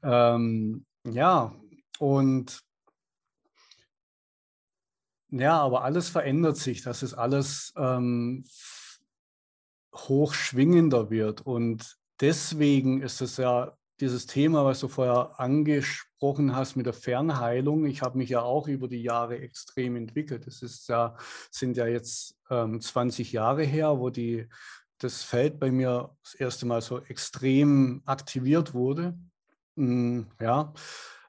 Ähm, 0.03 0.85
ja, 1.05 1.55
und 1.99 2.63
ja, 5.31 5.59
aber 5.61 5.85
alles 5.85 6.09
verändert 6.09 6.57
sich, 6.57 6.83
dass 6.83 7.03
es 7.03 7.15
alles 7.15 7.73
ähm, 7.77 8.45
hochschwingender 9.95 11.11
wird. 11.11 11.43
Und 11.43 11.97
deswegen 12.21 13.01
ist 13.01 13.21
es 13.21 13.37
ja 13.37 13.77
dieses 14.01 14.27
Thema, 14.27 14.65
was 14.65 14.81
du 14.81 14.89
vorher 14.89 15.39
angesprochen 15.39 16.57
hast 16.57 16.77
mit 16.77 16.87
der 16.87 16.95
Fernheilung. 16.95 17.85
Ich 17.85 18.03
habe 18.03 18.19
mich 18.19 18.31
ja 18.31 18.41
auch 18.43 18.67
über 18.67 18.89
die 18.89 19.03
Jahre 19.03 19.39
extrem 19.39 19.97
entwickelt. 19.97 20.47
Es 20.47 20.63
ist 20.63 20.89
ja, 20.89 21.17
sind 21.51 21.77
ja 21.77 21.87
jetzt 21.87 22.39
ähm, 22.51 22.81
20 22.81 23.33
Jahre 23.33 23.65
her, 23.65 23.99
wo 23.99 24.11
die, 24.11 24.49
das 24.99 25.23
Feld 25.23 25.61
bei 25.61 25.71
mir 25.71 26.15
das 26.23 26.35
erste 26.35 26.67
Mal 26.67 26.81
so 26.81 27.01
extrem 27.01 28.03
aktiviert 28.07 28.75
wurde. 28.75 29.19
Mm, 29.77 30.23
ja. 30.41 30.73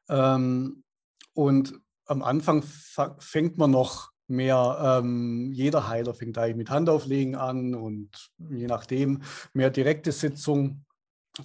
Ähm, 0.07 0.83
und 1.33 1.73
am 2.05 2.21
Anfang 2.23 2.63
fängt 3.19 3.57
man 3.57 3.71
noch 3.71 4.11
mehr, 4.27 5.01
ähm, 5.01 5.51
jeder 5.53 5.87
Heiler 5.87 6.13
fängt 6.13 6.37
eigentlich 6.37 6.55
mit 6.55 6.69
Handauflegen 6.69 7.35
an 7.35 7.75
und 7.75 8.31
je 8.49 8.67
nachdem 8.67 9.21
mehr 9.53 9.69
direkte 9.69 10.11
Sitzung 10.11 10.85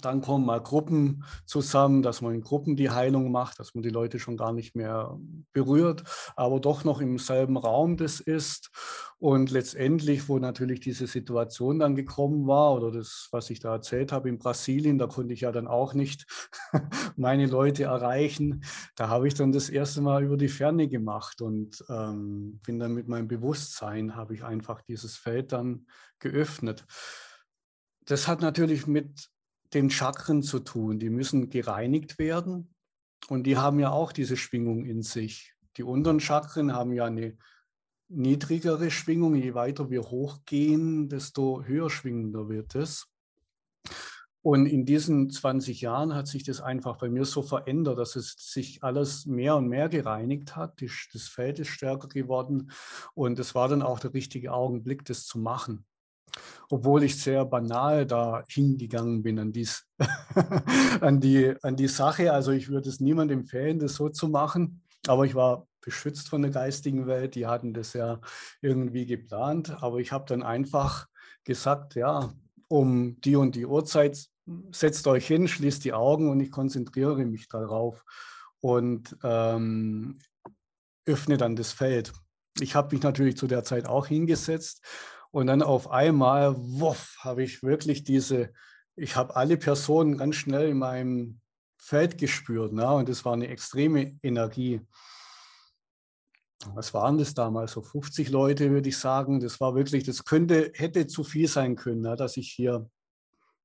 Dann 0.01 0.19
kommen 0.19 0.45
mal 0.45 0.61
Gruppen 0.61 1.23
zusammen, 1.45 2.01
dass 2.01 2.21
man 2.21 2.35
in 2.35 2.41
Gruppen 2.41 2.75
die 2.75 2.89
Heilung 2.89 3.31
macht, 3.31 3.57
dass 3.57 3.73
man 3.73 3.83
die 3.83 3.89
Leute 3.89 4.19
schon 4.19 4.35
gar 4.35 4.51
nicht 4.51 4.75
mehr 4.75 5.17
berührt, 5.53 6.03
aber 6.35 6.59
doch 6.59 6.83
noch 6.83 6.99
im 6.99 7.17
selben 7.17 7.55
Raum 7.55 7.95
das 7.95 8.19
ist. 8.19 8.69
Und 9.17 9.49
letztendlich, 9.49 10.27
wo 10.27 10.39
natürlich 10.39 10.81
diese 10.81 11.07
Situation 11.07 11.79
dann 11.79 11.95
gekommen 11.95 12.47
war, 12.47 12.73
oder 12.73 12.91
das, 12.91 13.29
was 13.31 13.49
ich 13.49 13.61
da 13.61 13.75
erzählt 13.75 14.11
habe 14.11 14.27
in 14.27 14.39
Brasilien, 14.39 14.97
da 14.97 15.07
konnte 15.07 15.33
ich 15.33 15.41
ja 15.41 15.53
dann 15.53 15.67
auch 15.67 15.93
nicht 15.93 16.25
meine 17.15 17.45
Leute 17.45 17.83
erreichen. 17.83 18.65
Da 18.97 19.07
habe 19.07 19.27
ich 19.29 19.35
dann 19.35 19.53
das 19.53 19.69
erste 19.69 20.01
Mal 20.01 20.23
über 20.23 20.35
die 20.35 20.49
Ferne 20.49 20.89
gemacht 20.89 21.41
und 21.41 21.83
ähm, 21.89 22.59
bin 22.65 22.77
dann 22.77 22.93
mit 22.93 23.07
meinem 23.07 23.29
Bewusstsein, 23.29 24.17
habe 24.17 24.33
ich 24.33 24.43
einfach 24.43 24.81
dieses 24.81 25.15
Feld 25.15 25.53
dann 25.53 25.87
geöffnet. 26.19 26.85
Das 28.05 28.27
hat 28.27 28.41
natürlich 28.41 28.85
mit 28.85 29.29
den 29.73 29.89
Chakren 29.89 30.43
zu 30.43 30.59
tun. 30.59 30.99
Die 30.99 31.09
müssen 31.09 31.49
gereinigt 31.49 32.19
werden 32.19 32.73
und 33.29 33.43
die 33.43 33.57
haben 33.57 33.79
ja 33.79 33.91
auch 33.91 34.11
diese 34.11 34.37
Schwingung 34.37 34.85
in 34.85 35.01
sich. 35.01 35.53
Die 35.77 35.83
unteren 35.83 36.19
Chakren 36.19 36.73
haben 36.73 36.93
ja 36.93 37.05
eine 37.05 37.37
niedrigere 38.09 38.89
Schwingung. 38.89 39.35
Je 39.35 39.53
weiter 39.53 39.89
wir 39.89 40.03
hochgehen, 40.03 41.09
desto 41.09 41.63
höher 41.63 41.89
schwingender 41.89 42.49
wird 42.49 42.75
es. 42.75 43.07
Und 44.41 44.65
in 44.65 44.85
diesen 44.85 45.29
20 45.29 45.81
Jahren 45.81 46.15
hat 46.15 46.27
sich 46.27 46.43
das 46.43 46.61
einfach 46.61 46.97
bei 46.97 47.09
mir 47.09 47.25
so 47.25 47.41
verändert, 47.41 47.99
dass 47.99 48.15
es 48.15 48.35
sich 48.37 48.81
alles 48.81 49.25
mehr 49.25 49.57
und 49.57 49.67
mehr 49.67 49.89
gereinigt 49.89 50.55
hat. 50.55 50.81
Das 51.11 51.23
Feld 51.23 51.59
ist 51.59 51.67
stärker 51.67 52.07
geworden 52.07 52.71
und 53.13 53.39
es 53.39 53.55
war 53.55 53.67
dann 53.67 53.81
auch 53.81 53.99
der 53.99 54.13
richtige 54.13 54.53
Augenblick, 54.53 55.03
das 55.03 55.25
zu 55.25 55.37
machen 55.37 55.85
obwohl 56.69 57.03
ich 57.03 57.21
sehr 57.21 57.45
banal 57.45 58.05
da 58.05 58.43
hingegangen 58.49 59.23
bin 59.23 59.39
an, 59.39 59.51
dies, 59.51 59.87
an, 61.01 61.19
die, 61.19 61.55
an 61.61 61.75
die 61.75 61.87
Sache. 61.87 62.33
Also 62.33 62.51
ich 62.51 62.69
würde 62.69 62.89
es 62.89 62.99
niemandem 62.99 63.39
empfehlen, 63.39 63.79
das 63.79 63.95
so 63.95 64.09
zu 64.09 64.27
machen, 64.27 64.81
aber 65.07 65.25
ich 65.25 65.35
war 65.35 65.67
beschützt 65.81 66.27
von 66.27 66.41
der 66.41 66.51
geistigen 66.51 67.07
Welt, 67.07 67.35
die 67.35 67.47
hatten 67.47 67.73
das 67.73 67.93
ja 67.93 68.19
irgendwie 68.61 69.05
geplant, 69.05 69.81
aber 69.81 69.99
ich 69.99 70.11
habe 70.11 70.25
dann 70.27 70.43
einfach 70.43 71.07
gesagt, 71.45 71.95
ja, 71.95 72.33
um 72.67 73.21
die 73.21 73.37
und 73.37 73.55
die 73.55 73.65
Uhrzeit 73.65 74.27
setzt 74.71 75.07
euch 75.07 75.25
hin, 75.25 75.47
schließt 75.47 75.85
die 75.85 75.93
Augen 75.93 76.29
und 76.29 76.41
ich 76.41 76.51
konzentriere 76.51 77.23
mich 77.25 77.47
darauf 77.47 78.03
und 78.59 79.15
ähm, 79.23 80.19
öffne 81.05 81.37
dann 81.37 81.55
das 81.55 81.71
Feld. 81.71 82.11
Ich 82.59 82.75
habe 82.75 82.93
mich 82.93 83.03
natürlich 83.03 83.37
zu 83.37 83.47
der 83.47 83.63
Zeit 83.63 83.87
auch 83.87 84.07
hingesetzt 84.07 84.83
und 85.37 85.45
dann 85.45 85.61
auf 85.61 85.91
einmal, 85.91 86.55
wuff, 86.57 87.15
habe 87.19 87.43
ich 87.43 87.61
wirklich 87.61 88.03
diese, 88.03 88.51
ich 88.95 89.15
habe 89.15 89.35
alle 89.35 89.55
Personen 89.55 90.17
ganz 90.17 90.33
schnell 90.33 90.69
in 90.69 90.79
meinem 90.79 91.41
Feld 91.77 92.17
gespürt. 92.17 92.73
Ne? 92.73 92.91
Und 92.91 93.07
das 93.07 93.23
war 93.23 93.33
eine 93.33 93.47
extreme 93.47 94.17
Energie. 94.23 94.81
Was 96.73 96.91
waren 96.95 97.19
das 97.19 97.35
damals? 97.35 97.73
So 97.73 97.83
50 97.83 98.29
Leute, 98.29 98.71
würde 98.71 98.89
ich 98.89 98.97
sagen. 98.97 99.39
Das 99.39 99.59
war 99.59 99.75
wirklich, 99.75 100.05
das 100.05 100.25
könnte, 100.25 100.71
hätte 100.73 101.05
zu 101.05 101.23
viel 101.23 101.47
sein 101.47 101.75
können, 101.75 102.01
ne? 102.01 102.15
dass 102.15 102.35
ich 102.35 102.51
hier, 102.51 102.89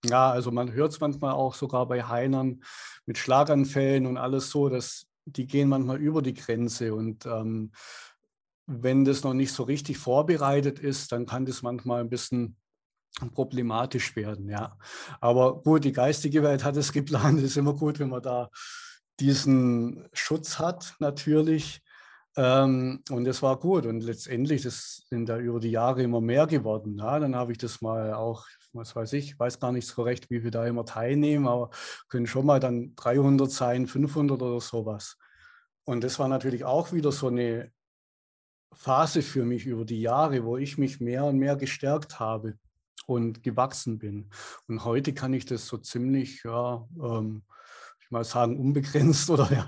ja, 0.05 0.31
also 0.31 0.51
man 0.51 0.73
hört 0.75 0.93
es 0.93 1.01
manchmal 1.01 1.33
auch 1.33 1.55
sogar 1.55 1.89
bei 1.89 2.03
Heinern 2.03 2.63
mit 3.07 3.17
Schlaganfällen 3.17 4.05
und 4.05 4.19
alles 4.19 4.51
so, 4.51 4.69
dass 4.69 5.07
die 5.25 5.47
gehen 5.47 5.71
manchmal 5.71 5.97
über 5.97 6.21
die 6.21 6.35
Grenze. 6.35 6.93
Und 6.95 7.25
ähm, 7.25 7.73
wenn 8.67 9.05
das 9.05 9.23
noch 9.23 9.35
nicht 9.35 9.53
so 9.53 9.65
richtig 9.65 9.99
vorbereitet 9.99 10.79
ist, 10.79 11.13
dann 11.13 11.27
kann 11.27 11.47
das 11.47 11.63
manchmal 11.63 12.01
ein 12.01 12.11
bisschen 12.11 12.57
problematisch 13.35 14.17
werden, 14.17 14.49
ja. 14.49 14.77
Aber 15.21 15.63
gut, 15.63 15.85
die 15.85 15.93
geistige 15.93 16.43
Welt 16.43 16.65
hat 16.65 16.77
es 16.77 16.93
geplant. 16.93 17.39
Es 17.39 17.45
ist 17.45 17.57
immer 17.57 17.75
gut, 17.75 17.99
wenn 17.99 18.09
man 18.09 18.23
da 18.23 18.49
diesen 19.21 20.09
Schutz 20.13 20.59
hat, 20.59 20.95
natürlich. 20.99 21.83
Ähm, 22.37 23.03
und 23.11 23.27
es 23.27 23.43
war 23.43 23.59
gut. 23.59 23.85
Und 23.87 24.01
letztendlich, 24.01 24.63
das 24.63 25.05
sind 25.11 25.29
da 25.29 25.39
über 25.39 25.61
die 25.61 25.71
Jahre 25.71 26.03
immer 26.03 26.21
mehr 26.21 26.47
geworden. 26.47 26.99
Ja. 26.99 27.19
Dann 27.19 27.37
habe 27.37 27.53
ich 27.53 27.59
das 27.59 27.83
mal 27.83 28.15
auch, 28.15 28.47
was 28.73 28.97
weiß 28.97 29.13
ich, 29.13 29.39
weiß 29.39 29.61
gar 29.61 29.73
nicht 29.73 29.87
so 29.87 30.03
recht, 30.03 30.31
wie 30.31 30.43
wir 30.43 30.51
da 30.51 30.67
immer 30.67 30.87
teilnehmen, 30.87 31.47
aber 31.47 31.71
können 32.09 32.27
schon 32.27 32.47
mal 32.47 32.61
dann 32.61 32.95
300 32.97 33.51
sein, 33.51 33.87
500 33.87 34.41
oder 34.41 34.61
sowas. 34.61 35.19
Und 35.85 36.03
das 36.03 36.19
war 36.19 36.29
natürlich 36.29 36.65
auch 36.65 36.93
wieder 36.93 37.13
so 37.13 37.29
eine 37.29 37.71
Phase 38.75 39.23
für 39.23 39.45
mich 39.45 39.67
über 39.67 39.85
die 39.85 40.01
Jahre, 40.01 40.45
wo 40.45 40.57
ich 40.57 40.79
mich 40.79 41.01
mehr 41.01 41.25
und 41.25 41.39
mehr 41.39 41.57
gestärkt 41.57 42.21
habe 42.21 42.59
und 43.07 43.43
gewachsen 43.43 43.99
bin. 43.99 44.31
Und 44.69 44.85
heute 44.85 45.13
kann 45.13 45.33
ich 45.33 45.45
das 45.45 45.67
so 45.67 45.79
ziemlich, 45.79 46.43
ja, 46.45 46.87
ähm, 47.03 47.43
ich 48.01 48.11
mal 48.11 48.25
sagen, 48.25 48.59
unbegrenzt 48.59 49.31
oder 49.31 49.51
ja, 49.53 49.67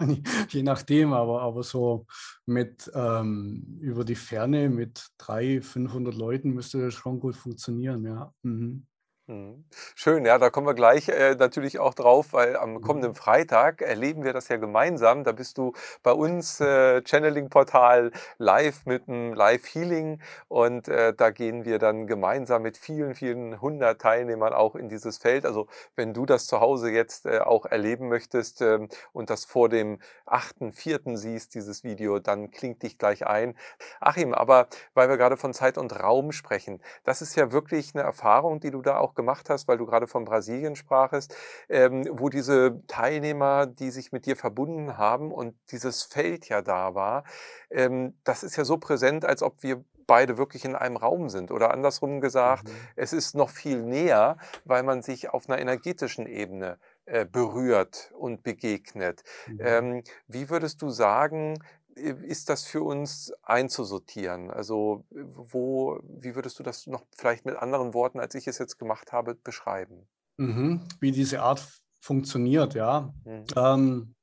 je 0.48 0.62
nachdem, 0.62 1.12
aber, 1.12 1.42
aber 1.42 1.62
so 1.62 2.06
mit 2.46 2.90
ähm, 2.94 3.78
über 3.80 4.04
die 4.04 4.16
Ferne 4.16 4.68
mit 4.68 5.06
300, 5.18 5.64
500 5.64 6.14
Leuten 6.14 6.50
müsste 6.50 6.80
das 6.80 6.94
schon 6.94 7.20
gut 7.20 7.36
funktionieren, 7.36 8.04
ja. 8.04 8.32
Mhm. 8.42 8.86
Mhm. 9.26 9.64
Schön, 9.94 10.26
ja, 10.26 10.36
da 10.36 10.50
kommen 10.50 10.66
wir 10.66 10.74
gleich 10.74 11.08
äh, 11.08 11.34
natürlich 11.34 11.78
auch 11.78 11.94
drauf, 11.94 12.34
weil 12.34 12.58
am 12.58 12.82
kommenden 12.82 13.12
mhm. 13.12 13.16
Freitag 13.16 13.80
erleben 13.80 14.22
wir 14.22 14.34
das 14.34 14.48
ja 14.48 14.58
gemeinsam. 14.58 15.24
Da 15.24 15.32
bist 15.32 15.56
du 15.56 15.72
bei 16.02 16.12
uns 16.12 16.60
äh, 16.60 17.00
Channeling-Portal 17.02 18.12
live 18.36 18.84
mit 18.84 19.08
einem 19.08 19.32
Live-Healing 19.32 20.20
und 20.48 20.88
äh, 20.88 21.14
da 21.14 21.30
gehen 21.30 21.64
wir 21.64 21.78
dann 21.78 22.06
gemeinsam 22.06 22.60
mit 22.60 22.76
vielen, 22.76 23.14
vielen 23.14 23.62
hundert 23.62 24.02
Teilnehmern 24.02 24.52
auch 24.52 24.74
in 24.74 24.90
dieses 24.90 25.16
Feld. 25.16 25.46
Also 25.46 25.68
wenn 25.96 26.12
du 26.12 26.26
das 26.26 26.46
zu 26.46 26.60
Hause 26.60 26.90
jetzt 26.90 27.24
äh, 27.24 27.38
auch 27.38 27.64
erleben 27.64 28.08
möchtest 28.10 28.60
ähm, 28.60 28.90
und 29.14 29.30
das 29.30 29.46
vor 29.46 29.70
dem 29.70 30.00
8.4. 30.26 31.16
siehst, 31.16 31.54
dieses 31.54 31.82
Video, 31.82 32.18
dann 32.18 32.50
klingt 32.50 32.82
dich 32.82 32.98
gleich 32.98 33.26
ein. 33.26 33.56
Achim, 34.00 34.34
aber 34.34 34.68
weil 34.92 35.08
wir 35.08 35.16
gerade 35.16 35.38
von 35.38 35.54
Zeit 35.54 35.78
und 35.78 35.98
Raum 35.98 36.30
sprechen, 36.32 36.82
das 37.04 37.22
ist 37.22 37.36
ja 37.36 37.52
wirklich 37.52 37.94
eine 37.94 38.04
Erfahrung, 38.04 38.60
die 38.60 38.70
du 38.70 38.82
da 38.82 38.98
auch 38.98 39.13
gemacht 39.14 39.50
hast, 39.50 39.68
weil 39.68 39.78
du 39.78 39.86
gerade 39.86 40.06
von 40.06 40.24
Brasilien 40.24 40.76
sprachest, 40.76 41.34
ähm, 41.68 42.06
wo 42.10 42.28
diese 42.28 42.82
Teilnehmer, 42.86 43.66
die 43.66 43.90
sich 43.90 44.12
mit 44.12 44.26
dir 44.26 44.36
verbunden 44.36 44.96
haben 44.98 45.32
und 45.32 45.54
dieses 45.70 46.02
Feld 46.02 46.48
ja 46.48 46.62
da 46.62 46.94
war, 46.94 47.24
ähm, 47.70 48.14
das 48.24 48.42
ist 48.42 48.56
ja 48.56 48.64
so 48.64 48.78
präsent, 48.78 49.24
als 49.24 49.42
ob 49.42 49.62
wir 49.62 49.84
beide 50.06 50.38
wirklich 50.38 50.64
in 50.64 50.74
einem 50.74 50.96
Raum 50.96 51.28
sind. 51.28 51.50
Oder 51.50 51.72
andersrum 51.72 52.20
gesagt, 52.20 52.68
mhm. 52.68 52.76
es 52.96 53.12
ist 53.12 53.34
noch 53.34 53.50
viel 53.50 53.82
näher, 53.82 54.36
weil 54.64 54.82
man 54.82 55.02
sich 55.02 55.30
auf 55.30 55.48
einer 55.48 55.58
energetischen 55.58 56.26
Ebene 56.26 56.78
äh, 57.06 57.24
berührt 57.24 58.12
und 58.18 58.42
begegnet. 58.42 59.22
Mhm. 59.46 59.58
Ähm, 59.60 60.02
wie 60.26 60.50
würdest 60.50 60.82
du 60.82 60.90
sagen, 60.90 61.58
ist 61.96 62.48
das 62.48 62.64
für 62.64 62.82
uns 62.82 63.32
einzusortieren? 63.42 64.50
Also 64.50 65.04
wo, 65.10 65.98
wie 66.02 66.34
würdest 66.34 66.58
du 66.58 66.62
das 66.62 66.86
noch 66.86 67.04
vielleicht 67.16 67.44
mit 67.44 67.56
anderen 67.56 67.94
Worten, 67.94 68.20
als 68.20 68.34
ich 68.34 68.46
es 68.46 68.58
jetzt 68.58 68.78
gemacht 68.78 69.12
habe, 69.12 69.34
beschreiben? 69.34 70.06
Mhm. 70.36 70.82
Wie 71.00 71.12
diese 71.12 71.42
Art 71.42 71.66
funktioniert, 72.00 72.74
ja. 72.74 73.14
Mhm. 73.24 73.44
Ähm, 73.56 74.14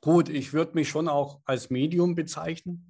gut, 0.00 0.28
ich 0.28 0.52
würde 0.52 0.74
mich 0.74 0.88
schon 0.88 1.08
auch 1.08 1.40
als 1.44 1.70
Medium 1.70 2.14
bezeichnen. 2.14 2.88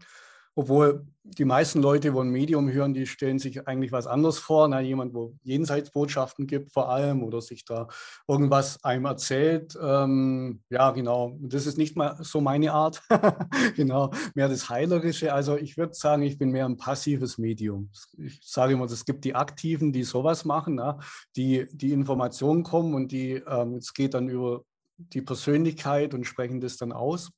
Obwohl 0.61 1.07
die 1.25 1.47
meisten 1.47 1.81
Leute, 1.81 2.13
die 2.13 2.19
ein 2.19 2.29
Medium 2.29 2.71
hören, 2.71 2.93
die 2.93 3.07
stellen 3.07 3.39
sich 3.39 3.67
eigentlich 3.67 3.93
was 3.93 4.07
anderes 4.07 4.39
vor. 4.39 4.69
Na, 4.69 4.81
jemand, 4.81 5.15
wo 5.15 5.35
Jenseitsbotschaften 5.43 6.47
gibt 6.47 6.71
vor 6.71 6.91
allem 6.91 7.23
oder 7.23 7.41
sich 7.41 7.65
da 7.65 7.89
irgendwas 8.29 8.85
einem 8.85 9.07
erzählt. 9.07 9.75
Ähm, 9.81 10.61
ja, 10.69 10.91
genau. 10.91 11.39
Das 11.41 11.65
ist 11.65 11.79
nicht 11.79 11.97
mal 11.97 12.19
so 12.21 12.43
meine 12.43 12.75
Art. 12.75 13.03
genau, 13.75 14.11
mehr 14.35 14.51
das 14.51 14.69
Heilerische. 14.69 15.33
Also 15.33 15.57
ich 15.57 15.79
würde 15.79 15.95
sagen, 15.95 16.21
ich 16.25 16.37
bin 16.37 16.51
mehr 16.51 16.67
ein 16.67 16.77
passives 16.77 17.39
Medium. 17.39 17.91
Ich 18.19 18.43
sage 18.45 18.75
immer, 18.75 18.85
es 18.85 19.07
gibt 19.07 19.25
die 19.25 19.35
Aktiven, 19.35 19.95
die 19.95 20.03
sowas 20.03 20.45
machen, 20.45 20.75
na, 20.75 20.99
die 21.37 21.69
die 21.73 21.93
Informationen 21.93 22.65
kommen 22.65 22.93
und 22.93 23.13
die, 23.13 23.43
ähm, 23.47 23.77
es 23.77 23.95
geht 23.95 24.13
dann 24.13 24.29
über 24.29 24.65
die 24.99 25.23
Persönlichkeit 25.23 26.13
und 26.13 26.25
sprechen 26.25 26.61
das 26.61 26.77
dann 26.77 26.93
aus. 26.93 27.31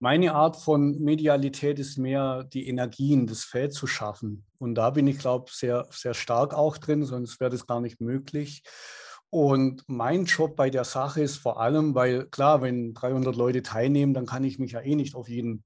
Meine 0.00 0.34
Art 0.34 0.56
von 0.56 0.98
Medialität 1.00 1.78
ist 1.78 1.98
mehr, 1.98 2.44
die 2.44 2.68
Energien, 2.68 3.26
das 3.26 3.44
Feld 3.44 3.72
zu 3.72 3.86
schaffen. 3.86 4.46
Und 4.58 4.76
da 4.76 4.90
bin 4.90 5.08
ich, 5.08 5.18
glaube 5.18 5.46
ich, 5.48 5.54
sehr, 5.54 5.86
sehr 5.90 6.14
stark 6.14 6.54
auch 6.54 6.78
drin, 6.78 7.04
sonst 7.04 7.40
wäre 7.40 7.50
das 7.50 7.66
gar 7.66 7.80
nicht 7.80 8.00
möglich. 8.00 8.62
Und 9.30 9.82
mein 9.88 10.24
Job 10.24 10.56
bei 10.56 10.70
der 10.70 10.84
Sache 10.84 11.20
ist 11.20 11.36
vor 11.36 11.60
allem, 11.60 11.94
weil 11.94 12.26
klar, 12.26 12.62
wenn 12.62 12.94
300 12.94 13.34
Leute 13.36 13.62
teilnehmen, 13.62 14.14
dann 14.14 14.24
kann 14.24 14.44
ich 14.44 14.58
mich 14.58 14.72
ja 14.72 14.80
eh 14.80 14.94
nicht 14.94 15.14
auf 15.14 15.28
jeden 15.28 15.64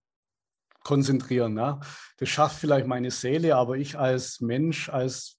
konzentrieren. 0.82 1.54
Ne? 1.54 1.78
Das 2.16 2.28
schafft 2.28 2.58
vielleicht 2.58 2.86
meine 2.86 3.10
Seele, 3.10 3.56
aber 3.56 3.76
ich 3.76 3.98
als 3.98 4.40
Mensch, 4.40 4.88
als 4.88 5.38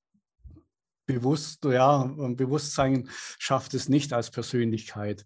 bewusst, 1.05 1.65
ja, 1.65 2.03
Bewusstsein 2.15 3.09
schafft 3.39 3.73
es 3.73 3.89
nicht 3.89 4.13
als 4.13 4.31
Persönlichkeit. 4.31 5.25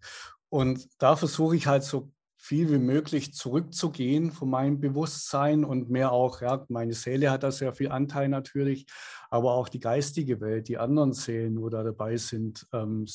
Und 0.49 0.87
da 0.97 1.15
versuche 1.15 1.55
ich 1.55 1.67
halt 1.67 1.83
so 1.83 2.11
viel 2.47 2.71
wie 2.71 2.77
möglich 2.77 3.33
zurückzugehen 3.33 4.31
von 4.31 4.49
meinem 4.49 4.79
Bewusstsein 4.79 5.65
und 5.65 5.89
mehr 5.89 6.11
auch, 6.11 6.41
ja, 6.41 6.65
meine 6.69 6.93
Seele 6.93 7.29
hat 7.29 7.43
da 7.43 7.51
sehr 7.51 7.73
viel 7.73 7.91
Anteil 7.91 8.29
natürlich, 8.29 8.85
aber 9.29 9.53
auch 9.53 9.67
die 9.67 9.79
geistige 9.79 10.39
Welt, 10.39 10.69
die 10.69 10.77
anderen 10.77 11.13
Seelen, 11.13 11.61
wo 11.61 11.69
da 11.69 11.83
dabei 11.83 12.15
sind, 12.17 12.65
ähm, 12.71 13.05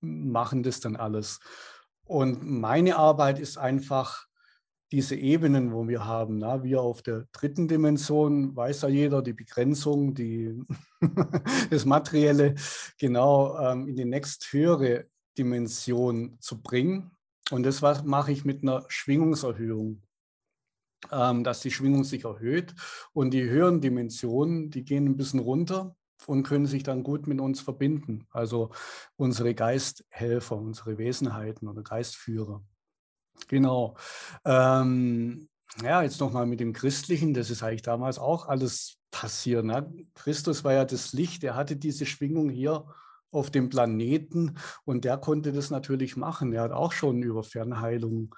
machen 0.00 0.62
das 0.62 0.80
dann 0.80 0.96
alles. 0.96 1.38
Und 2.04 2.42
meine 2.42 2.96
Arbeit 2.96 3.38
ist 3.38 3.58
einfach, 3.58 4.26
diese 4.92 5.14
Ebenen, 5.14 5.72
wo 5.72 5.86
wir 5.86 6.04
haben. 6.04 6.38
Na, 6.38 6.62
wir 6.64 6.80
auf 6.80 7.02
der 7.02 7.26
dritten 7.32 7.68
Dimension, 7.68 8.56
weiß 8.56 8.82
ja 8.82 8.88
jeder, 8.88 9.22
die 9.22 9.32
Begrenzung, 9.32 10.14
die, 10.14 10.60
das 11.70 11.84
Materielle, 11.84 12.54
genau 12.98 13.56
ähm, 13.58 13.86
in 13.86 13.96
die 13.96 14.04
nächsthöhere 14.04 15.06
Dimension 15.38 16.36
zu 16.40 16.60
bringen. 16.60 17.12
Und 17.50 17.64
das 17.64 17.82
mache 17.82 18.32
ich 18.32 18.44
mit 18.44 18.62
einer 18.62 18.84
Schwingungserhöhung, 18.88 20.02
ähm, 21.10 21.44
dass 21.44 21.60
die 21.60 21.70
Schwingung 21.70 22.04
sich 22.04 22.24
erhöht 22.24 22.74
und 23.12 23.32
die 23.32 23.42
höheren 23.42 23.80
Dimensionen, 23.80 24.70
die 24.70 24.84
gehen 24.84 25.06
ein 25.06 25.16
bisschen 25.16 25.40
runter 25.40 25.96
und 26.26 26.42
können 26.42 26.66
sich 26.66 26.82
dann 26.82 27.02
gut 27.02 27.26
mit 27.26 27.40
uns 27.40 27.60
verbinden. 27.60 28.26
Also 28.30 28.70
unsere 29.16 29.54
Geisthelfer, 29.54 30.56
unsere 30.56 30.98
Wesenheiten 30.98 31.68
oder 31.68 31.82
Geistführer. 31.82 32.62
Genau. 33.48 33.96
Ähm, 34.44 35.48
ja, 35.82 36.02
jetzt 36.02 36.20
nochmal 36.20 36.46
mit 36.46 36.60
dem 36.60 36.72
Christlichen, 36.72 37.32
das 37.32 37.48
ist 37.50 37.62
eigentlich 37.62 37.82
damals 37.82 38.18
auch 38.18 38.48
alles 38.48 38.98
passiert. 39.10 39.64
Ne? 39.64 39.92
Christus 40.14 40.64
war 40.64 40.72
ja 40.72 40.84
das 40.84 41.12
Licht, 41.12 41.44
er 41.44 41.54
hatte 41.54 41.76
diese 41.76 42.06
Schwingung 42.06 42.50
hier 42.50 42.86
auf 43.30 43.50
dem 43.50 43.68
Planeten 43.68 44.56
und 44.84 45.04
der 45.04 45.18
konnte 45.18 45.52
das 45.52 45.70
natürlich 45.70 46.16
machen. 46.16 46.52
Er 46.52 46.62
hat 46.62 46.72
auch 46.72 46.92
schon 46.92 47.22
über 47.22 47.42
Fernheilung 47.42 48.34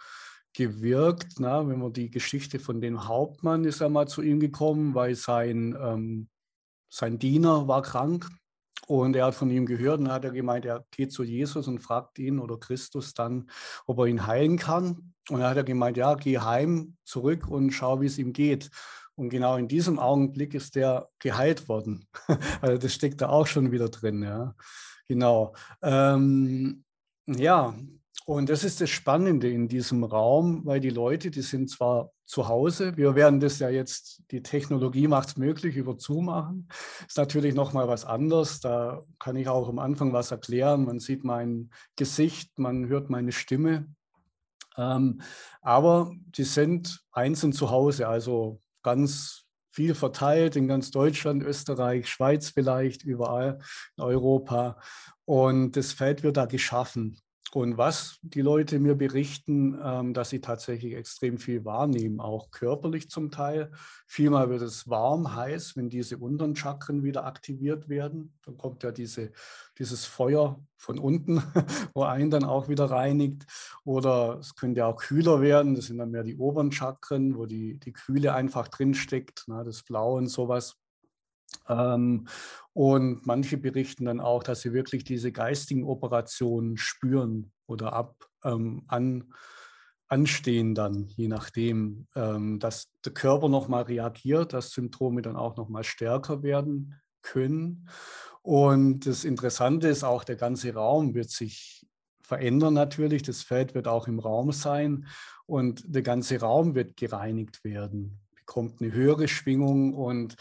gewirkt. 0.55 1.41
Ne? 1.41 1.63
Wenn 1.67 1.79
man 1.79 1.93
die 1.93 2.11
Geschichte 2.11 2.59
von 2.59 2.81
dem 2.81 3.09
Hauptmann 3.09 3.65
ist 3.65 3.81
er 3.81 3.89
mal 3.89 4.07
zu 4.07 4.23
ihm 4.23 4.41
gekommen, 4.41 4.95
weil 4.95 5.15
sein, 5.15 5.77
ähm, 5.81 6.29
sein 6.91 7.19
Diener 7.19 7.69
war 7.69 7.83
krank 7.83 8.29
und 8.87 9.17
er 9.17 9.27
hat 9.27 9.35
von 9.35 9.51
ihm 9.51 9.65
gehört 9.67 10.01
und 10.01 10.13
hat 10.13 10.25
er 10.25 10.33
gemeint, 10.33 10.65
er 10.65 10.85
geht 10.91 11.13
zu 11.13 11.23
Jesus 11.23 11.69
und 11.69 11.79
fragt 11.79 12.19
ihn 12.19 12.39
oder 12.39 12.59
Christus 12.59 13.15
dann, 13.15 13.49
ob 13.87 13.99
er 13.99 14.07
ihn 14.07 14.27
heilen 14.27 14.59
kann. 14.59 15.15
Und 15.31 15.41
dann 15.41 15.49
hat 15.49 15.57
er 15.57 15.65
gemeint, 15.65 15.97
ja, 15.97 16.15
geh 16.15 16.39
heim 16.39 16.97
zurück 17.05 17.49
und 17.49 17.71
schau, 17.71 18.01
wie 18.01 18.07
es 18.07 18.19
ihm 18.19 18.33
geht. 18.33 18.71
Und 19.15 19.29
genau 19.29 19.57
in 19.57 19.69
diesem 19.69 19.99
Augenblick 19.99 20.55
ist 20.55 20.75
der 20.75 21.09
geheilt 21.19 21.69
worden. 21.69 22.07
Also 22.61 22.79
das 22.79 22.95
steckt 22.95 23.21
da 23.21 23.29
auch 23.29 23.47
schon 23.47 23.73
wieder 23.73 23.89
drin. 23.89 24.23
Ja. 24.23 24.55
Genau. 25.07 25.55
Ähm, 25.83 26.85
ja, 27.27 27.75
und 28.25 28.49
das 28.49 28.65
ist 28.65 28.81
das 28.81 28.91
Spannende 28.91 29.51
in 29.51 29.69
diesem 29.69 30.05
Raum, 30.05 30.65
weil 30.65 30.81
die 30.81 30.91
Leute, 30.91 31.31
die 31.31 31.43
sind 31.43 31.71
zwar 31.71 32.13
zu 32.25 32.49
Hause, 32.49 32.97
wir 32.97 33.15
werden 33.15 33.41
das 33.41 33.59
ja 33.59 33.69
jetzt, 33.69 34.23
die 34.31 34.43
Technologie 34.43 35.09
macht 35.09 35.29
es 35.29 35.37
möglich, 35.37 35.77
über 35.77 35.99
Zoom 35.99 36.27
machen. 36.27 36.69
Ist 37.07 37.19
natürlich 37.19 37.55
nochmal 37.55 37.89
was 37.89 38.05
anderes. 38.05 38.61
Da 38.61 39.03
kann 39.19 39.37
ich 39.37 39.49
auch 39.49 39.69
am 39.69 39.79
Anfang 39.79 40.13
was 40.13 40.31
erklären. 40.31 40.85
Man 40.85 40.99
sieht 40.99 41.25
mein 41.25 41.71
Gesicht, 41.97 42.59
man 42.59 42.87
hört 42.87 43.11
meine 43.11 43.33
Stimme. 43.33 43.87
Ähm, 44.79 45.21
aber 45.61 46.13
die 46.25 46.45
sind 46.45 47.05
einzeln 47.13 47.53
zu 47.53 47.71
Hause, 47.71 48.09
also 48.09 48.62
ganz 48.83 49.45
viel 49.73 49.95
verteilt 49.95 50.57
in 50.57 50.69
ganz 50.69 50.91
Deutschland, 50.91 51.43
Österreich, 51.43 52.09
Schweiz 52.09 52.51
vielleicht, 52.51 53.05
überall 53.05 53.59
in 53.97 54.05
Europa. 54.05 54.81
Und 55.25 55.77
das 55.77 55.93
Feld 55.93 56.23
wird 56.23 56.37
da 56.37 56.45
geschaffen. 56.45 57.19
Und 57.55 57.77
was 57.77 58.19
die 58.23 58.41
Leute 58.41 58.79
mir 58.79 58.95
berichten, 58.95 59.79
ähm, 59.85 60.15
dass 60.15 60.31
sie 60.31 60.41
tatsächlich 60.41 60.95
extrem 60.95 61.37
viel 61.37 61.67
wahrnehmen, 61.67 62.19
auch 62.19 62.51
körperlich 62.51 63.11
zum 63.11 63.31
Teil. 63.31 63.71
Vielmal 64.07 64.49
wird 64.49 64.63
es 64.63 64.89
warm, 64.89 65.35
heiß, 65.35 65.77
wenn 65.77 65.91
diese 65.91 66.17
unteren 66.17 66.57
Chakren 66.57 67.03
wieder 67.03 67.27
aktiviert 67.27 67.91
werden. 67.91 68.39
Dann 68.47 68.57
kommt 68.57 68.83
ja 68.85 68.91
diese, 68.91 69.33
dieses 69.79 70.07
Feuer 70.07 70.65
von 70.79 70.99
unten, 70.99 71.43
wo 71.95 72.05
einen 72.05 72.31
dann 72.31 72.45
auch 72.45 72.71
wieder 72.71 72.87
reinigt. 72.87 73.45
Oder 73.85 74.39
es 74.41 74.55
könnte 74.55 74.79
ja 74.79 74.87
auch 74.87 74.97
kühler 74.97 75.43
werden. 75.43 75.75
Das 75.75 75.87
sind 75.87 75.99
dann 75.99 76.11
mehr 76.11 76.25
die 76.25 76.39
oberen 76.39 76.73
Chakren, 76.73 77.37
wo 77.37 77.45
die, 77.45 77.79
die 77.79 77.93
Kühle 77.93 78.33
einfach 78.33 78.69
drinsteckt, 78.69 79.45
na, 79.47 79.63
das 79.63 79.83
Blau 79.83 80.17
und 80.17 80.29
sowas. 80.29 80.82
Ähm, 81.69 82.27
und 82.73 83.27
manche 83.27 83.59
berichten 83.59 84.07
dann 84.07 84.21
auch, 84.21 84.43
dass 84.43 84.63
sie 84.63 84.73
wirklich 84.73 85.05
diese 85.05 85.33
geistigen 85.33 85.85
Operationen 85.85 86.77
spüren 86.77 87.53
oder 87.67 87.93
ab 87.93 88.17
ähm, 88.45 88.85
an, 88.89 89.33
anstehen 90.09 90.75
dann, 90.75 91.09
je 91.09 91.29
nachdem, 91.29 92.07
ähm, 92.15 92.59
dass 92.59 92.93
der 93.05 93.13
Körper 93.13 93.49
nochmal 93.49 93.85
reagiert, 93.85 94.53
dass 94.53 94.71
Symptome 94.71 95.23
dann 95.23 95.37
auch 95.37 95.57
nochmal 95.57 95.85
stärker 95.85 96.43
werden 96.43 97.01
können. 97.23 97.89
Und 98.43 99.07
das 99.07 99.25
Interessante 99.25 99.89
ist 99.89 100.05
auch, 100.05 100.25
der 100.25 100.37
ganze 100.37 100.75
Raum 100.75 101.15
wird 101.15 101.31
sich 101.31 101.87
verändern 102.23 102.75
natürlich. 102.75 103.23
Das 103.23 103.43
Feld 103.43 103.75
wird 103.75 103.89
auch 103.89 104.09
im 104.09 104.19
Raum 104.19 104.53
sein 104.53 105.07
und 105.47 105.83
der 105.87 106.03
ganze 106.03 106.41
Raum 106.41 106.75
wird 106.75 106.97
gereinigt 106.97 107.65
werden, 107.65 108.21
bekommt 108.35 108.81
eine 108.81 108.93
höhere 108.93 109.29
Schwingung 109.29 109.95
und 109.95 110.37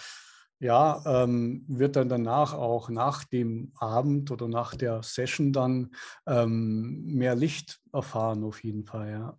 ja, 0.62 1.24
ähm, 1.26 1.66
wird 1.68 1.96
dann 1.98 2.10
danach 2.10 2.54
auch 2.54 2.90
nach 2.90 3.26
dem 3.26 3.74
Abend 3.78 4.32
oder 4.32 4.48
nach 4.48 4.76
der 4.76 5.04
Session 5.04 5.52
dann 5.54 5.92
ähm, 6.28 7.04
mehr 7.08 7.36
Licht 7.36 7.82
erfahren 7.94 8.44
auf 8.46 8.64
jeden 8.64 8.86
Fall, 8.86 9.12
ja. 9.12 9.38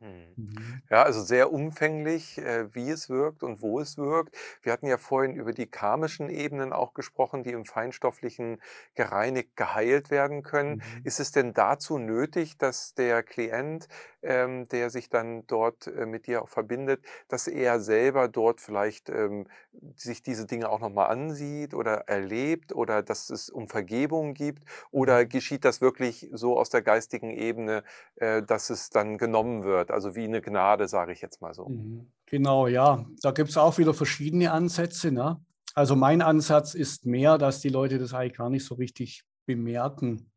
Hm. 0.00 0.36
Mhm. 0.38 0.82
Ja, 0.90 1.04
also 1.04 1.22
sehr 1.22 1.50
umfänglich, 1.52 2.36
äh, 2.36 2.74
wie 2.74 2.90
es 2.90 3.08
wirkt 3.08 3.42
und 3.42 3.62
wo 3.62 3.80
es 3.80 3.96
wirkt. 3.96 4.36
Wir 4.60 4.72
hatten 4.72 4.86
ja 4.86 4.98
vorhin 4.98 5.34
über 5.36 5.52
die 5.54 5.66
karmischen 5.70 6.28
Ebenen 6.28 6.74
auch 6.74 6.92
gesprochen, 6.92 7.42
die 7.42 7.52
im 7.52 7.64
Feinstofflichen 7.64 8.60
gereinigt, 8.94 9.56
geheilt 9.56 10.10
werden 10.10 10.42
können. 10.42 10.82
Mhm. 10.82 11.02
Ist 11.02 11.18
es 11.18 11.32
denn 11.32 11.54
dazu 11.54 11.96
nötig, 11.96 12.58
dass 12.58 12.92
der 12.92 13.22
Klient, 13.22 13.88
ähm, 14.26 14.68
der 14.68 14.90
sich 14.90 15.08
dann 15.08 15.46
dort 15.46 15.86
äh, 15.86 16.06
mit 16.06 16.26
dir 16.26 16.42
auch 16.42 16.48
verbindet, 16.48 17.02
dass 17.28 17.46
er 17.48 17.80
selber 17.80 18.28
dort 18.28 18.60
vielleicht 18.60 19.08
ähm, 19.08 19.46
sich 19.94 20.22
diese 20.22 20.46
Dinge 20.46 20.68
auch 20.68 20.80
nochmal 20.80 21.08
ansieht 21.08 21.74
oder 21.74 22.08
erlebt 22.08 22.74
oder 22.74 23.02
dass 23.02 23.30
es 23.30 23.50
um 23.50 23.68
Vergebung 23.68 24.34
gibt? 24.34 24.64
Oder 24.90 25.24
mhm. 25.24 25.28
geschieht 25.28 25.64
das 25.64 25.80
wirklich 25.80 26.28
so 26.32 26.58
aus 26.58 26.70
der 26.70 26.82
geistigen 26.82 27.30
Ebene, 27.30 27.82
äh, 28.16 28.42
dass 28.42 28.70
es 28.70 28.90
dann 28.90 29.18
genommen 29.18 29.64
wird? 29.64 29.90
also 29.96 30.14
wie 30.14 30.24
eine 30.24 30.42
Gnade, 30.42 30.88
sage 30.88 31.12
ich 31.12 31.20
jetzt 31.22 31.40
mal 31.40 31.54
so. 31.54 31.68
Mhm. 31.68 32.12
Genau, 32.26 32.66
ja. 32.66 33.04
Da 33.22 33.30
gibt 33.30 33.50
es 33.50 33.56
auch 33.56 33.78
wieder 33.78 33.94
verschiedene 33.94 34.52
Ansätze. 34.52 35.10
Ne? 35.10 35.40
Also 35.74 35.96
mein 35.96 36.22
Ansatz 36.22 36.74
ist 36.74 37.06
mehr, 37.06 37.38
dass 37.38 37.60
die 37.60 37.70
Leute 37.70 37.98
das 37.98 38.12
eigentlich 38.12 38.36
gar 38.36 38.50
nicht 38.50 38.64
so 38.64 38.74
richtig 38.74 39.24
bemerken. 39.46 40.30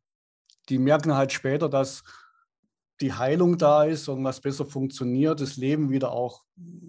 Die 0.69 0.77
merken 0.77 1.15
halt 1.15 1.33
später, 1.33 1.67
dass 1.67 2.03
die 3.01 3.13
Heilung 3.13 3.57
da 3.57 3.83
ist, 3.83 4.07
und 4.09 4.23
was 4.23 4.41
besser 4.41 4.65
funktioniert, 4.65 5.41
das 5.41 5.57
Leben 5.57 5.89
wieder 5.89 6.11
auch, 6.11 6.43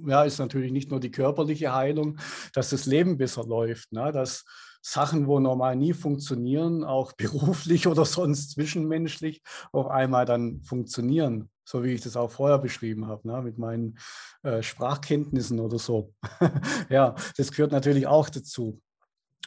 ja, 0.07 0.25
ist 0.25 0.39
natürlich 0.39 0.73
nicht 0.73 0.91
nur 0.91 1.01
die 1.01 1.11
körperliche 1.11 1.75
Heilung, 1.75 2.19
dass 2.53 2.71
das 2.71 2.87
Leben 2.87 3.19
besser 3.19 3.45
läuft, 3.45 3.93
ne? 3.93 4.13
dass 4.13 4.45
Sachen, 4.83 5.27
wo 5.27 5.41
normal 5.41 5.77
nie 5.77 5.93
funktionieren, 5.93 6.85
auch 6.85 7.13
beruflich 7.17 7.87
oder 7.87 8.05
sonst 8.05 8.53
zwischenmenschlich, 8.53 9.43
auf 9.73 9.89
einmal 9.89 10.25
dann 10.25 10.63
funktionieren 10.63 11.51
so 11.71 11.85
wie 11.85 11.93
ich 11.93 12.01
das 12.01 12.17
auch 12.17 12.31
vorher 12.31 12.59
beschrieben 12.59 13.07
habe, 13.07 13.29
ne, 13.29 13.41
mit 13.43 13.57
meinen 13.57 13.97
äh, 14.43 14.63
Sprachkenntnissen 14.63 15.61
oder 15.61 15.79
so. 15.79 16.13
ja, 16.91 17.15
das 17.37 17.53
gehört 17.53 17.71
natürlich 17.71 18.09
auch 18.09 18.29
dazu. 18.29 18.81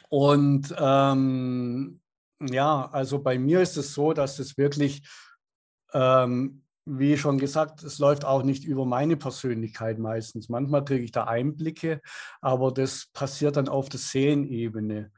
Und 0.08 0.74
ähm, 0.78 2.00
ja, 2.40 2.88
also 2.90 3.22
bei 3.22 3.38
mir 3.38 3.60
ist 3.60 3.76
es 3.76 3.92
so, 3.92 4.12
dass 4.12 4.38
es 4.38 4.56
wirklich, 4.56 5.06
ähm, 5.94 6.62
wie 6.86 7.16
schon 7.16 7.38
gesagt, 7.38 7.82
es 7.82 7.98
läuft 7.98 8.24
auch 8.24 8.42
nicht 8.42 8.64
über 8.64 8.84
meine 8.84 9.16
Persönlichkeit 9.16 9.98
meistens. 9.98 10.48
Manchmal 10.48 10.84
kriege 10.84 11.04
ich 11.04 11.12
da 11.12 11.24
Einblicke, 11.24 12.02
aber 12.42 12.72
das 12.72 13.06
passiert 13.12 13.56
dann 13.56 13.68
auf 13.68 13.88
der 13.88 14.00
Seelenebene. 14.00 15.10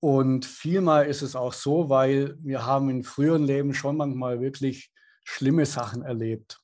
Und 0.00 0.44
vielmal 0.44 1.06
ist 1.06 1.22
es 1.22 1.36
auch 1.36 1.52
so, 1.52 1.88
weil 1.88 2.36
wir 2.40 2.66
haben 2.66 2.90
in 2.90 3.04
früheren 3.04 3.44
Leben 3.44 3.72
schon 3.72 3.96
manchmal 3.96 4.40
wirklich 4.40 4.90
schlimme 5.24 5.64
Sachen 5.64 6.02
erlebt. 6.02 6.60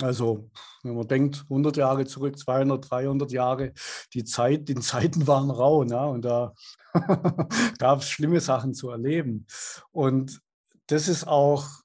Also, 0.00 0.50
wenn 0.82 0.96
man 0.96 1.06
denkt, 1.06 1.44
100 1.44 1.76
Jahre 1.76 2.06
zurück, 2.06 2.38
200, 2.38 2.90
300 2.90 3.30
Jahre, 3.30 3.72
die 4.14 4.24
Zeit, 4.24 4.68
die 4.68 4.74
Zeiten 4.80 5.26
waren 5.26 5.50
rau, 5.50 5.84
ne? 5.84 6.06
und 6.06 6.24
da 6.24 6.54
gab 7.78 8.00
es 8.00 8.08
schlimme 8.08 8.40
Sachen 8.40 8.74
zu 8.74 8.90
erleben. 8.90 9.46
Und 9.90 10.40
das 10.86 11.08
ist 11.08 11.26
auch 11.26 11.81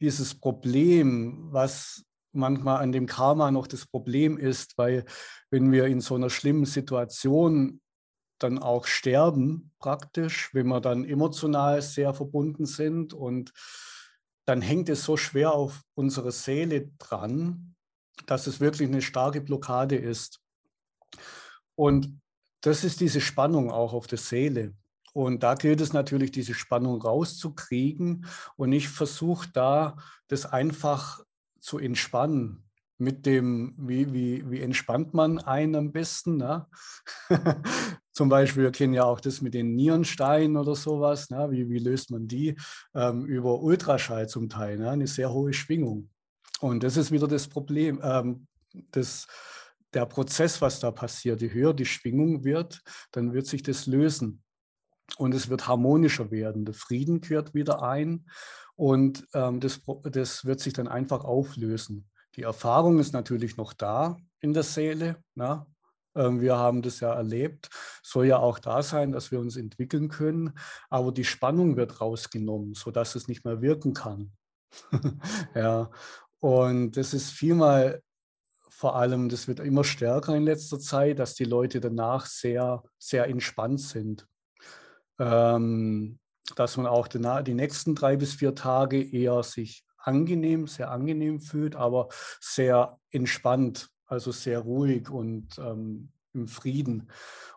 dieses 0.00 0.34
Problem, 0.34 1.48
was 1.52 2.04
manchmal 2.32 2.82
an 2.82 2.92
dem 2.92 3.06
Karma 3.06 3.50
noch 3.50 3.66
das 3.66 3.86
Problem 3.86 4.38
ist, 4.38 4.78
weil 4.78 5.04
wenn 5.50 5.72
wir 5.72 5.86
in 5.86 6.00
so 6.00 6.14
einer 6.14 6.30
schlimmen 6.30 6.64
Situation 6.64 7.80
dann 8.38 8.58
auch 8.58 8.86
sterben, 8.86 9.72
praktisch, 9.78 10.54
wenn 10.54 10.68
wir 10.68 10.80
dann 10.80 11.04
emotional 11.04 11.82
sehr 11.82 12.14
verbunden 12.14 12.66
sind 12.66 13.12
und 13.12 13.52
dann 14.46 14.62
hängt 14.62 14.88
es 14.88 15.04
so 15.04 15.16
schwer 15.16 15.52
auf 15.52 15.82
unsere 15.94 16.32
Seele 16.32 16.90
dran, 16.98 17.74
dass 18.26 18.46
es 18.46 18.60
wirklich 18.60 18.88
eine 18.88 19.02
starke 19.02 19.40
Blockade 19.40 19.96
ist. 19.96 20.40
Und 21.74 22.20
das 22.62 22.84
ist 22.84 23.00
diese 23.00 23.20
Spannung 23.20 23.70
auch 23.70 23.92
auf 23.92 24.06
der 24.06 24.18
Seele. 24.18 24.74
Und 25.12 25.42
da 25.42 25.54
gilt 25.54 25.80
es 25.80 25.92
natürlich, 25.92 26.30
diese 26.30 26.54
Spannung 26.54 27.00
rauszukriegen. 27.00 28.26
Und 28.56 28.72
ich 28.72 28.88
versuche 28.88 29.48
da, 29.52 29.96
das 30.28 30.46
einfach 30.46 31.24
zu 31.60 31.78
entspannen. 31.78 32.64
Mit 32.98 33.24
dem, 33.24 33.74
wie, 33.78 34.12
wie, 34.12 34.50
wie 34.50 34.60
entspannt 34.60 35.14
man 35.14 35.38
einen 35.38 35.74
am 35.74 35.92
besten. 35.92 36.36
Ne? 36.36 36.66
Zum 38.12 38.28
Beispiel, 38.28 38.64
wir 38.64 38.72
kennen 38.72 38.92
ja 38.92 39.04
auch 39.04 39.20
das 39.20 39.40
mit 39.40 39.54
den 39.54 39.74
Nierensteinen 39.74 40.58
oder 40.58 40.74
sowas. 40.74 41.30
Ne? 41.30 41.50
Wie, 41.50 41.70
wie 41.70 41.78
löst 41.78 42.10
man 42.10 42.28
die? 42.28 42.56
Ähm, 42.94 43.24
über 43.24 43.62
Ultraschall 43.62 44.28
zum 44.28 44.50
Teil, 44.50 44.78
ne? 44.78 44.90
eine 44.90 45.06
sehr 45.06 45.32
hohe 45.32 45.54
Schwingung. 45.54 46.10
Und 46.60 46.82
das 46.82 46.98
ist 46.98 47.10
wieder 47.10 47.26
das 47.26 47.48
Problem, 47.48 48.00
ähm, 48.02 48.46
das, 48.90 49.26
der 49.94 50.04
Prozess, 50.04 50.60
was 50.60 50.78
da 50.78 50.90
passiert. 50.90 51.40
Je 51.40 51.50
höher 51.50 51.72
die 51.72 51.86
Schwingung 51.86 52.44
wird, 52.44 52.82
dann 53.12 53.32
wird 53.32 53.46
sich 53.46 53.62
das 53.62 53.86
lösen 53.86 54.42
und 55.18 55.34
es 55.34 55.48
wird 55.48 55.68
harmonischer 55.68 56.30
werden. 56.30 56.64
Der 56.64 56.74
Frieden 56.74 57.20
kehrt 57.20 57.54
wieder 57.54 57.82
ein 57.82 58.26
und 58.76 59.26
ähm, 59.34 59.60
das, 59.60 59.80
das 60.04 60.44
wird 60.44 60.60
sich 60.60 60.72
dann 60.72 60.88
einfach 60.88 61.24
auflösen. 61.24 62.08
Die 62.36 62.42
Erfahrung 62.42 62.98
ist 62.98 63.12
natürlich 63.12 63.56
noch 63.56 63.72
da 63.72 64.16
in 64.40 64.52
der 64.52 64.62
Seele. 64.62 65.22
Na? 65.34 65.54
Ne? 65.54 65.66
Ähm, 66.14 66.40
wir 66.40 66.56
haben 66.56 66.82
das 66.82 67.00
ja 67.00 67.12
erlebt, 67.12 67.70
soll 68.02 68.26
ja 68.26 68.38
auch 68.38 68.58
da 68.58 68.82
sein, 68.82 69.12
dass 69.12 69.30
wir 69.30 69.38
uns 69.38 69.56
entwickeln 69.56 70.08
können, 70.08 70.58
aber 70.88 71.12
die 71.12 71.24
Spannung 71.24 71.76
wird 71.76 72.00
rausgenommen, 72.00 72.74
sodass 72.74 73.14
es 73.14 73.28
nicht 73.28 73.44
mehr 73.44 73.60
wirken 73.60 73.94
kann. 73.94 74.32
ja, 75.54 75.90
und 76.40 76.96
das 76.96 77.14
ist 77.14 77.30
vielmal 77.30 78.02
vor 78.70 78.96
allem, 78.96 79.28
das 79.28 79.46
wird 79.46 79.60
immer 79.60 79.84
stärker 79.84 80.34
in 80.34 80.44
letzter 80.44 80.80
Zeit, 80.80 81.18
dass 81.18 81.34
die 81.34 81.44
Leute 81.44 81.80
danach 81.80 82.24
sehr, 82.24 82.82
sehr 82.98 83.26
entspannt 83.28 83.80
sind 83.80 84.26
ähm, 85.20 86.18
dass 86.56 86.76
man 86.76 86.86
auch 86.86 87.06
die, 87.06 87.20
die 87.46 87.54
nächsten 87.54 87.94
drei 87.94 88.16
bis 88.16 88.34
vier 88.34 88.54
Tage 88.54 89.00
eher 89.00 89.42
sich 89.42 89.84
angenehm, 89.98 90.66
sehr 90.66 90.90
angenehm 90.90 91.40
fühlt, 91.40 91.76
aber 91.76 92.08
sehr 92.40 92.98
entspannt, 93.10 93.90
also 94.06 94.32
sehr 94.32 94.60
ruhig 94.60 95.10
und 95.10 95.58
ähm, 95.58 96.10
im 96.32 96.48
Frieden. 96.48 97.10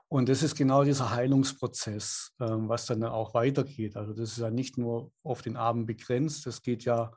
Und 0.10 0.30
das 0.30 0.44
ist 0.44 0.56
genau 0.56 0.84
dieser 0.84 1.12
Heilungsprozess, 1.12 2.34
ähm, 2.40 2.70
was 2.70 2.86
dann 2.86 3.04
auch 3.04 3.34
weitergeht. 3.34 3.96
Also 3.96 4.14
das 4.14 4.34
ist 4.34 4.40
ja 4.40 4.52
nicht 4.52 4.78
nur 4.78 5.12
auf 5.24 5.42
den 5.42 5.58
Abend 5.58 5.88
begrenzt, 5.88 6.46
das 6.46 6.62
geht 6.62 6.84
ja 6.84 7.12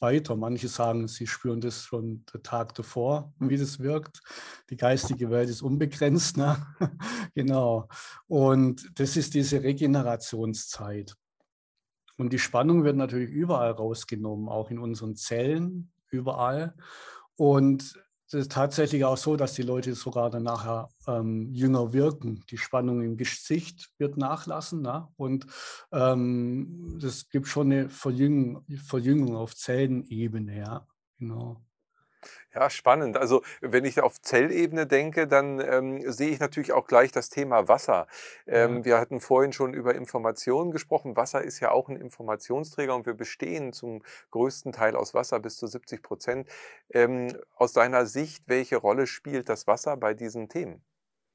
weiter. 0.00 0.36
Manche 0.36 0.68
sagen, 0.68 1.08
sie 1.08 1.26
spüren 1.26 1.60
das 1.60 1.82
schon 1.84 2.24
den 2.32 2.42
Tag 2.42 2.74
davor, 2.74 3.32
wie 3.38 3.56
das 3.56 3.80
wirkt. 3.80 4.20
Die 4.70 4.76
geistige 4.76 5.30
Welt 5.30 5.48
ist 5.48 5.62
unbegrenzt. 5.62 6.36
Ne? 6.36 6.56
genau. 7.34 7.88
Und 8.26 8.90
das 8.98 9.16
ist 9.16 9.34
diese 9.34 9.62
Regenerationszeit. 9.62 11.14
Und 12.16 12.32
die 12.32 12.38
Spannung 12.38 12.84
wird 12.84 12.96
natürlich 12.96 13.30
überall 13.30 13.70
rausgenommen, 13.70 14.48
auch 14.48 14.70
in 14.70 14.78
unseren 14.78 15.14
Zellen, 15.14 15.92
überall. 16.10 16.74
Und 17.36 17.94
es 18.28 18.34
ist 18.34 18.52
tatsächlich 18.52 19.06
auch 19.06 19.16
so, 19.16 19.36
dass 19.36 19.54
die 19.54 19.62
Leute 19.62 19.94
sogar 19.94 20.28
dann 20.28 20.42
nachher 20.42 20.90
ähm, 21.06 21.50
jünger 21.50 21.94
wirken. 21.94 22.44
Die 22.50 22.58
Spannung 22.58 23.00
im 23.00 23.16
Gesicht 23.16 23.90
wird 23.96 24.18
nachlassen 24.18 24.82
ne? 24.82 25.08
und 25.16 25.46
ähm, 25.92 26.98
gibt 27.30 27.48
schon 27.48 27.72
eine 27.72 27.88
Verjüngung, 27.88 28.66
Verjüngung 28.84 29.34
auf 29.34 29.56
Zellenebene. 29.56 30.58
Ja, 30.58 30.86
genau. 31.18 31.64
Ja, 32.58 32.70
spannend. 32.70 33.16
Also 33.16 33.42
wenn 33.60 33.84
ich 33.84 34.00
auf 34.00 34.20
Zellebene 34.20 34.84
denke, 34.88 35.28
dann 35.28 35.60
ähm, 35.60 36.10
sehe 36.10 36.30
ich 36.30 36.40
natürlich 36.40 36.72
auch 36.72 36.88
gleich 36.88 37.12
das 37.12 37.30
Thema 37.30 37.68
Wasser. 37.68 38.08
Ähm, 38.48 38.78
ja. 38.78 38.84
Wir 38.84 38.98
hatten 38.98 39.20
vorhin 39.20 39.52
schon 39.52 39.74
über 39.74 39.94
Informationen 39.94 40.72
gesprochen. 40.72 41.16
Wasser 41.16 41.40
ist 41.40 41.60
ja 41.60 41.70
auch 41.70 41.88
ein 41.88 41.94
Informationsträger 41.94 42.96
und 42.96 43.06
wir 43.06 43.14
bestehen 43.14 43.72
zum 43.72 44.02
größten 44.32 44.72
Teil 44.72 44.96
aus 44.96 45.14
Wasser 45.14 45.38
bis 45.38 45.56
zu 45.56 45.68
70 45.68 46.02
Prozent. 46.02 46.48
Ähm, 46.90 47.28
aus 47.54 47.72
deiner 47.74 48.06
Sicht, 48.06 48.42
welche 48.48 48.76
Rolle 48.78 49.06
spielt 49.06 49.48
das 49.48 49.68
Wasser 49.68 49.96
bei 49.96 50.12
diesen 50.12 50.48
Themen? 50.48 50.82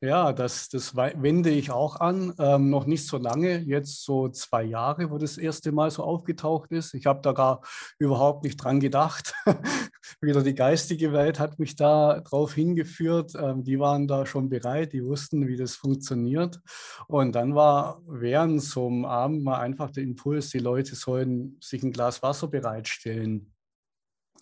Ja, 0.04 0.34
das, 0.34 0.68
das 0.68 0.98
wende 0.98 1.50
ich 1.50 1.72
auch 1.72 2.02
an. 2.02 2.34
Ähm, 2.38 2.70
noch 2.70 2.86
nicht 2.86 3.08
so 3.08 3.18
lange, 3.18 3.60
jetzt 3.60 4.04
so 4.04 4.28
zwei 4.28 4.62
Jahre, 4.64 5.10
wo 5.10 5.18
das 5.18 5.38
erste 5.38 5.72
Mal 5.72 5.92
so 5.92 6.04
aufgetaucht 6.04 6.74
ist. 6.74 6.94
Ich 6.94 7.06
habe 7.06 7.22
da 7.22 7.32
gar 7.32 7.62
überhaupt 8.00 8.44
nicht 8.44 8.58
dran 8.58 8.82
gedacht. 8.82 9.34
Wieder 10.20 10.44
die 10.44 10.56
geistige 10.56 11.14
Welt 11.14 11.40
hat 11.40 11.58
mich 11.58 11.78
da 11.78 12.20
drauf 12.20 12.54
hingeführt. 12.54 13.32
Ähm, 13.40 13.64
die 13.64 13.80
waren 13.80 14.06
da 14.06 14.26
schon 14.26 14.50
bereit, 14.50 14.92
die 14.92 15.06
wussten, 15.06 15.48
wie 15.48 15.56
das 15.56 15.78
funktioniert. 15.78 16.60
Und 17.08 17.34
dann 17.34 17.56
war 17.56 18.02
während 18.06 18.62
so 18.62 18.88
einem 18.88 19.06
Abend 19.06 19.46
mal 19.46 19.62
einfach 19.62 19.90
der 19.90 20.04
Impuls, 20.04 20.50
die 20.50 20.60
Leute 20.60 20.96
sollen 20.96 21.58
sich 21.62 21.82
ein 21.82 21.94
Glas 21.94 22.22
Wasser 22.22 22.50
bereitstellen. 22.50 23.54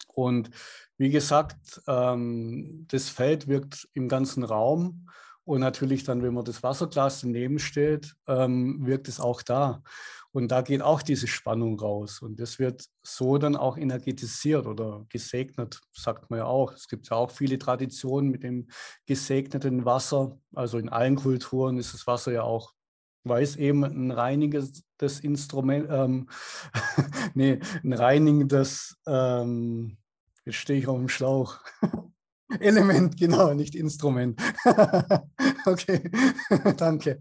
Und 0.08 0.50
wie 0.98 1.12
gesagt, 1.12 1.84
ähm, 1.88 2.88
das 2.90 3.10
Feld 3.10 3.48
wirkt 3.48 3.88
im 3.94 4.08
ganzen 4.08 4.44
Raum. 4.44 5.06
Und 5.52 5.60
natürlich 5.60 6.06
dann, 6.06 6.24
wenn 6.24 6.34
man 6.34 6.46
das 6.46 6.64
Wasserglas 6.64 7.20
daneben 7.20 7.60
stellt, 7.60 8.16
ähm, 8.26 8.86
wirkt 8.86 9.10
es 9.10 9.20
auch 9.20 9.42
da. 9.42 9.84
Und 10.32 10.50
da 10.50 10.62
geht 10.62 10.82
auch 10.82 11.02
diese 11.02 11.28
Spannung 11.28 11.78
raus. 11.78 12.22
Und 12.22 12.40
das 12.40 12.58
wird 12.58 12.86
so 13.04 13.38
dann 13.38 13.58
auch 13.58 13.78
energetisiert 13.78 14.66
oder 14.66 15.06
gesegnet, 15.10 15.82
sagt 15.92 16.30
man 16.30 16.40
ja 16.40 16.46
auch. 16.46 16.72
Es 16.72 16.88
gibt 16.88 17.10
ja 17.10 17.18
auch 17.18 17.32
viele 17.32 17.60
Traditionen 17.60 18.32
mit 18.32 18.44
dem 18.44 18.70
gesegneten 19.06 19.84
Wasser. 19.84 20.40
Also 20.56 20.78
in 20.78 20.88
allen 20.88 21.18
Kulturen 21.18 21.78
ist 21.78 21.94
das 21.94 22.08
Wasser 22.08 22.32
ja 22.32 22.44
auch, 22.44 22.72
weiß 23.26 23.58
eben, 23.58 23.84
ein 23.84 24.12
reinigendes 24.12 25.20
Instrument, 25.22 25.86
ähm, 25.90 26.30
nee, 27.34 27.60
ein 27.84 27.92
reinigendes, 27.92 28.98
ähm, 29.06 29.98
jetzt 30.46 30.56
stehe 30.56 30.80
ich 30.80 30.88
auf 30.88 30.98
dem 30.98 31.10
Schlauch. 31.10 31.60
Element, 32.60 33.18
genau, 33.18 33.54
nicht 33.54 33.76
Instrument. 33.76 34.42
okay, 35.66 36.12
danke. 36.78 37.20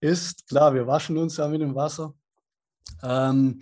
Ist 0.00 0.46
klar, 0.48 0.74
wir 0.74 0.86
waschen 0.86 1.18
uns 1.18 1.36
ja 1.36 1.48
mit 1.48 1.60
dem 1.60 1.74
Wasser. 1.74 2.14
Ähm, 3.02 3.60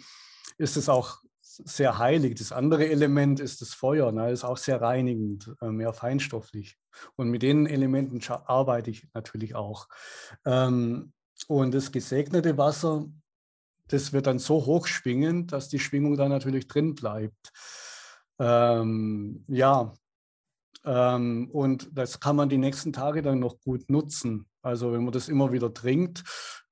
ist 0.58 0.76
es 0.76 0.88
auch 0.88 1.18
sehr 1.40 1.98
heilig. 1.98 2.38
Das 2.38 2.52
andere 2.52 2.88
Element 2.88 3.40
ist 3.40 3.60
das 3.60 3.74
Feuer, 3.74 4.12
ne? 4.12 4.30
ist 4.30 4.44
auch 4.44 4.58
sehr 4.58 4.80
reinigend, 4.80 5.54
äh, 5.60 5.68
mehr 5.68 5.92
feinstofflich. 5.92 6.78
Und 7.16 7.30
mit 7.30 7.42
den 7.42 7.66
Elementen 7.66 8.20
arbeite 8.46 8.90
ich 8.90 9.06
natürlich 9.14 9.54
auch. 9.54 9.88
Ähm, 10.44 11.12
und 11.48 11.74
das 11.74 11.92
gesegnete 11.92 12.56
Wasser, 12.58 13.06
das 13.88 14.12
wird 14.12 14.26
dann 14.26 14.38
so 14.38 14.66
hoch 14.66 14.86
schwingen, 14.86 15.46
dass 15.46 15.68
die 15.68 15.78
Schwingung 15.78 16.16
dann 16.16 16.30
natürlich 16.30 16.66
drin 16.66 16.94
bleibt. 16.94 17.52
Ähm, 18.38 19.44
ja, 19.48 19.94
ähm, 20.86 21.50
und 21.52 21.90
das 21.92 22.20
kann 22.20 22.36
man 22.36 22.48
die 22.48 22.58
nächsten 22.58 22.92
Tage 22.92 23.20
dann 23.20 23.40
noch 23.40 23.60
gut 23.60 23.90
nutzen. 23.90 24.46
Also 24.62 24.92
wenn 24.92 25.04
man 25.04 25.12
das 25.12 25.28
immer 25.28 25.52
wieder 25.52 25.74
trinkt, 25.74 26.24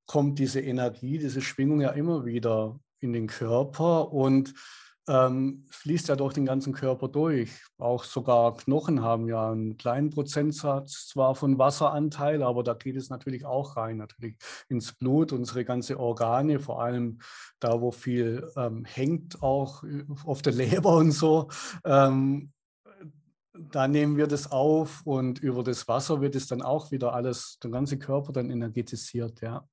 kommt 0.06 0.38
diese 0.38 0.60
Energie, 0.60 1.18
diese 1.18 1.42
Schwingung 1.42 1.80
ja 1.80 1.90
immer 1.90 2.24
wieder 2.24 2.78
in 3.00 3.12
den 3.12 3.26
Körper 3.26 4.12
und 4.12 4.54
ähm, 5.06 5.66
fließt 5.68 6.08
ja 6.08 6.16
durch 6.16 6.32
den 6.32 6.46
ganzen 6.46 6.72
Körper 6.72 7.08
durch. 7.08 7.50
Auch 7.78 8.04
sogar 8.04 8.56
Knochen 8.56 9.02
haben 9.02 9.28
ja 9.28 9.50
einen 9.50 9.76
kleinen 9.76 10.10
Prozentsatz 10.10 11.08
zwar 11.08 11.34
von 11.34 11.58
Wasseranteil, 11.58 12.42
aber 12.42 12.62
da 12.62 12.74
geht 12.74 12.96
es 12.96 13.10
natürlich 13.10 13.44
auch 13.44 13.76
rein, 13.76 13.98
natürlich 13.98 14.36
ins 14.68 14.94
Blut, 14.94 15.32
unsere 15.32 15.64
ganze 15.64 15.98
Organe, 15.98 16.58
vor 16.58 16.82
allem 16.82 17.18
da, 17.60 17.80
wo 17.80 17.90
viel 17.90 18.48
ähm, 18.56 18.84
hängt, 18.84 19.42
auch 19.42 19.82
auf 20.24 20.40
der 20.40 20.52
Leber 20.54 20.96
und 20.96 21.12
so. 21.12 21.48
Ähm, 21.84 22.52
da 23.74 23.88
nehmen 23.88 24.16
wir 24.16 24.28
das 24.28 24.52
auf 24.52 25.02
und 25.04 25.40
über 25.40 25.64
das 25.64 25.88
Wasser 25.88 26.20
wird 26.20 26.36
es 26.36 26.46
dann 26.46 26.62
auch 26.62 26.92
wieder 26.92 27.12
alles, 27.12 27.58
der 27.62 27.70
ganze 27.70 27.98
Körper 27.98 28.32
dann 28.32 28.50
energetisiert, 28.50 29.40
ja. 29.40 29.66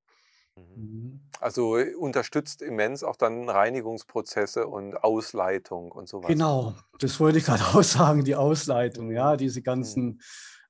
Mhm. 0.56 0.64
mhm. 0.76 1.22
Also 1.40 1.78
äh, 1.78 1.94
unterstützt 1.96 2.62
immens 2.62 3.04
auch 3.04 3.16
dann 3.16 3.48
Reinigungsprozesse 3.48 4.68
und 4.68 4.96
Ausleitung 5.04 5.92
und 5.92 6.10
sowas. 6.10 6.28
Genau, 6.28 6.76
das 7.00 7.20
wollte 7.20 7.38
ich 7.38 7.46
gerade 7.46 7.64
auch 7.74 7.84
sagen, 7.84 8.24
die 8.24 8.36
Ausleitung, 8.36 9.12
ja, 9.12 9.38
diese 9.38 9.60
mhm. 9.60 9.64
ganzen 9.64 10.22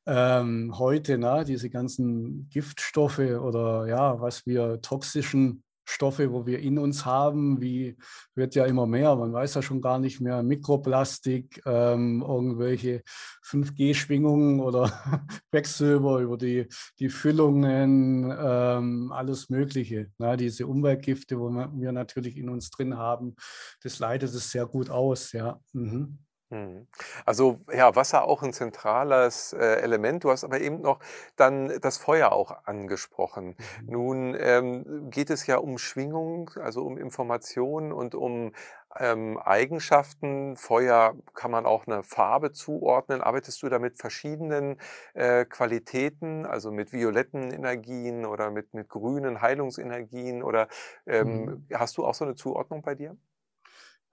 ähm, 0.06 0.78
heute, 0.78 1.18
na, 1.18 1.44
diese 1.44 1.70
ganzen 1.70 2.50
Giftstoffe 2.50 3.20
oder 3.20 3.88
ja, 3.88 4.20
was 4.20 4.46
wir 4.46 4.82
toxischen 4.82 5.64
Stoffe, 5.92 6.32
wo 6.32 6.46
wir 6.46 6.60
in 6.60 6.80
uns 6.80 7.06
haben, 7.06 7.62
wie 7.62 7.98
wird 8.34 8.56
ja 8.56 8.66
immer 8.66 8.88
mehr, 8.88 9.16
man 9.16 9.34
weiß 9.34 9.56
ja 9.56 9.62
schon 9.62 9.82
gar 9.82 10.00
nicht 10.00 10.22
mehr, 10.22 10.42
Mikroplastik, 10.42 11.62
ähm, 11.66 12.24
irgendwelche 12.26 13.04
5G-Schwingungen 13.44 14.60
oder 14.62 14.92
Quecksilber 15.52 16.20
über 16.20 16.38
die, 16.38 16.68
die 17.00 17.10
Füllungen, 17.10 18.34
ähm, 18.38 19.12
alles 19.12 19.50
Mögliche. 19.50 20.08
Na, 20.18 20.38
diese 20.38 20.66
Umweltgifte, 20.68 21.40
wo 21.40 21.50
wir 21.50 21.92
natürlich 21.92 22.38
in 22.38 22.50
uns 22.50 22.70
drin 22.70 22.98
haben, 22.98 23.36
das 23.84 24.00
leitet 24.00 24.30
es 24.30 24.52
sehr 24.52 24.66
gut 24.66 24.90
aus, 24.90 25.34
ja. 25.34 25.60
Mhm. 25.74 26.20
Mhm. 26.54 26.88
Also 27.26 27.60
ja, 27.72 27.96
Wasser 27.96 28.26
auch 28.26 28.44
ein 28.44 28.52
zentrales 28.52 29.54
äh, 29.54 29.58
Element. 29.82 30.26
Du 30.26 30.32
hast 30.32 30.44
aber 30.44 30.60
eben 30.60 30.82
noch 30.82 31.00
dann 31.38 31.80
das 31.80 31.98
Feuer 31.98 32.34
auch 32.34 32.66
angesprochen. 32.66 33.56
Mhm. 33.60 33.88
Nun 33.88 34.36
ähm, 34.38 35.10
geht 35.10 35.30
es 35.30 35.48
ja 35.48 35.58
um 35.60 35.78
Schwingung, 35.78 36.52
also 36.62 36.84
um 36.86 36.98
Information 36.98 37.94
und 37.94 38.16
um 38.16 38.52
ähm, 39.00 39.38
Eigenschaften. 39.38 40.58
Feuer 40.58 41.16
kann 41.34 41.52
man 41.52 41.66
auch 41.66 41.88
eine 41.88 42.04
Farbe 42.04 42.52
zuordnen. 42.52 43.22
Arbeitest 43.22 43.64
du 43.64 43.70
da 43.70 43.80
mit 43.80 43.98
verschiedenen 43.98 44.78
äh, 45.14 45.46
Qualitäten, 45.46 46.46
also 46.46 46.70
mit 46.74 46.92
violetten 46.92 47.52
Energien 47.52 48.26
oder 48.26 48.52
mit, 48.52 48.74
mit 48.74 48.90
grünen 48.90 49.40
Heilungsenergien? 49.42 50.44
Oder 50.44 50.68
ähm, 51.08 51.50
Mhm. 51.50 51.72
hast 51.74 51.96
du 51.98 52.06
auch 52.06 52.14
so 52.14 52.26
eine 52.26 52.36
Zuordnung 52.36 52.82
bei 52.82 52.94
dir? 52.96 53.16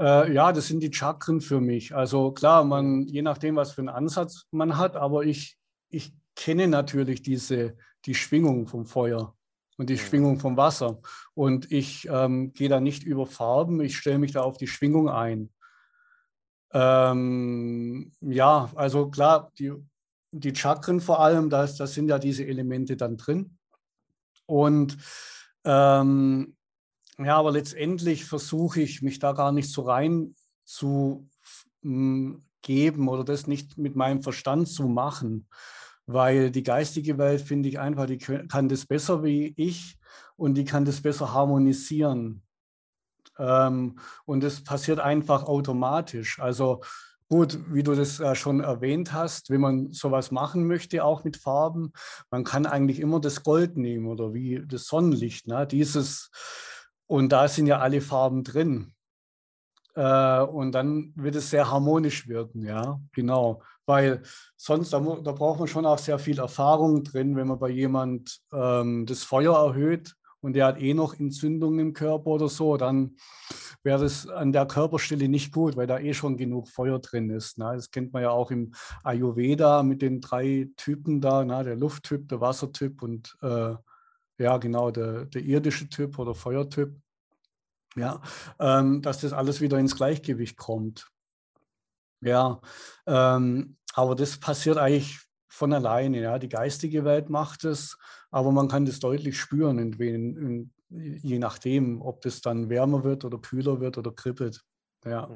Äh, 0.00 0.32
ja, 0.32 0.52
das 0.52 0.68
sind 0.68 0.82
die 0.82 0.92
Chakren 0.92 1.40
für 1.40 1.60
mich. 1.60 1.94
Also 1.94 2.32
klar, 2.32 2.64
man, 2.64 3.06
je 3.06 3.22
nachdem, 3.22 3.56
was 3.56 3.72
für 3.72 3.80
einen 3.80 3.88
Ansatz 3.88 4.46
man 4.50 4.76
hat, 4.76 4.96
aber 4.96 5.24
ich, 5.24 5.58
ich 5.90 6.12
kenne 6.36 6.68
natürlich 6.68 7.22
diese, 7.22 7.76
die 8.04 8.14
Schwingung 8.14 8.66
vom 8.66 8.86
Feuer 8.86 9.34
und 9.76 9.90
die. 9.90 9.98
Schwingung 9.98 10.38
vom 10.38 10.56
Wasser. 10.56 11.00
Und 11.34 11.70
ich 11.72 12.08
ähm, 12.10 12.52
gehe 12.52 12.68
da 12.68 12.80
nicht 12.80 13.04
über 13.04 13.26
Farben, 13.26 13.80
ich 13.80 13.96
stelle 13.96 14.18
mich 14.18 14.32
da 14.32 14.42
auf 14.42 14.56
die 14.56 14.66
Schwingung 14.66 15.08
ein. 15.08 15.50
Ähm, 16.72 18.12
ja, 18.20 18.70
also 18.74 19.10
klar, 19.10 19.52
die, 19.58 19.72
die 20.32 20.54
Chakren 20.54 21.00
vor 21.00 21.20
allem, 21.20 21.48
da 21.48 21.66
das 21.66 21.94
sind 21.94 22.08
ja 22.08 22.18
diese 22.18 22.44
Elemente 22.44 22.96
dann 22.96 23.16
drin. 23.16 23.56
Und 24.46 24.96
ähm, 25.64 26.56
ja, 27.18 27.36
aber 27.36 27.50
letztendlich 27.50 28.24
versuche 28.24 28.80
ich, 28.80 29.02
mich 29.02 29.18
da 29.18 29.32
gar 29.32 29.52
nicht 29.52 29.70
so 29.70 29.82
rein 29.82 30.34
zu 30.64 31.28
mm, 31.82 32.34
geben 32.62 33.08
oder 33.08 33.24
das 33.24 33.46
nicht 33.46 33.78
mit 33.78 33.96
meinem 33.96 34.22
Verstand 34.22 34.68
zu 34.68 34.88
machen, 34.88 35.48
weil 36.06 36.50
die 36.50 36.62
geistige 36.62 37.18
Welt, 37.18 37.40
finde 37.40 37.68
ich 37.68 37.78
einfach, 37.78 38.06
die 38.06 38.18
kann 38.18 38.68
das 38.68 38.86
besser 38.86 39.24
wie 39.24 39.52
ich 39.56 39.98
und 40.36 40.54
die 40.54 40.64
kann 40.64 40.84
das 40.84 41.00
besser 41.00 41.32
harmonisieren. 41.34 42.42
Ähm, 43.38 43.98
und 44.24 44.42
das 44.42 44.62
passiert 44.62 45.00
einfach 45.00 45.44
automatisch. 45.44 46.40
Also 46.40 46.82
gut, 47.28 47.58
wie 47.72 47.82
du 47.82 47.94
das 47.94 48.20
äh, 48.20 48.34
schon 48.34 48.60
erwähnt 48.60 49.12
hast, 49.12 49.50
wenn 49.50 49.60
man 49.60 49.92
sowas 49.92 50.30
machen 50.30 50.66
möchte, 50.66 51.04
auch 51.04 51.24
mit 51.24 51.36
Farben, 51.36 51.92
man 52.30 52.44
kann 52.44 52.66
eigentlich 52.66 53.00
immer 53.00 53.20
das 53.20 53.42
Gold 53.42 53.76
nehmen 53.76 54.06
oder 54.06 54.34
wie 54.34 54.64
das 54.66 54.86
Sonnenlicht, 54.86 55.46
ne? 55.46 55.66
Dieses, 55.66 56.30
und 57.08 57.32
da 57.32 57.48
sind 57.48 57.66
ja 57.66 57.80
alle 57.80 58.00
Farben 58.00 58.44
drin. 58.44 58.94
Äh, 59.94 60.42
und 60.42 60.72
dann 60.72 61.12
wird 61.16 61.34
es 61.34 61.50
sehr 61.50 61.68
harmonisch 61.68 62.28
werden, 62.28 62.62
ja, 62.62 63.00
genau. 63.12 63.62
Weil 63.86 64.22
sonst, 64.56 64.92
da, 64.92 65.00
da 65.00 65.32
braucht 65.32 65.58
man 65.58 65.66
schon 65.66 65.86
auch 65.86 65.98
sehr 65.98 66.18
viel 66.18 66.38
Erfahrung 66.38 67.02
drin, 67.02 67.34
wenn 67.34 67.48
man 67.48 67.58
bei 67.58 67.70
jemand 67.70 68.40
ähm, 68.52 69.06
das 69.06 69.24
Feuer 69.24 69.56
erhöht 69.56 70.14
und 70.40 70.52
der 70.52 70.66
hat 70.66 70.80
eh 70.80 70.94
noch 70.94 71.18
Entzündungen 71.18 71.80
im 71.80 71.92
Körper 71.94 72.28
oder 72.28 72.48
so, 72.48 72.76
dann 72.76 73.16
wäre 73.82 74.02
das 74.02 74.28
an 74.28 74.52
der 74.52 74.66
Körperstelle 74.66 75.28
nicht 75.28 75.52
gut, 75.52 75.76
weil 75.76 75.86
da 75.86 75.98
eh 75.98 76.12
schon 76.12 76.36
genug 76.36 76.68
Feuer 76.68 76.98
drin 76.98 77.30
ist. 77.30 77.58
Ne? 77.58 77.72
Das 77.74 77.90
kennt 77.90 78.12
man 78.12 78.22
ja 78.22 78.30
auch 78.30 78.50
im 78.50 78.74
Ayurveda 79.02 79.82
mit 79.82 80.02
den 80.02 80.20
drei 80.20 80.68
Typen 80.76 81.20
da, 81.20 81.44
ne? 81.44 81.64
der 81.64 81.76
Lufttyp, 81.76 82.28
der 82.28 82.40
Wassertyp 82.40 83.02
und 83.02 83.36
äh, 83.40 83.74
ja, 84.38 84.56
genau, 84.56 84.90
der, 84.90 85.26
der 85.26 85.42
irdische 85.42 85.88
Typ 85.88 86.18
oder 86.18 86.34
Feuertyp. 86.34 86.96
Ja, 87.96 88.20
ähm, 88.60 89.02
dass 89.02 89.20
das 89.20 89.32
alles 89.32 89.60
wieder 89.60 89.78
ins 89.78 89.96
Gleichgewicht 89.96 90.56
kommt. 90.56 91.10
Ja, 92.20 92.60
ähm, 93.06 93.76
aber 93.94 94.14
das 94.14 94.38
passiert 94.38 94.76
eigentlich 94.78 95.20
von 95.48 95.72
alleine. 95.72 96.20
Ja. 96.20 96.38
Die 96.38 96.48
geistige 96.48 97.04
Welt 97.04 97.30
macht 97.30 97.64
es, 97.64 97.96
aber 98.30 98.52
man 98.52 98.68
kann 98.68 98.84
das 98.84 99.00
deutlich 99.00 99.38
spüren, 99.38 99.78
in, 99.78 99.98
wen- 99.98 100.36
in, 100.36 100.72
je 100.90 101.38
nachdem, 101.38 102.00
ob 102.02 102.20
das 102.22 102.40
dann 102.40 102.68
wärmer 102.68 103.04
wird 103.04 103.24
oder 103.24 103.38
kühler 103.38 103.80
wird 103.80 103.98
oder 103.98 104.12
kribbelt. 104.12 104.64
Ja. 105.04 105.28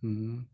Mhm. 0.00 0.48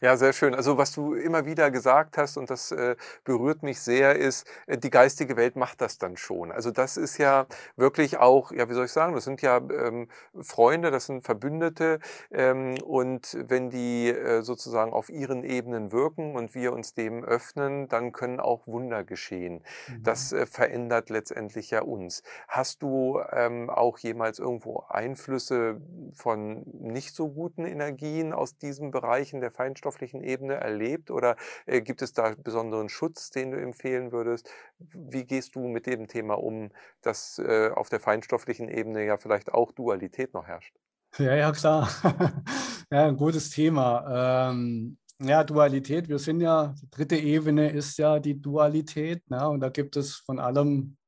Ja, 0.00 0.16
sehr 0.16 0.32
schön. 0.32 0.54
Also, 0.54 0.78
was 0.78 0.92
du 0.92 1.14
immer 1.14 1.46
wieder 1.46 1.70
gesagt 1.70 2.18
hast, 2.18 2.36
und 2.36 2.50
das, 2.50 2.72
äh, 2.72 2.96
berührt 3.24 3.62
mich 3.62 3.80
sehr, 3.80 4.16
ist, 4.16 4.46
äh, 4.66 4.76
die 4.78 4.90
geistige 4.90 5.36
Welt 5.36 5.56
macht 5.56 5.80
das 5.80 5.98
dann 5.98 6.16
schon. 6.16 6.50
Also, 6.52 6.70
das 6.70 6.96
ist 6.96 7.18
ja 7.18 7.46
wirklich 7.76 8.18
auch 8.18 8.52
ja, 8.52 8.68
wie 8.68 8.74
soll 8.74 8.86
ich 8.86 8.92
sagen, 8.92 9.14
das 9.14 9.24
sind 9.24 9.42
ja, 9.42 9.58
ähm, 9.58 10.08
Freunde, 10.40 10.90
das 10.90 11.06
sind 11.06 11.22
Verbündete, 11.24 12.00
ähm, 12.30 12.74
und 12.84 13.36
wenn 13.48 13.70
die, 13.70 14.08
äh, 14.08 14.42
sozusagen 14.42 14.92
auf 14.92 15.08
ihren 15.08 15.44
Ebenen 15.44 15.92
wirken 15.92 16.34
und 16.36 16.54
wir 16.54 16.72
uns 16.72 16.94
dem 16.94 17.24
öffnen, 17.24 17.88
dann 17.88 18.12
können 18.12 18.40
auch 18.40 18.66
Wunder 18.66 19.04
geschehen. 19.04 19.62
Mhm. 19.88 20.02
Das, 20.02 20.32
äh, 20.32 20.46
verändert 20.46 21.10
letztendlich 21.10 21.70
ja 21.70 21.82
uns. 21.82 22.22
Hast 22.48 22.82
du, 22.82 23.20
ähm, 23.30 23.70
auch 23.70 23.98
jemals 23.98 24.38
irgendwo 24.38 24.84
Einflüsse 24.88 25.80
von 26.14 26.62
nicht 26.72 27.14
so 27.14 27.28
guten 27.30 27.64
Energien 27.64 28.32
aus 28.32 28.56
diesen 28.58 28.90
Bereichen 28.90 29.40
der 29.40 29.50
feinstofflichen 29.62 30.22
Ebene 30.22 30.54
erlebt 30.54 31.10
oder, 31.10 31.36
äh, 31.66 31.80
gibt 31.80 32.02
es 32.02 32.12
da 32.12 32.34
besonderen 32.36 32.88
Schutz, 32.88 33.30
den 33.30 33.52
du 33.52 33.60
empfehlen 33.60 34.12
würdest? 34.12 34.50
wie 34.92 35.24
gehst 35.24 35.54
du 35.54 35.68
mit 35.68 35.86
dem 35.86 36.08
Thema 36.08 36.34
um, 36.34 36.70
dass, 37.02 37.38
äh, 37.38 37.70
auf 37.74 37.88
der 37.88 38.00
feinstofflichen 38.00 38.68
Ebene 38.68 39.04
ja 39.04 39.16
vielleicht 39.16 39.52
auch 39.52 39.72
Dualität 39.72 40.34
noch 40.34 40.46
herrscht? 40.46 40.74
Ja, 41.18 41.34
ja, 41.34 41.52
klar. 41.52 41.88
Ja, 42.90 43.06
ein 43.06 43.16
gutes 43.16 43.48
Thema. 43.48 44.50
Ähm, 44.50 44.98
ja, 45.18 45.44
Dualität, 45.44 46.10
wir 46.10 46.18
sind 46.18 46.42
ja, 46.42 46.74
die 46.78 46.90
dritte 46.90 47.16
Ebene 47.16 47.70
ist 47.70 47.96
ja 47.96 48.18
die 48.18 48.38
Dualität, 48.38 49.22
ne? 49.30 49.48
Und 49.48 49.60
da 49.60 49.70
gibt 49.70 49.96
es 49.96 50.16
von 50.16 50.38
allem 50.38 50.98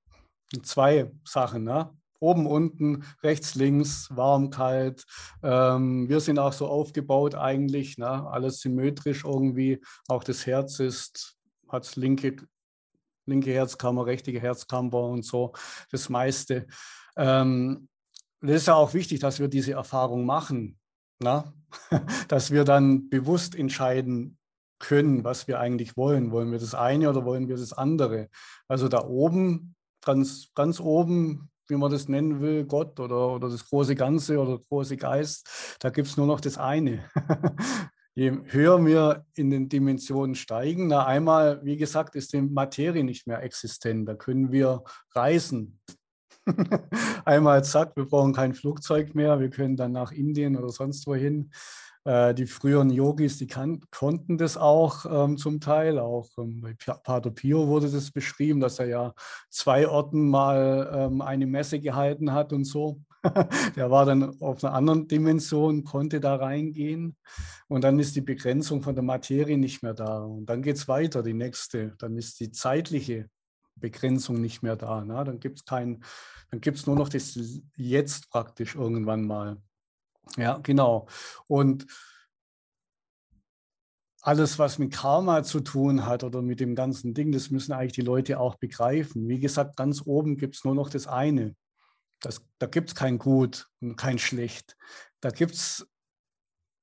zwei 0.62 1.10
Sachen, 1.26 1.64
ne? 1.64 1.94
Oben, 2.20 2.46
unten, 2.46 3.04
rechts, 3.22 3.54
links, 3.54 4.08
warm, 4.14 4.50
kalt. 4.50 5.04
Ähm, 5.42 6.08
wir 6.08 6.20
sind 6.20 6.38
auch 6.38 6.52
so 6.52 6.66
aufgebaut 6.68 7.34
eigentlich, 7.34 7.98
ne? 7.98 8.26
Alles 8.26 8.60
symmetrisch 8.60 9.24
irgendwie. 9.24 9.80
Auch 10.08 10.24
das 10.24 10.46
Herz 10.46 10.80
ist, 10.80 11.36
hat 11.68 11.96
linke, 11.96 12.36
linke 13.26 13.52
Herzkammer, 13.52 14.06
rechte 14.06 14.32
Herzkammer 14.32 15.04
und 15.04 15.24
so, 15.24 15.52
das 15.90 16.08
meiste. 16.08 16.66
Ähm, 17.16 17.88
das 18.40 18.56
ist 18.56 18.66
ja 18.66 18.74
auch 18.74 18.94
wichtig, 18.94 19.20
dass 19.20 19.40
wir 19.40 19.48
diese 19.48 19.72
Erfahrung 19.72 20.26
machen, 20.26 20.78
na? 21.18 21.52
dass 22.28 22.50
wir 22.50 22.64
dann 22.64 23.08
bewusst 23.08 23.54
entscheiden 23.54 24.38
können, 24.78 25.24
was 25.24 25.48
wir 25.48 25.60
eigentlich 25.60 25.96
wollen. 25.96 26.30
Wollen 26.30 26.52
wir 26.52 26.58
das 26.58 26.74
eine 26.74 27.08
oder 27.08 27.24
wollen 27.24 27.48
wir 27.48 27.56
das 27.56 27.72
andere? 27.72 28.28
Also 28.68 28.88
da 28.88 29.04
oben, 29.04 29.74
ganz, 30.02 30.50
ganz 30.54 30.80
oben, 30.80 31.50
wie 31.68 31.76
man 31.76 31.90
das 31.90 32.08
nennen 32.08 32.40
will, 32.40 32.64
Gott 32.64 32.98
oder, 33.00 33.34
oder 33.34 33.48
das 33.48 33.68
große 33.68 33.94
Ganze 33.94 34.38
oder 34.38 34.58
der 34.58 34.66
große 34.68 34.96
Geist, 34.96 35.76
da 35.80 35.90
gibt 35.90 36.08
es 36.08 36.16
nur 36.16 36.26
noch 36.26 36.40
das 36.40 36.58
eine. 36.58 37.04
Je 38.16 38.32
höher 38.44 38.84
wir 38.86 39.24
in 39.34 39.50
den 39.50 39.68
Dimensionen 39.68 40.36
steigen, 40.36 40.86
na 40.86 41.04
einmal, 41.04 41.60
wie 41.64 41.76
gesagt, 41.76 42.14
ist 42.14 42.32
die 42.32 42.42
Materie 42.42 43.02
nicht 43.02 43.26
mehr 43.26 43.42
existent. 43.42 44.08
Da 44.08 44.14
können 44.14 44.52
wir 44.52 44.84
reisen. 45.16 45.80
Einmal 47.24 47.64
zack, 47.64 47.96
wir 47.96 48.04
brauchen 48.04 48.32
kein 48.32 48.54
Flugzeug 48.54 49.14
mehr, 49.14 49.40
wir 49.40 49.50
können 49.50 49.76
dann 49.76 49.92
nach 49.92 50.12
Indien 50.12 50.56
oder 50.56 50.68
sonst 50.68 51.06
wohin. 51.06 51.50
Äh, 52.04 52.34
die 52.34 52.46
früheren 52.46 52.90
Yogis, 52.90 53.38
die 53.38 53.46
kan 53.46 53.80
konnten 53.90 54.36
das 54.36 54.56
auch 54.56 55.06
ähm, 55.08 55.38
zum 55.38 55.60
Teil. 55.60 55.98
Auch 55.98 56.28
ähm, 56.38 56.60
bei 56.60 56.74
Pater 56.74 57.30
Pio 57.30 57.66
wurde 57.66 57.90
das 57.90 58.10
beschrieben, 58.10 58.60
dass 58.60 58.78
er 58.78 58.86
ja 58.86 59.14
zwei 59.48 59.88
Orten 59.88 60.28
mal 60.28 60.90
ähm, 60.92 61.22
eine 61.22 61.46
Messe 61.46 61.80
gehalten 61.80 62.32
hat 62.32 62.52
und 62.52 62.64
so. 62.64 63.00
Der 63.76 63.90
war 63.90 64.04
dann 64.04 64.38
auf 64.42 64.62
einer 64.62 64.74
anderen 64.74 65.08
Dimension, 65.08 65.84
konnte 65.84 66.20
da 66.20 66.36
reingehen. 66.36 67.16
Und 67.68 67.82
dann 67.82 67.98
ist 67.98 68.14
die 68.16 68.20
Begrenzung 68.20 68.82
von 68.82 68.94
der 68.94 69.04
Materie 69.04 69.56
nicht 69.56 69.82
mehr 69.82 69.94
da. 69.94 70.18
Und 70.18 70.46
dann 70.46 70.60
geht 70.62 70.76
es 70.76 70.88
weiter, 70.88 71.22
die 71.22 71.32
nächste. 71.32 71.94
Dann 71.98 72.18
ist 72.18 72.38
die 72.40 72.50
zeitliche 72.50 73.30
Begrenzung 73.76 74.42
nicht 74.42 74.62
mehr 74.62 74.76
da. 74.76 75.02
Ne? 75.02 75.24
Dann 75.24 75.40
gibt 75.40 75.62
es 75.68 76.86
nur 76.86 76.96
noch 76.96 77.08
das 77.08 77.38
Jetzt 77.76 78.30
praktisch 78.30 78.74
irgendwann 78.74 79.26
mal. 79.26 79.56
Ja, 80.36 80.58
genau. 80.58 81.06
Und 81.46 81.86
alles, 84.20 84.58
was 84.58 84.78
mit 84.78 84.92
Karma 84.92 85.42
zu 85.42 85.60
tun 85.60 86.06
hat 86.06 86.24
oder 86.24 86.40
mit 86.40 86.58
dem 86.58 86.74
ganzen 86.74 87.12
Ding, 87.12 87.30
das 87.30 87.50
müssen 87.50 87.72
eigentlich 87.72 87.92
die 87.92 88.00
Leute 88.00 88.40
auch 88.40 88.54
begreifen. 88.56 89.28
Wie 89.28 89.38
gesagt, 89.38 89.76
ganz 89.76 90.02
oben 90.06 90.38
gibt 90.38 90.56
es 90.56 90.64
nur 90.64 90.74
noch 90.74 90.88
das 90.88 91.06
eine. 91.06 91.54
Das, 92.20 92.42
da 92.58 92.66
gibt 92.66 92.88
es 92.88 92.94
kein 92.94 93.18
Gut 93.18 93.68
und 93.80 93.96
kein 93.96 94.18
Schlecht. 94.18 94.76
Da 95.20 95.28
gibt 95.28 95.52
es 95.52 95.86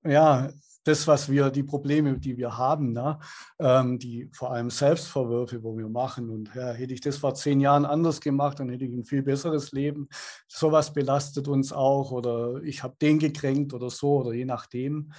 ja 0.03 0.51
das, 0.83 1.07
was 1.07 1.29
wir, 1.29 1.49
die 1.49 1.63
Probleme, 1.63 2.17
die 2.17 2.37
wir 2.37 2.57
haben, 2.57 2.91
ne? 2.93 3.19
ähm, 3.59 3.99
die 3.99 4.29
vor 4.33 4.51
allem 4.51 4.69
Selbstverwürfe, 4.69 5.63
wo 5.63 5.77
wir 5.77 5.89
machen. 5.89 6.29
Und 6.29 6.53
ja, 6.55 6.71
hätte 6.71 6.93
ich 6.93 7.01
das 7.01 7.17
vor 7.17 7.35
zehn 7.35 7.59
Jahren 7.59 7.85
anders 7.85 8.19
gemacht, 8.19 8.59
dann 8.59 8.69
hätte 8.69 8.85
ich 8.85 8.93
ein 8.93 9.05
viel 9.05 9.21
besseres 9.21 9.71
Leben. 9.71 10.09
Sowas 10.47 10.93
belastet 10.93 11.47
uns 11.47 11.71
auch 11.71 12.11
oder 12.11 12.61
ich 12.63 12.83
habe 12.83 12.95
den 13.01 13.19
gekränkt 13.19 13.73
oder 13.73 13.89
so 13.89 14.21
oder 14.21 14.33
je 14.33 14.45
nachdem. 14.45 15.13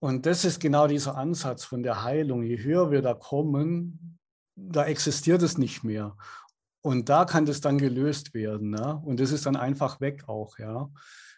und 0.00 0.26
das 0.26 0.44
ist 0.44 0.60
genau 0.60 0.86
dieser 0.86 1.16
Ansatz 1.16 1.64
von 1.64 1.82
der 1.82 2.02
Heilung. 2.02 2.42
Je 2.42 2.58
höher 2.58 2.90
wir 2.90 3.02
da 3.02 3.14
kommen, 3.14 4.18
da 4.56 4.84
existiert 4.84 5.42
es 5.42 5.58
nicht 5.58 5.84
mehr. 5.84 6.16
Und 6.82 7.08
da 7.08 7.24
kann 7.24 7.46
das 7.46 7.60
dann 7.60 7.78
gelöst 7.78 8.34
werden. 8.34 8.70
Ne? 8.70 9.00
Und 9.04 9.20
das 9.20 9.30
ist 9.30 9.46
dann 9.46 9.56
einfach 9.56 10.00
weg 10.00 10.28
auch, 10.28 10.58
ja. 10.58 10.90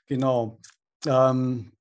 Genau. 0.06 0.58
Ähm, 1.06 1.73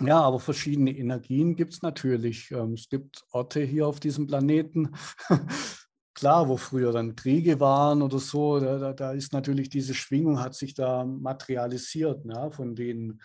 ja, 0.00 0.20
aber 0.20 0.40
verschiedene 0.40 0.96
Energien 0.96 1.56
gibt 1.56 1.74
es 1.74 1.82
natürlich. 1.82 2.50
Ähm, 2.50 2.74
es 2.74 2.88
gibt 2.88 3.24
Orte 3.32 3.60
hier 3.60 3.86
auf 3.86 4.00
diesem 4.00 4.26
Planeten, 4.26 4.94
klar, 6.14 6.48
wo 6.48 6.56
früher 6.56 6.92
dann 6.92 7.16
Kriege 7.16 7.60
waren 7.60 8.02
oder 8.02 8.18
so, 8.18 8.60
da, 8.60 8.92
da, 8.92 9.12
ist 9.12 9.32
natürlich 9.32 9.68
diese 9.68 9.94
Schwingung, 9.94 10.40
hat 10.40 10.54
sich 10.54 10.74
da 10.74 11.04
materialisiert, 11.04 12.24
ne, 12.24 12.50
von 12.52 12.74
den 12.74 13.20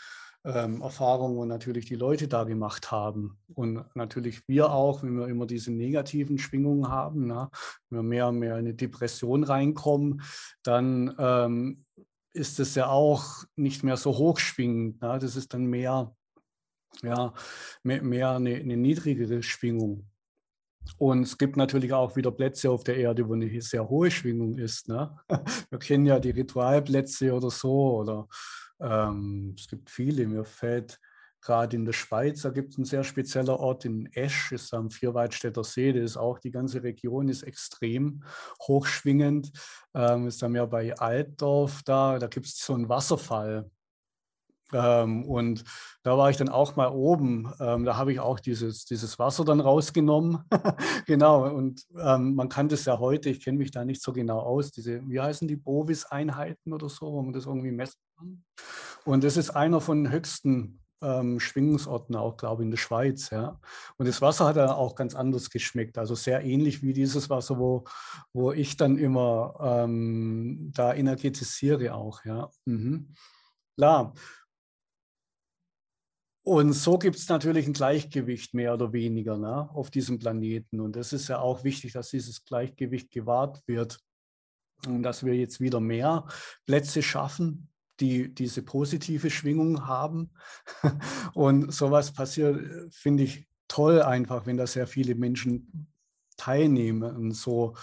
ähm, 0.46 0.82
Erfahrungen 0.82 1.40
und 1.40 1.48
natürlich 1.48 1.86
die 1.86 1.96
Leute 1.96 2.28
da 2.28 2.44
gemacht 2.44 2.92
haben. 2.92 3.40
Und 3.54 3.84
natürlich 3.96 4.48
wir 4.48 4.72
auch, 4.72 5.02
wenn 5.02 5.18
wir 5.18 5.28
immer 5.28 5.48
diese 5.48 5.72
negativen 5.72 6.38
Schwingungen 6.38 6.88
haben, 6.88 7.26
ne? 7.26 7.50
wenn 7.90 8.00
wir 8.00 8.04
mehr 8.04 8.28
und 8.28 8.40
mehr 8.40 8.54
in 8.54 8.60
eine 8.60 8.74
Depression 8.76 9.44
reinkommen, 9.44 10.22
dann 10.64 11.16
ähm, 11.18 11.86
ist 12.34 12.60
es 12.60 12.76
ja 12.76 12.88
auch 12.88 13.44
nicht 13.56 13.84
mehr 13.84 13.98
so 13.98 14.16
hochschwingend. 14.18 15.02
Ne? 15.02 15.18
Das 15.20 15.36
ist 15.36 15.54
dann 15.54 15.66
mehr, 15.66 16.16
ja, 17.04 17.34
mehr, 17.84 18.02
mehr 18.04 18.32
eine, 18.32 18.56
eine 18.56 18.78
niedrigere 18.78 19.44
Schwingung. 19.44 20.08
Und 20.98 21.24
es 21.24 21.38
gibt 21.38 21.58
natürlich 21.58 21.94
auch 21.94 22.16
wieder 22.16 22.32
Plätze 22.32 22.70
auf 22.70 22.84
der 22.84 22.98
Erde, 22.98 23.28
wo 23.28 23.34
eine 23.34 23.62
sehr 23.62 23.90
hohe 23.90 24.12
Schwingung 24.12 24.58
ist. 24.58 24.88
Ne? 24.88 25.18
Wir 25.70 25.80
kennen 25.80 26.06
ja 26.06 26.20
die 26.20 26.32
Ritualplätze 26.32 27.34
oder 27.34 27.50
so 27.50 27.98
oder 27.98 28.28
ähm, 28.80 29.56
es 29.58 29.68
gibt 29.68 29.90
viele. 29.90 30.28
Mir 30.28 30.46
fällt 30.46 31.00
gerade 31.42 31.76
in 31.76 31.86
der 31.86 31.94
Schweiz, 31.94 32.42
da 32.42 32.50
gibt 32.50 32.72
es 32.72 32.78
einen 32.78 32.86
sehr 32.86 33.04
spezieller 33.04 33.60
Ort 33.60 33.86
in 33.86 34.08
Esch, 34.14 34.52
ist 34.52 34.74
am 34.74 34.90
Vierwaldstätter 34.90 35.64
See, 35.64 35.94
das 35.94 36.04
ist 36.04 36.18
auch, 36.18 36.40
die 36.40 36.50
ganze 36.50 36.82
Region 36.82 37.30
ist 37.30 37.44
extrem 37.44 38.24
hochschwingend. 38.64 39.52
Ähm, 39.94 40.28
ist 40.28 40.42
da 40.42 40.50
mehr 40.50 40.66
bei 40.66 40.98
Altdorf 40.98 41.84
da, 41.84 42.18
da 42.18 42.28
gibt 42.28 42.48
es 42.48 42.58
so 42.58 42.74
einen 42.74 42.90
Wasserfall. 42.90 43.70
Ähm, 44.74 45.24
und 45.26 45.64
da 46.04 46.18
war 46.18 46.30
ich 46.30 46.38
dann 46.38 46.50
auch 46.50 46.76
mal 46.76 46.88
oben. 46.88 47.52
Ähm, 47.60 47.86
da 47.86 47.98
habe 47.98 48.12
ich 48.12 48.20
auch 48.20 48.40
dieses, 48.40 48.86
dieses 48.86 49.20
Wasser 49.20 49.46
dann 49.46 49.60
rausgenommen. 49.60 50.40
genau. 51.06 51.48
Und 51.48 51.86
ähm, 51.98 52.36
man 52.36 52.50
kann 52.50 52.70
das 52.70 52.86
ja 52.86 53.00
heute, 53.00 53.30
ich 53.30 53.44
kenne 53.44 53.58
mich 53.58 53.72
da 53.72 53.86
nicht 53.86 54.02
so 54.02 54.14
genau 54.14 54.40
aus, 54.40 54.72
diese, 54.72 55.08
wie 55.08 55.20
heißen 55.20 55.48
die 55.48 55.56
Bovis-Einheiten 55.56 56.74
oder 56.74 56.90
so, 56.90 57.12
wo 57.12 57.22
man 57.22 57.34
das 57.34 57.46
irgendwie 57.46 57.72
messen 57.72 58.00
kann. 58.18 58.44
Und 59.04 59.24
das 59.24 59.38
ist 59.38 59.52
einer 59.52 59.82
von 59.82 60.04
den 60.04 60.12
höchsten 60.12 60.82
ähm, 61.02 61.40
Schwingungsorten 61.40 62.16
auch, 62.16 62.38
glaube 62.38 62.64
ich, 62.64 62.66
in 62.66 62.72
der 62.72 62.78
Schweiz. 62.78 63.30
Ja. 63.30 63.60
Und 63.98 64.08
das 64.08 64.22
Wasser 64.22 64.46
hat 64.46 64.58
dann 64.58 64.70
auch 64.70 64.96
ganz 64.96 65.16
anders 65.16 65.50
geschmeckt. 65.50 65.98
Also 65.98 66.16
sehr 66.16 66.44
ähnlich 66.44 66.82
wie 66.82 66.94
dieses 66.94 67.30
Wasser, 67.30 67.60
wo, 67.60 67.86
wo 68.34 68.52
ich 68.52 68.78
dann 68.78 68.98
immer 68.98 69.56
ähm, 69.62 70.72
da 70.74 70.94
energetisiere 70.94 71.94
auch. 71.94 72.26
Ja. 72.26 72.50
Mhm. 72.66 73.14
Klar. 73.78 74.14
Und 76.46 76.74
so 76.74 77.00
gibt 77.00 77.16
es 77.16 77.28
natürlich 77.28 77.66
ein 77.66 77.74
Gleichgewicht 77.74 78.54
mehr 78.54 78.76
oder 78.76 78.94
weniger 78.94 79.36
ne, 79.36 79.68
auf 79.72 79.90
diesem 79.90 80.20
Planeten. 80.20 80.80
Und 80.80 80.96
das 80.96 81.12
ist 81.12 81.28
ja 81.28 81.40
auch 81.40 81.64
wichtig, 81.64 81.94
dass 81.94 82.12
dieses 82.12 82.46
Gleichgewicht 82.46 83.10
gewahrt 83.10 83.64
wird 83.66 84.00
und 84.86 85.02
dass 85.02 85.26
wir 85.26 85.34
jetzt 85.34 85.60
wieder 85.60 85.80
mehr 85.80 86.28
Plätze 86.68 87.02
schaffen, 87.02 87.70
die 88.00 88.32
diese 88.32 88.62
positive 88.62 89.32
Schwingung 89.32 89.88
haben. 89.88 90.34
Und 91.34 91.74
sowas 91.74 92.12
passiert, 92.14 92.94
finde 92.94 93.24
ich 93.24 93.48
toll 93.68 94.04
einfach, 94.04 94.46
wenn 94.46 94.58
da 94.58 94.68
sehr 94.68 94.86
viele 94.86 95.16
Menschen 95.16 95.88
teilnehmen 96.38 97.04
an 97.04 97.32
so 97.32 97.76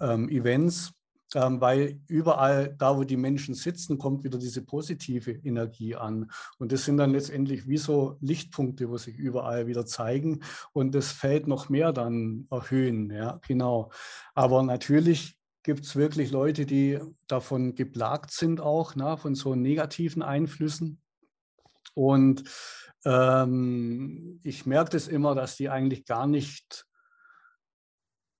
ähm, 0.00 0.28
Events 0.28 0.92
weil 1.34 2.00
überall 2.06 2.74
da, 2.78 2.96
wo 2.96 3.04
die 3.04 3.16
Menschen 3.16 3.54
sitzen, 3.54 3.98
kommt 3.98 4.24
wieder 4.24 4.38
diese 4.38 4.62
positive 4.62 5.32
Energie 5.32 5.94
an. 5.94 6.30
Und 6.58 6.72
das 6.72 6.84
sind 6.84 6.96
dann 6.96 7.12
letztendlich 7.12 7.68
wie 7.68 7.76
so 7.76 8.16
Lichtpunkte, 8.20 8.88
wo 8.88 8.96
sich 8.96 9.16
überall 9.16 9.66
wieder 9.66 9.84
zeigen 9.86 10.40
und 10.72 10.94
das 10.94 11.12
Feld 11.12 11.46
noch 11.46 11.68
mehr 11.68 11.92
dann 11.92 12.46
erhöhen. 12.50 13.10
Ja, 13.10 13.40
genau. 13.46 13.90
Aber 14.34 14.62
natürlich 14.62 15.38
gibt 15.62 15.84
es 15.84 15.96
wirklich 15.96 16.30
Leute, 16.30 16.64
die 16.64 16.98
davon 17.26 17.74
geplagt 17.74 18.30
sind, 18.30 18.60
auch 18.60 18.94
na, 18.94 19.16
von 19.16 19.34
so 19.34 19.54
negativen 19.54 20.22
Einflüssen. 20.22 21.02
Und 21.94 22.44
ähm, 23.04 24.40
ich 24.42 24.66
merke 24.66 24.90
das 24.90 25.08
immer, 25.08 25.34
dass 25.34 25.56
die 25.56 25.68
eigentlich 25.68 26.04
gar 26.06 26.26
nicht 26.26 26.87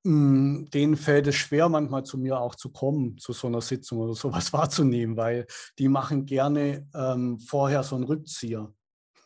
denen 0.09 0.97
fällt 0.97 1.27
es 1.27 1.35
schwer, 1.37 1.69
manchmal 1.69 2.05
zu 2.05 2.19
mir 2.19 2.41
auch 2.41 2.55
zu 2.55 2.71
kommen, 2.71 3.19
zu 3.19 3.33
so 3.33 3.47
einer 3.47 3.61
Sitzung 3.61 3.99
oder 3.99 4.15
sowas 4.15 4.53
wahrzunehmen, 4.53 5.17
weil 5.17 5.47
die 5.79 5.89
machen 5.89 6.25
gerne 6.25 6.89
ähm, 6.95 7.39
vorher 7.39 7.83
so 7.83 7.97
einen 7.97 8.05
Rückzieher, 8.05 8.73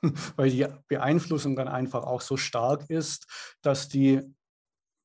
weil 0.36 0.50
die 0.50 0.66
Beeinflussung 0.88 1.56
dann 1.56 1.68
einfach 1.68 2.04
auch 2.04 2.20
so 2.20 2.36
stark 2.36 2.90
ist, 2.90 3.26
dass 3.62 3.88
die 3.88 4.20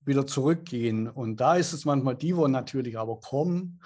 wieder 0.02 0.26
zurückgehen. 0.26 1.08
Und 1.08 1.38
da 1.42 1.56
ist 1.56 1.74
es 1.74 1.86
manchmal 1.86 2.16
die, 2.16 2.36
wo 2.36 2.48
natürlich 2.48 2.98
aber 2.98 3.20
kommen, 3.20 3.82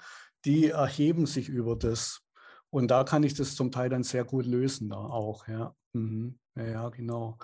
die 0.46 0.70
erheben 0.70 1.26
sich 1.26 1.50
über 1.50 1.76
das. 1.76 2.22
Und 2.70 2.90
da 2.90 3.04
kann 3.04 3.24
ich 3.24 3.34
das 3.34 3.56
zum 3.56 3.72
Teil 3.72 3.90
dann 3.90 4.04
sehr 4.04 4.24
gut 4.24 4.46
lösen, 4.46 4.90
da 4.90 4.98
auch, 4.98 5.48
ja. 5.48 5.76
Mhm. 5.94 6.40
Ja, 6.56 6.90
genau. 6.90 7.38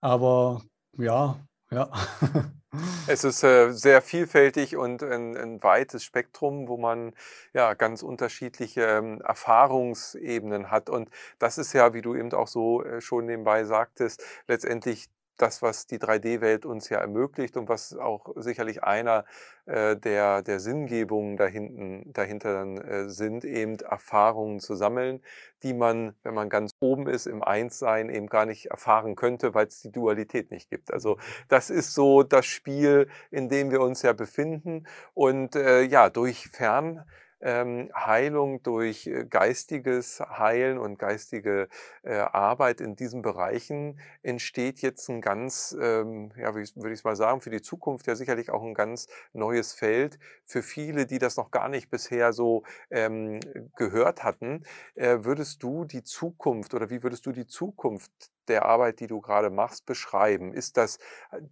Aber 0.00 0.62
ja, 0.96 1.38
ja. 1.70 1.90
Es 3.06 3.24
ist 3.24 3.42
äh, 3.44 3.72
sehr 3.72 4.02
vielfältig 4.02 4.76
und 4.76 5.02
ein, 5.02 5.36
ein, 5.38 5.62
weites 5.62 6.04
Spektrum, 6.04 6.68
wo 6.68 6.76
man 6.76 7.14
ja 7.54 7.72
ganz 7.72 8.02
unterschiedliche 8.02 8.82
ähm, 8.82 9.22
Erfahrungsebenen 9.22 10.70
hat. 10.70 10.90
Und 10.90 11.08
das 11.38 11.56
ist 11.56 11.72
ja, 11.72 11.94
wie 11.94 12.02
du 12.02 12.14
eben 12.14 12.30
auch 12.34 12.46
so 12.46 12.84
äh, 12.84 13.00
schon 13.00 13.24
nebenbei 13.24 13.64
sagtest, 13.64 14.22
letztendlich 14.46 15.08
das, 15.38 15.62
was 15.62 15.86
die 15.86 15.98
3D-Welt 15.98 16.66
uns 16.66 16.88
ja 16.88 16.98
ermöglicht 16.98 17.56
und 17.56 17.68
was 17.68 17.96
auch 17.96 18.34
sicherlich 18.36 18.82
einer 18.84 19.24
äh, 19.66 19.96
der, 19.96 20.42
der 20.42 20.60
Sinngebungen 20.60 21.36
dahinten, 21.36 22.12
dahinter 22.12 22.54
dann 22.54 22.78
äh, 22.78 23.08
sind, 23.08 23.44
eben 23.44 23.78
Erfahrungen 23.78 24.60
zu 24.60 24.74
sammeln, 24.74 25.22
die 25.62 25.74
man, 25.74 26.14
wenn 26.22 26.34
man 26.34 26.48
ganz 26.48 26.72
oben 26.80 27.08
ist 27.08 27.26
im 27.26 27.42
Einssein, 27.42 28.10
eben 28.10 28.26
gar 28.26 28.46
nicht 28.46 28.66
erfahren 28.66 29.16
könnte, 29.16 29.54
weil 29.54 29.66
es 29.66 29.80
die 29.80 29.92
Dualität 29.92 30.50
nicht 30.50 30.70
gibt. 30.70 30.92
Also 30.92 31.18
das 31.48 31.70
ist 31.70 31.94
so 31.94 32.22
das 32.22 32.46
Spiel, 32.46 33.08
in 33.30 33.48
dem 33.48 33.70
wir 33.70 33.80
uns 33.80 34.02
ja 34.02 34.12
befinden. 34.12 34.86
Und 35.14 35.56
äh, 35.56 35.82
ja, 35.82 36.10
durch 36.10 36.48
Fern 36.48 37.04
Heilung 37.42 38.62
durch 38.62 39.06
äh, 39.06 39.24
geistiges 39.24 40.20
Heilen 40.20 40.78
und 40.78 40.98
geistige 40.98 41.68
äh, 42.02 42.14
Arbeit 42.16 42.80
in 42.80 42.96
diesen 42.96 43.22
Bereichen 43.22 44.00
entsteht 44.22 44.80
jetzt 44.80 45.08
ein 45.08 45.20
ganz, 45.20 45.76
ähm, 45.80 46.32
ja, 46.36 46.54
wie 46.54 46.64
würde 46.74 46.92
ich 46.92 47.00
es 47.00 47.04
mal 47.04 47.16
sagen, 47.16 47.40
für 47.40 47.50
die 47.50 47.62
Zukunft 47.62 48.06
ja 48.06 48.16
sicherlich 48.16 48.50
auch 48.50 48.62
ein 48.62 48.74
ganz 48.74 49.06
neues 49.32 49.72
Feld 49.72 50.18
für 50.44 50.62
viele, 50.62 51.06
die 51.06 51.18
das 51.18 51.36
noch 51.36 51.50
gar 51.50 51.68
nicht 51.68 51.90
bisher 51.90 52.32
so 52.32 52.64
ähm, 52.90 53.40
gehört 53.76 54.24
hatten. 54.24 54.64
Äh, 54.94 55.18
würdest 55.22 55.62
du 55.62 55.84
die 55.84 56.02
Zukunft 56.02 56.74
oder 56.74 56.90
wie 56.90 57.02
würdest 57.02 57.26
du 57.26 57.32
die 57.32 57.46
Zukunft 57.46 58.10
der 58.48 58.64
Arbeit, 58.64 59.00
die 59.00 59.06
du 59.06 59.20
gerade 59.20 59.50
machst, 59.50 59.86
beschreiben? 59.86 60.52
Ist 60.52 60.76
das 60.76 60.98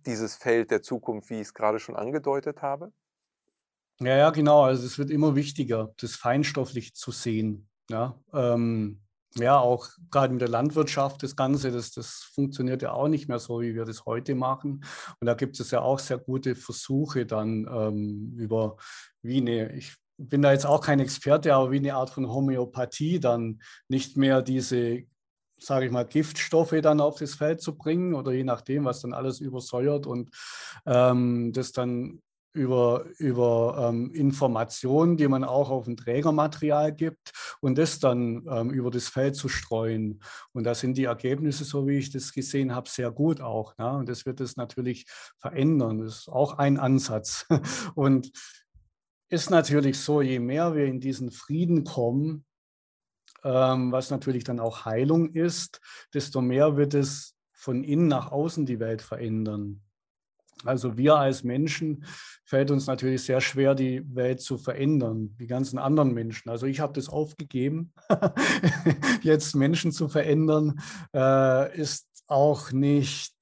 dieses 0.06 0.36
Feld 0.36 0.70
der 0.70 0.82
Zukunft, 0.82 1.30
wie 1.30 1.36
ich 1.36 1.48
es 1.48 1.54
gerade 1.54 1.78
schon 1.78 1.96
angedeutet 1.96 2.62
habe? 2.62 2.92
Ja, 4.00 4.16
ja, 4.16 4.30
genau. 4.30 4.62
Also 4.64 4.84
es 4.84 4.98
wird 4.98 5.10
immer 5.10 5.34
wichtiger, 5.34 5.94
das 5.98 6.16
feinstofflich 6.16 6.94
zu 6.94 7.12
sehen. 7.12 7.68
Ja, 7.90 8.20
ähm, 8.34 9.00
ja 9.36 9.58
auch 9.58 9.88
gerade 10.10 10.32
in 10.32 10.38
der 10.38 10.48
Landwirtschaft 10.48 11.22
das 11.22 11.36
Ganze, 11.36 11.70
das, 11.70 11.92
das 11.92 12.30
funktioniert 12.34 12.82
ja 12.82 12.92
auch 12.92 13.08
nicht 13.08 13.28
mehr 13.28 13.38
so, 13.38 13.60
wie 13.60 13.74
wir 13.74 13.84
das 13.84 14.04
heute 14.04 14.34
machen. 14.34 14.84
Und 15.20 15.26
da 15.26 15.34
gibt 15.34 15.58
es 15.60 15.70
ja 15.70 15.80
auch 15.80 15.98
sehr 15.98 16.18
gute 16.18 16.54
Versuche 16.54 17.26
dann 17.26 17.66
ähm, 17.70 18.34
über 18.36 18.76
wie 19.22 19.38
eine, 19.38 19.72
ich 19.74 19.94
bin 20.18 20.42
da 20.42 20.52
jetzt 20.52 20.66
auch 20.66 20.80
kein 20.80 21.00
Experte, 21.00 21.54
aber 21.54 21.70
wie 21.70 21.78
eine 21.78 21.94
Art 21.94 22.10
von 22.10 22.28
Homöopathie 22.28 23.20
dann 23.20 23.60
nicht 23.88 24.16
mehr 24.16 24.42
diese 24.42 25.04
sage 25.58 25.86
ich 25.86 25.92
mal, 25.92 26.04
Giftstoffe 26.04 26.74
dann 26.82 27.00
auf 27.00 27.18
das 27.18 27.34
Feld 27.34 27.62
zu 27.62 27.76
bringen 27.76 28.14
oder 28.14 28.32
je 28.32 28.44
nachdem, 28.44 28.84
was 28.84 29.00
dann 29.00 29.14
alles 29.14 29.40
übersäuert 29.40 30.06
und 30.06 30.30
ähm, 30.84 31.52
das 31.54 31.72
dann 31.72 32.20
über, 32.56 33.04
über 33.18 33.88
ähm, 33.88 34.10
Informationen, 34.12 35.16
die 35.16 35.28
man 35.28 35.44
auch 35.44 35.70
auf 35.70 35.86
ein 35.86 35.96
Trägermaterial 35.96 36.92
gibt 36.92 37.32
und 37.60 37.76
das 37.76 37.98
dann 37.98 38.46
ähm, 38.50 38.70
über 38.70 38.90
das 38.90 39.08
Feld 39.08 39.36
zu 39.36 39.48
streuen. 39.48 40.20
Und 40.52 40.64
da 40.64 40.74
sind 40.74 40.96
die 40.96 41.04
Ergebnisse, 41.04 41.64
so 41.64 41.86
wie 41.86 41.98
ich 41.98 42.10
das 42.10 42.32
gesehen 42.32 42.74
habe, 42.74 42.88
sehr 42.88 43.10
gut 43.10 43.40
auch. 43.40 43.76
Ne? 43.78 43.90
Und 43.98 44.08
das 44.08 44.26
wird 44.26 44.40
es 44.40 44.56
natürlich 44.56 45.06
verändern. 45.38 45.98
Das 45.98 46.20
ist 46.20 46.28
auch 46.28 46.58
ein 46.58 46.78
Ansatz. 46.78 47.46
Und 47.94 48.32
ist 49.28 49.50
natürlich 49.50 49.98
so, 49.98 50.22
je 50.22 50.38
mehr 50.38 50.74
wir 50.74 50.86
in 50.86 51.00
diesen 51.00 51.30
Frieden 51.30 51.84
kommen, 51.84 52.44
ähm, 53.44 53.92
was 53.92 54.10
natürlich 54.10 54.44
dann 54.44 54.60
auch 54.60 54.84
Heilung 54.84 55.30
ist, 55.30 55.80
desto 56.14 56.40
mehr 56.40 56.76
wird 56.76 56.94
es 56.94 57.36
von 57.52 57.84
innen 57.84 58.08
nach 58.08 58.32
außen 58.32 58.66
die 58.66 58.80
Welt 58.80 59.02
verändern. 59.02 59.82
Also 60.64 60.96
wir 60.96 61.16
als 61.16 61.44
Menschen 61.44 62.04
fällt 62.44 62.70
uns 62.70 62.86
natürlich 62.86 63.22
sehr 63.22 63.40
schwer, 63.40 63.74
die 63.74 64.02
Welt 64.14 64.40
zu 64.40 64.56
verändern, 64.56 65.36
die 65.38 65.46
ganzen 65.46 65.78
anderen 65.78 66.14
Menschen. 66.14 66.48
Also 66.48 66.66
ich 66.66 66.80
habe 66.80 66.94
das 66.94 67.08
aufgegeben, 67.08 67.92
jetzt 69.22 69.54
Menschen 69.54 69.92
zu 69.92 70.08
verändern, 70.08 70.80
äh, 71.14 71.78
ist 71.78 72.08
auch 72.26 72.72
nicht, 72.72 73.34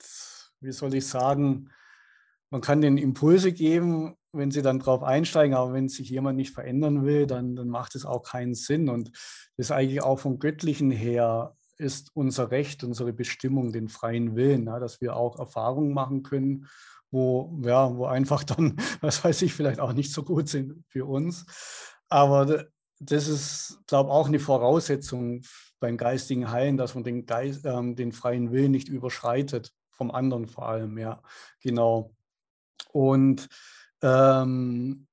wie 0.61 0.73
soll 0.73 0.95
ich 0.95 1.07
sagen, 1.07 1.71
man 2.51 2.61
kann 2.61 2.81
den 2.81 2.99
Impulse 2.99 3.53
geben, 3.53 4.17
wenn 4.33 4.51
sie 4.51 4.63
dann 4.63 4.79
drauf 4.79 5.03
einsteigen, 5.03 5.55
aber 5.55 5.73
wenn 5.73 5.89
sich 5.89 6.09
jemand 6.11 6.37
nicht 6.37 6.55
verändern 6.55 7.05
will, 7.05 7.27
dann, 7.27 7.57
dann 7.57 7.69
macht 7.69 7.95
es 7.95 8.05
auch 8.05 8.23
keinen 8.23 8.55
Sinn. 8.55 8.89
Und 8.89 9.11
das 9.57 9.67
ist 9.67 9.71
eigentlich 9.71 10.03
auch 10.03 10.19
vom 10.19 10.39
Göttlichen 10.39 10.91
her 10.91 11.57
ist 11.77 12.11
unser 12.15 12.51
Recht, 12.51 12.85
unsere 12.85 13.13
Bestimmung, 13.13 13.73
den 13.73 13.89
freien 13.89 14.37
Willen, 14.37 14.67
ja, 14.67 14.79
dass 14.79 15.01
wir 15.01 15.17
auch 15.17 15.39
Erfahrungen 15.39 15.93
machen 15.93 16.23
können, 16.23 16.69
wo, 17.15 17.57
ja, 17.63 17.97
wo 17.97 18.07
einfach 18.07 18.43
dann, 18.45 18.77
was 19.01 19.25
weiß 19.25 19.41
ich, 19.43 19.55
vielleicht 19.55 19.81
auch 19.81 19.93
nicht 19.93 20.13
so 20.13 20.25
gut 20.25 20.49
sind 20.49 20.85
für 20.89 21.07
uns. 21.07 21.47
Aber 22.09 22.67
das 22.99 23.29
ist, 23.29 23.79
glaube 23.87 24.11
ich, 24.11 24.13
auch 24.13 24.27
eine 24.27 24.41
Voraussetzung 24.41 25.43
beim 25.79 25.97
geistigen 25.97 26.51
Heilen, 26.51 26.77
dass 26.77 26.95
man 26.95 27.05
den, 27.05 27.25
Geist, 27.25 27.65
ähm, 27.65 27.95
den 27.95 28.13
freien 28.13 28.51
Willen 28.51 28.73
nicht 28.73 28.89
überschreitet, 28.89 29.73
vom 29.91 30.11
anderen 30.11 30.49
vor 30.49 30.69
allem, 30.69 30.99
ja, 30.99 31.23
genau. 31.61 32.15
Und 32.91 33.49
ähm, 34.03 35.07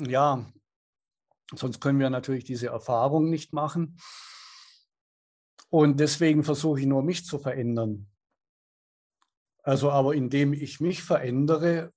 ja, 0.00 0.44
sonst 1.54 1.80
können 1.80 2.00
wir 2.00 2.10
natürlich 2.10 2.44
diese 2.44 2.66
Erfahrung 2.66 3.30
nicht 3.30 3.52
machen. 3.52 3.96
Und 5.70 6.00
deswegen 6.00 6.42
versuche 6.42 6.80
ich 6.80 6.86
nur, 6.86 7.02
mich 7.02 7.24
zu 7.24 7.38
verändern. 7.38 8.08
Also 9.64 9.90
aber 9.90 10.14
indem 10.14 10.52
ich 10.52 10.78
mich 10.78 11.02
verändere, 11.02 11.90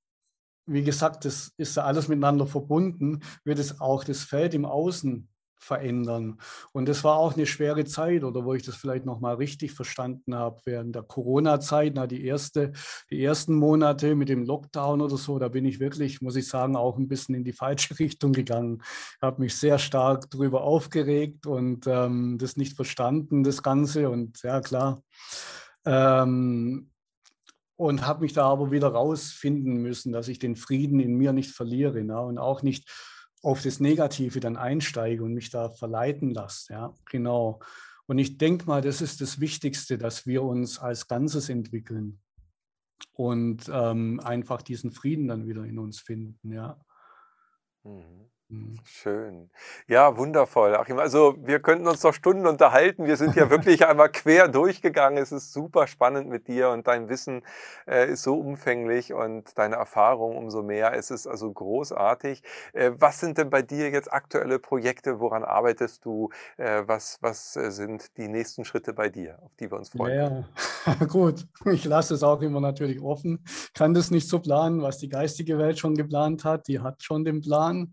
wie 0.65 0.84
gesagt, 0.84 1.26
das 1.26 1.53
ist 1.57 1.78
ja 1.78 1.84
alles 1.84 2.07
miteinander 2.07 2.47
verbunden, 2.47 3.22
wird 3.43 3.59
es 3.59 3.80
auch 3.80 4.03
das 4.03 4.24
Feld 4.24 4.53
im 4.53 4.65
Außen 4.65 5.30
verändern. 5.59 6.39
Und 6.72 6.88
das 6.88 7.03
war 7.03 7.18
auch 7.18 7.36
eine 7.36 7.45
schwere 7.45 7.86
Zeit 7.86 8.24
oder 8.24 8.45
wo 8.45 8.53
ich 8.53 8.63
das 8.63 8.76
vielleicht 8.76 9.05
nochmal 9.05 9.36
richtig 9.36 9.74
verstanden 9.74 10.36
habe, 10.36 10.61
während 10.65 10.95
der 10.95 11.03
Corona-Zeit, 11.03 11.93
na, 11.95 12.07
die, 12.07 12.26
erste, 12.26 12.74
die 13.09 13.24
ersten 13.24 13.55
Monate 13.55 14.15
mit 14.15 14.30
dem 14.30 14.43
Lockdown 14.43 15.01
oder 15.01 15.18
so, 15.18 15.39
da 15.39 15.47
bin 15.47 15.65
ich 15.65 15.80
wirklich, 15.80 16.22
muss 16.22 16.36
ich 16.36 16.47
sagen, 16.47 16.76
auch 16.76 16.97
ein 16.97 17.07
bisschen 17.07 17.36
in 17.36 17.43
die 17.43 17.53
falsche 17.53 17.97
Richtung 17.99 18.34
gegangen. 18.34 18.82
Ich 18.82 19.22
habe 19.22 19.41
mich 19.41 19.55
sehr 19.55 19.80
stark 19.80 20.30
darüber 20.30 20.61
aufgeregt 20.61 21.47
und 21.47 21.88
ähm, 21.88 22.38
das 22.38 22.55
nicht 22.55 22.76
verstanden, 22.76 23.43
das 23.43 23.63
Ganze. 23.63 24.09
Und 24.09 24.41
ja, 24.43 24.61
klar. 24.61 25.01
Ähm, 25.86 26.91
und 27.78 28.05
habe 28.05 28.21
mich 28.21 28.34
da 28.34 28.45
aber 28.49 28.71
wieder 28.71 28.89
rausfinden 28.89 29.78
müssen, 29.78 30.11
dass 30.11 30.28
ich 30.28 30.39
den 30.39 30.55
Frieden 30.55 30.99
in 30.99 31.15
mir 31.15 31.32
nicht 31.32 31.51
verliere 31.51 32.03
na, 32.03 32.19
und 32.19 32.38
auch 32.39 32.63
nicht 32.63 32.91
auf 33.43 33.61
das 33.61 33.80
Negative 33.80 34.39
dann 34.39 34.57
einsteige 34.57 35.23
und 35.23 35.34
mich 35.34 35.51
da 35.51 35.69
verleiten 35.69 36.32
lasse. 36.32 36.73
Ja, 36.73 36.93
genau. 37.05 37.59
Und 38.07 38.17
ich 38.17 38.38
denke 38.38 38.65
mal, 38.65 38.82
das 38.82 39.01
ist 39.01 39.21
das 39.21 39.39
Wichtigste, 39.39 39.97
dass 39.97 40.25
wir 40.25 40.43
uns 40.43 40.80
als 40.80 41.07
Ganzes 41.07 41.49
entwickeln 41.49 42.19
und 43.13 43.69
ähm, 43.71 44.19
einfach 44.21 44.61
diesen 44.61 44.91
Frieden 44.91 45.28
dann 45.28 45.47
wieder 45.47 45.63
in 45.63 45.78
uns 45.78 45.99
finden. 45.99 46.51
Ja. 46.51 46.80
Mhm. 47.84 48.32
Mhm. 48.49 48.75
Schön. 48.85 49.49
Ja, 49.87 50.15
wundervoll, 50.15 50.75
Achim. 50.77 50.99
Also 50.99 51.35
wir 51.39 51.59
könnten 51.59 51.85
uns 51.85 52.01
noch 52.03 52.13
Stunden 52.13 52.47
unterhalten. 52.47 53.05
Wir 53.05 53.17
sind 53.17 53.35
ja 53.35 53.49
wirklich 53.49 53.85
einmal 53.85 54.09
quer 54.09 54.47
durchgegangen. 54.47 55.21
Es 55.21 55.33
ist 55.33 55.51
super 55.51 55.85
spannend 55.85 56.29
mit 56.29 56.47
dir 56.47 56.69
und 56.69 56.87
dein 56.87 57.09
Wissen 57.09 57.41
äh, 57.87 58.09
ist 58.09 58.23
so 58.23 58.35
umfänglich 58.35 59.11
und 59.11 59.57
deine 59.57 59.75
Erfahrung 59.75 60.37
umso 60.37 60.63
mehr. 60.63 60.93
Es 60.93 61.11
ist 61.11 61.27
also 61.27 61.51
großartig. 61.51 62.41
Äh, 62.71 62.91
was 62.97 63.19
sind 63.19 63.37
denn 63.37 63.49
bei 63.49 63.61
dir 63.61 63.89
jetzt 63.89 64.13
aktuelle 64.13 64.59
Projekte? 64.59 65.19
Woran 65.19 65.43
arbeitest 65.43 66.05
du? 66.05 66.29
Äh, 66.55 66.83
was 66.85 67.17
was 67.21 67.57
äh, 67.57 67.69
sind 67.69 68.17
die 68.17 68.29
nächsten 68.29 68.63
Schritte 68.63 68.93
bei 68.93 69.09
dir, 69.09 69.39
auf 69.43 69.55
die 69.59 69.69
wir 69.69 69.77
uns 69.77 69.89
freuen? 69.89 70.45
Ja, 70.85 71.05
gut. 71.07 71.45
Ich 71.65 71.83
lasse 71.83 72.13
es 72.13 72.23
auch 72.23 72.41
immer 72.41 72.61
natürlich 72.61 73.01
offen. 73.01 73.43
Kann 73.73 73.93
das 73.93 74.09
nicht 74.09 74.29
so 74.29 74.39
planen, 74.39 74.81
was 74.81 74.99
die 74.99 75.09
geistige 75.09 75.57
Welt 75.57 75.79
schon 75.79 75.95
geplant 75.95 76.45
hat. 76.45 76.69
Die 76.69 76.79
hat 76.79 77.03
schon 77.03 77.25
den 77.25 77.41
Plan 77.41 77.91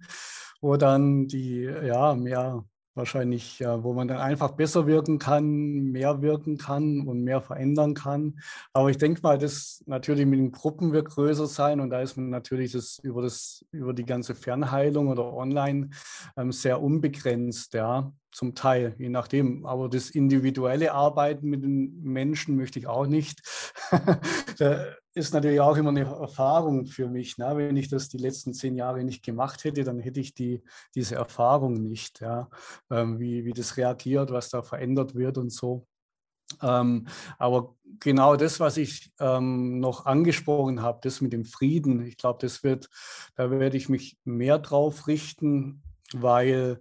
wo 0.64 0.78
dann 0.78 1.28
die, 1.28 1.64
ja, 1.64 2.14
mehr 2.14 2.64
wahrscheinlich, 2.94 3.58
ja, 3.58 3.82
wo 3.82 3.92
man 3.92 4.08
dann 4.08 4.16
einfach 4.18 4.52
besser 4.52 4.86
wirken 4.86 5.18
kann, 5.18 5.90
mehr 5.92 6.22
wirken 6.22 6.56
kann 6.56 7.06
und 7.06 7.22
mehr 7.22 7.42
verändern 7.42 7.92
kann. 7.92 8.40
Aber 8.72 8.88
ich 8.88 8.96
denke 8.96 9.20
mal, 9.22 9.36
das 9.36 9.82
natürlich 9.86 10.24
mit 10.24 10.38
den 10.38 10.52
Gruppen 10.52 10.92
wird 10.92 11.10
größer 11.10 11.46
sein 11.48 11.80
und 11.80 11.90
da 11.90 12.00
ist 12.00 12.16
man 12.16 12.30
natürlich 12.30 12.72
das 12.72 12.98
über, 13.02 13.20
das, 13.20 13.64
über 13.72 13.92
die 13.92 14.06
ganze 14.06 14.34
Fernheilung 14.34 15.08
oder 15.08 15.34
online 15.34 15.90
ähm, 16.38 16.50
sehr 16.50 16.80
unbegrenzt, 16.80 17.74
ja, 17.74 18.12
zum 18.32 18.54
Teil, 18.54 18.94
je 18.96 19.10
nachdem. 19.10 19.66
Aber 19.66 19.90
das 19.90 20.08
individuelle 20.08 20.92
Arbeiten 20.92 21.50
mit 21.50 21.62
den 21.62 22.00
Menschen 22.02 22.56
möchte 22.56 22.78
ich 22.78 22.86
auch 22.86 23.06
nicht. 23.06 23.42
ist 25.14 25.32
natürlich 25.32 25.60
auch 25.60 25.76
immer 25.76 25.90
eine 25.90 26.02
Erfahrung 26.02 26.86
für 26.86 27.08
mich. 27.08 27.38
Ne? 27.38 27.52
Wenn 27.56 27.76
ich 27.76 27.88
das 27.88 28.08
die 28.08 28.18
letzten 28.18 28.52
zehn 28.52 28.76
Jahre 28.76 29.04
nicht 29.04 29.24
gemacht 29.24 29.64
hätte, 29.64 29.84
dann 29.84 30.00
hätte 30.00 30.20
ich 30.20 30.34
die, 30.34 30.62
diese 30.94 31.14
Erfahrung 31.14 31.74
nicht, 31.74 32.20
ja? 32.20 32.50
Ähm, 32.90 33.20
wie, 33.20 33.44
wie 33.44 33.52
das 33.52 33.76
reagiert, 33.76 34.32
was 34.32 34.50
da 34.50 34.62
verändert 34.62 35.14
wird 35.14 35.38
und 35.38 35.50
so. 35.50 35.86
Ähm, 36.62 37.06
aber 37.38 37.74
genau 38.00 38.36
das, 38.36 38.60
was 38.60 38.76
ich 38.76 39.12
ähm, 39.20 39.78
noch 39.80 40.04
angesprochen 40.06 40.82
habe, 40.82 40.98
das 41.02 41.20
mit 41.20 41.32
dem 41.32 41.44
Frieden, 41.44 42.04
ich 42.04 42.16
glaube, 42.16 42.38
das 42.42 42.62
wird, 42.64 42.88
da 43.36 43.50
werde 43.50 43.76
ich 43.76 43.88
mich 43.88 44.18
mehr 44.24 44.58
drauf 44.58 45.06
richten, 45.06 45.82
weil 46.12 46.80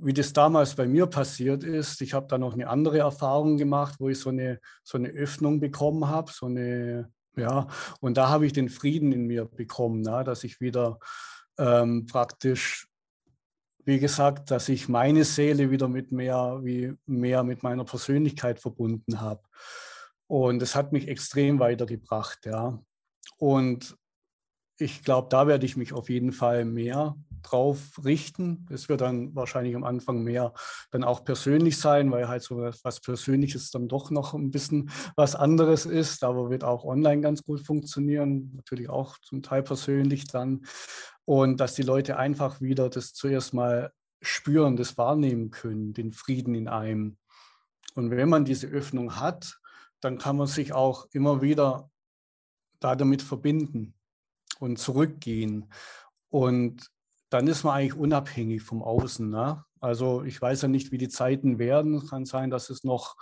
wie 0.00 0.14
das 0.14 0.32
damals 0.32 0.76
bei 0.76 0.86
mir 0.86 1.06
passiert 1.06 1.64
ist, 1.64 2.00
ich 2.02 2.14
habe 2.14 2.28
da 2.28 2.38
noch 2.38 2.54
eine 2.54 2.68
andere 2.68 2.98
Erfahrung 2.98 3.56
gemacht, 3.56 3.96
wo 3.98 4.08
ich 4.08 4.18
so 4.18 4.30
eine, 4.30 4.60
so 4.84 4.96
eine 4.96 5.08
Öffnung 5.08 5.58
bekommen 5.58 6.06
habe, 6.06 6.30
so 6.32 6.46
eine, 6.46 7.10
ja, 7.38 7.68
und 8.00 8.16
da 8.16 8.28
habe 8.28 8.46
ich 8.46 8.52
den 8.52 8.68
Frieden 8.68 9.12
in 9.12 9.26
mir 9.26 9.44
bekommen, 9.44 10.02
na, 10.02 10.24
dass 10.24 10.44
ich 10.44 10.60
wieder 10.60 10.98
ähm, 11.58 12.06
praktisch, 12.06 12.88
wie 13.84 13.98
gesagt, 13.98 14.50
dass 14.50 14.68
ich 14.68 14.88
meine 14.88 15.24
Seele 15.24 15.70
wieder 15.70 15.88
mit 15.88 16.12
mehr, 16.12 16.60
wie 16.62 16.94
mehr 17.06 17.42
mit 17.42 17.62
meiner 17.62 17.84
Persönlichkeit 17.84 18.60
verbunden 18.60 19.20
habe. 19.20 19.42
Und 20.26 20.60
das 20.60 20.74
hat 20.74 20.92
mich 20.92 21.08
extrem 21.08 21.58
weitergebracht, 21.58 22.44
ja. 22.44 22.78
Und 23.38 23.96
ich 24.78 25.02
glaube, 25.02 25.28
da 25.30 25.46
werde 25.46 25.66
ich 25.66 25.76
mich 25.76 25.92
auf 25.92 26.08
jeden 26.10 26.32
Fall 26.32 26.64
mehr 26.64 27.16
drauf 27.50 28.00
richten. 28.04 28.66
Es 28.70 28.88
wird 28.88 29.00
dann 29.00 29.34
wahrscheinlich 29.34 29.74
am 29.74 29.84
Anfang 29.84 30.22
mehr 30.22 30.52
dann 30.90 31.04
auch 31.04 31.24
persönlich 31.24 31.78
sein, 31.78 32.10
weil 32.10 32.28
halt 32.28 32.42
so 32.42 32.58
was 32.58 33.00
Persönliches 33.00 33.70
dann 33.70 33.88
doch 33.88 34.10
noch 34.10 34.34
ein 34.34 34.50
bisschen 34.50 34.90
was 35.16 35.34
anderes 35.34 35.86
ist, 35.86 36.24
aber 36.24 36.50
wird 36.50 36.64
auch 36.64 36.84
online 36.84 37.22
ganz 37.22 37.42
gut 37.42 37.60
funktionieren, 37.60 38.52
natürlich 38.54 38.88
auch 38.88 39.18
zum 39.18 39.42
Teil 39.42 39.62
persönlich 39.62 40.26
dann. 40.26 40.64
Und 41.24 41.60
dass 41.60 41.74
die 41.74 41.82
Leute 41.82 42.16
einfach 42.16 42.60
wieder 42.60 42.88
das 42.88 43.12
zuerst 43.12 43.52
mal 43.52 43.92
spüren, 44.20 44.76
das 44.76 44.98
wahrnehmen 44.98 45.50
können, 45.50 45.92
den 45.92 46.12
Frieden 46.12 46.54
in 46.54 46.68
einem. 46.68 47.18
Und 47.94 48.10
wenn 48.10 48.28
man 48.28 48.44
diese 48.44 48.66
Öffnung 48.66 49.16
hat, 49.16 49.58
dann 50.00 50.18
kann 50.18 50.36
man 50.36 50.46
sich 50.46 50.72
auch 50.72 51.06
immer 51.12 51.42
wieder 51.42 51.90
da 52.80 52.94
damit 52.94 53.22
verbinden 53.22 53.94
und 54.60 54.78
zurückgehen. 54.78 55.72
Und 56.28 56.90
dann 57.30 57.46
ist 57.46 57.64
man 57.64 57.74
eigentlich 57.74 58.00
unabhängig 58.00 58.62
vom 58.62 58.82
Außen. 58.82 59.28
Ne? 59.28 59.64
Also 59.80 60.22
ich 60.22 60.40
weiß 60.40 60.62
ja 60.62 60.68
nicht, 60.68 60.92
wie 60.92 60.98
die 60.98 61.08
Zeiten 61.08 61.58
werden. 61.58 61.94
Es 61.94 62.10
kann 62.10 62.24
sein, 62.24 62.50
dass 62.50 62.70
es 62.70 62.84
noch 62.84 63.16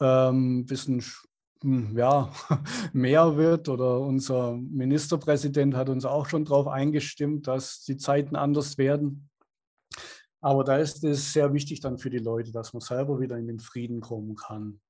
ähm, 0.00 0.60
ein 0.60 0.66
bisschen 0.66 1.02
hm, 1.62 1.96
ja, 1.96 2.32
mehr 2.92 3.36
wird 3.36 3.68
oder 3.68 4.00
unser 4.00 4.56
Ministerpräsident 4.56 5.74
hat 5.74 5.88
uns 5.88 6.04
auch 6.04 6.26
schon 6.26 6.44
darauf 6.44 6.68
eingestimmt, 6.68 7.46
dass 7.46 7.82
die 7.82 7.96
Zeiten 7.96 8.36
anders 8.36 8.78
werden. 8.78 9.28
Aber 10.40 10.64
da 10.64 10.76
ist 10.76 11.02
es 11.02 11.32
sehr 11.32 11.52
wichtig 11.52 11.80
dann 11.80 11.98
für 11.98 12.10
die 12.10 12.18
Leute, 12.18 12.52
dass 12.52 12.72
man 12.72 12.80
selber 12.80 13.20
wieder 13.20 13.36
in 13.36 13.46
den 13.46 13.58
Frieden 13.58 14.00
kommen 14.00 14.36
kann. 14.36 14.80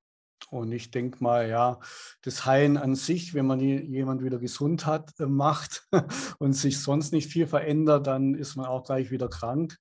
Und 0.51 0.72
ich 0.72 0.91
denke 0.91 1.22
mal, 1.22 1.49
ja, 1.49 1.80
das 2.22 2.47
Heilen 2.47 2.76
an 2.76 2.95
sich, 2.95 3.34
wenn 3.34 3.47
man 3.47 3.61
jemand 3.61 4.22
wieder 4.22 4.39
gesund 4.39 4.87
hat, 4.87 5.12
äh, 5.18 5.26
macht 5.26 5.89
und 6.39 6.53
sich 6.53 6.80
sonst 6.80 7.12
nicht 7.12 7.30
viel 7.30 7.47
verändert, 7.47 8.07
dann 8.07 8.34
ist 8.34 8.57
man 8.57 8.66
auch 8.66 8.84
gleich 8.84 9.11
wieder 9.11 9.28
krank. 9.28 9.76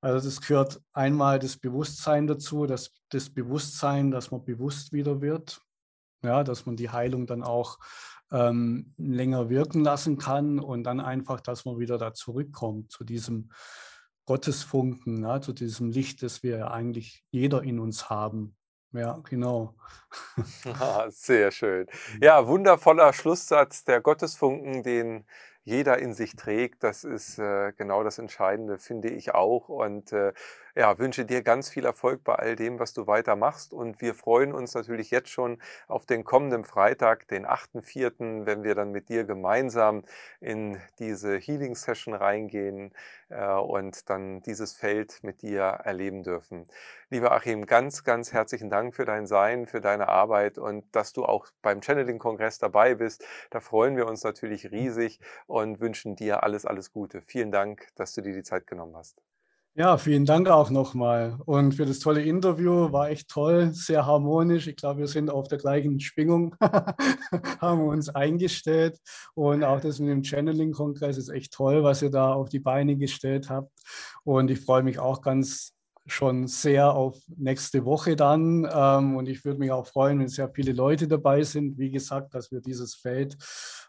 Also 0.00 0.26
das 0.26 0.40
gehört 0.40 0.80
einmal 0.92 1.38
das 1.38 1.56
Bewusstsein 1.56 2.26
dazu, 2.26 2.66
das, 2.66 2.92
das 3.10 3.30
Bewusstsein, 3.30 4.10
dass 4.10 4.30
man 4.30 4.44
bewusst 4.44 4.92
wieder 4.92 5.20
wird, 5.20 5.60
ja, 6.22 6.44
dass 6.44 6.66
man 6.66 6.76
die 6.76 6.90
Heilung 6.90 7.26
dann 7.26 7.42
auch 7.42 7.78
ähm, 8.32 8.94
länger 8.96 9.48
wirken 9.48 9.84
lassen 9.84 10.18
kann 10.18 10.58
und 10.58 10.84
dann 10.84 11.00
einfach, 11.00 11.40
dass 11.40 11.64
man 11.64 11.78
wieder 11.78 11.98
da 11.98 12.12
zurückkommt 12.14 12.90
zu 12.90 13.04
diesem 13.04 13.50
Gottesfunken, 14.26 15.22
ja, 15.22 15.40
zu 15.40 15.52
diesem 15.52 15.90
Licht, 15.90 16.22
das 16.22 16.42
wir 16.42 16.58
ja 16.58 16.70
eigentlich 16.70 17.24
jeder 17.30 17.62
in 17.62 17.78
uns 17.78 18.10
haben 18.10 18.55
Ja, 18.96 19.20
genau. 19.28 19.74
Ah, 20.80 21.10
sehr 21.10 21.50
schön. 21.50 21.86
Ja, 22.20 22.46
wundervoller 22.46 23.12
Schlusssatz 23.12 23.84
der 23.84 24.00
Gottesfunken, 24.00 24.82
den 24.82 25.24
jeder 25.64 25.98
in 25.98 26.14
sich 26.14 26.36
trägt. 26.36 26.82
Das 26.84 27.04
ist 27.04 27.38
äh, 27.38 27.72
genau 27.76 28.04
das 28.04 28.18
Entscheidende, 28.18 28.78
finde 28.78 29.08
ich 29.10 29.34
auch. 29.34 29.68
Und 29.68 30.12
äh, 30.12 30.32
ja, 30.76 30.98
wünsche 30.98 31.24
dir 31.24 31.42
ganz 31.42 31.70
viel 31.70 31.86
Erfolg 31.86 32.22
bei 32.22 32.34
all 32.34 32.54
dem, 32.54 32.78
was 32.78 32.92
du 32.92 33.06
weitermachst. 33.06 33.72
Und 33.72 34.02
wir 34.02 34.14
freuen 34.14 34.52
uns 34.52 34.74
natürlich 34.74 35.10
jetzt 35.10 35.30
schon 35.30 35.58
auf 35.88 36.04
den 36.04 36.22
kommenden 36.22 36.64
Freitag, 36.64 37.26
den 37.28 37.46
8.4., 37.46 38.44
wenn 38.44 38.62
wir 38.62 38.74
dann 38.74 38.92
mit 38.92 39.08
dir 39.08 39.24
gemeinsam 39.24 40.04
in 40.38 40.78
diese 40.98 41.38
Healing 41.38 41.74
Session 41.74 42.12
reingehen 42.12 42.92
äh, 43.30 43.52
und 43.54 44.10
dann 44.10 44.42
dieses 44.42 44.74
Feld 44.74 45.24
mit 45.24 45.40
dir 45.40 45.62
erleben 45.62 46.22
dürfen. 46.22 46.66
Lieber 47.08 47.32
Achim, 47.32 47.64
ganz, 47.64 48.04
ganz 48.04 48.34
herzlichen 48.34 48.68
Dank 48.68 48.94
für 48.94 49.06
dein 49.06 49.26
Sein, 49.26 49.66
für 49.66 49.80
deine 49.80 50.08
Arbeit 50.08 50.58
und 50.58 50.84
dass 50.94 51.14
du 51.14 51.24
auch 51.24 51.46
beim 51.62 51.80
Channeling-Kongress 51.80 52.58
dabei 52.58 52.94
bist. 52.94 53.24
Da 53.48 53.60
freuen 53.60 53.96
wir 53.96 54.06
uns 54.06 54.24
natürlich 54.24 54.70
riesig 54.70 55.20
und 55.46 55.80
wünschen 55.80 56.16
dir 56.16 56.42
alles, 56.42 56.66
alles 56.66 56.92
Gute. 56.92 57.22
Vielen 57.22 57.50
Dank, 57.50 57.88
dass 57.96 58.12
du 58.12 58.20
dir 58.20 58.34
die 58.34 58.42
Zeit 58.42 58.66
genommen 58.66 58.94
hast. 58.94 59.22
Ja, 59.78 59.98
vielen 59.98 60.24
Dank 60.24 60.48
auch 60.48 60.70
nochmal. 60.70 61.36
Und 61.44 61.74
für 61.74 61.84
das 61.84 61.98
tolle 61.98 62.22
Interview 62.22 62.92
war 62.92 63.10
echt 63.10 63.28
toll, 63.28 63.74
sehr 63.74 64.06
harmonisch. 64.06 64.66
Ich 64.68 64.76
glaube, 64.76 65.00
wir 65.00 65.06
sind 65.06 65.28
auf 65.28 65.48
der 65.48 65.58
gleichen 65.58 66.00
Schwingung, 66.00 66.56
haben 67.60 67.82
uns 67.86 68.08
eingestellt. 68.08 68.98
Und 69.34 69.64
auch 69.64 69.78
das 69.82 69.98
mit 69.98 70.08
dem 70.08 70.24
Channeling-Kongress 70.24 71.18
ist 71.18 71.28
echt 71.28 71.52
toll, 71.52 71.84
was 71.84 72.00
ihr 72.00 72.10
da 72.10 72.32
auf 72.32 72.48
die 72.48 72.58
Beine 72.58 72.96
gestellt 72.96 73.50
habt. 73.50 73.70
Und 74.24 74.50
ich 74.50 74.60
freue 74.60 74.82
mich 74.82 74.98
auch 74.98 75.20
ganz 75.20 75.74
schon 76.06 76.46
sehr 76.46 76.94
auf 76.94 77.18
nächste 77.36 77.84
Woche 77.84 78.16
dann. 78.16 78.66
Ähm, 78.72 79.14
und 79.16 79.28
ich 79.28 79.44
würde 79.44 79.60
mich 79.60 79.72
auch 79.72 79.86
freuen, 79.86 80.20
wenn 80.20 80.28
sehr 80.28 80.48
viele 80.48 80.72
Leute 80.72 81.06
dabei 81.06 81.42
sind. 81.42 81.76
Wie 81.76 81.90
gesagt, 81.90 82.34
dass 82.34 82.50
wir 82.50 82.62
dieses 82.62 82.94
Feld 82.94 83.36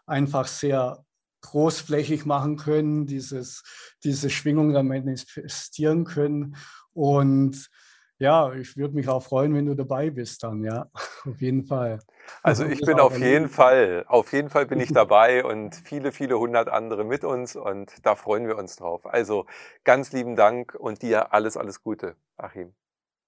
einfach 0.04 0.48
sehr 0.48 1.02
großflächig 1.42 2.26
machen 2.26 2.56
können, 2.56 3.06
dieses, 3.06 3.62
diese 4.04 4.30
Schwingung 4.30 4.72
dann 4.72 4.88
manifestieren 4.88 6.04
können. 6.04 6.56
Und 6.92 7.70
ja, 8.18 8.52
ich 8.52 8.76
würde 8.76 8.94
mich 8.94 9.08
auch 9.08 9.22
freuen, 9.22 9.54
wenn 9.54 9.66
du 9.66 9.74
dabei 9.74 10.10
bist 10.10 10.42
dann, 10.42 10.64
ja, 10.64 10.90
auf 11.24 11.40
jeden 11.40 11.64
Fall. 11.64 12.00
Also 12.42 12.64
ich 12.64 12.80
bin 12.80 12.98
auf 12.98 13.16
jeden 13.16 13.48
Fall, 13.48 14.04
auf 14.08 14.32
jeden 14.32 14.50
Fall 14.50 14.66
bin 14.66 14.80
ich 14.80 14.92
dabei 14.92 15.44
und 15.44 15.74
viele, 15.74 16.12
viele 16.12 16.38
hundert 16.38 16.68
andere 16.68 17.04
mit 17.04 17.24
uns 17.24 17.54
und 17.56 17.94
da 18.04 18.16
freuen 18.16 18.46
wir 18.46 18.58
uns 18.58 18.76
drauf. 18.76 19.06
Also 19.06 19.46
ganz 19.84 20.12
lieben 20.12 20.36
Dank 20.36 20.74
und 20.74 21.02
dir 21.02 21.32
alles, 21.32 21.56
alles 21.56 21.82
Gute, 21.82 22.16
Achim. 22.36 22.74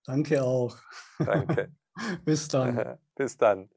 Danke 0.05 0.43
auch. 0.43 0.77
Danke. 1.19 1.71
Bis 2.25 2.49
dann. 2.49 2.99
Bis 3.15 3.37
dann. 3.37 3.69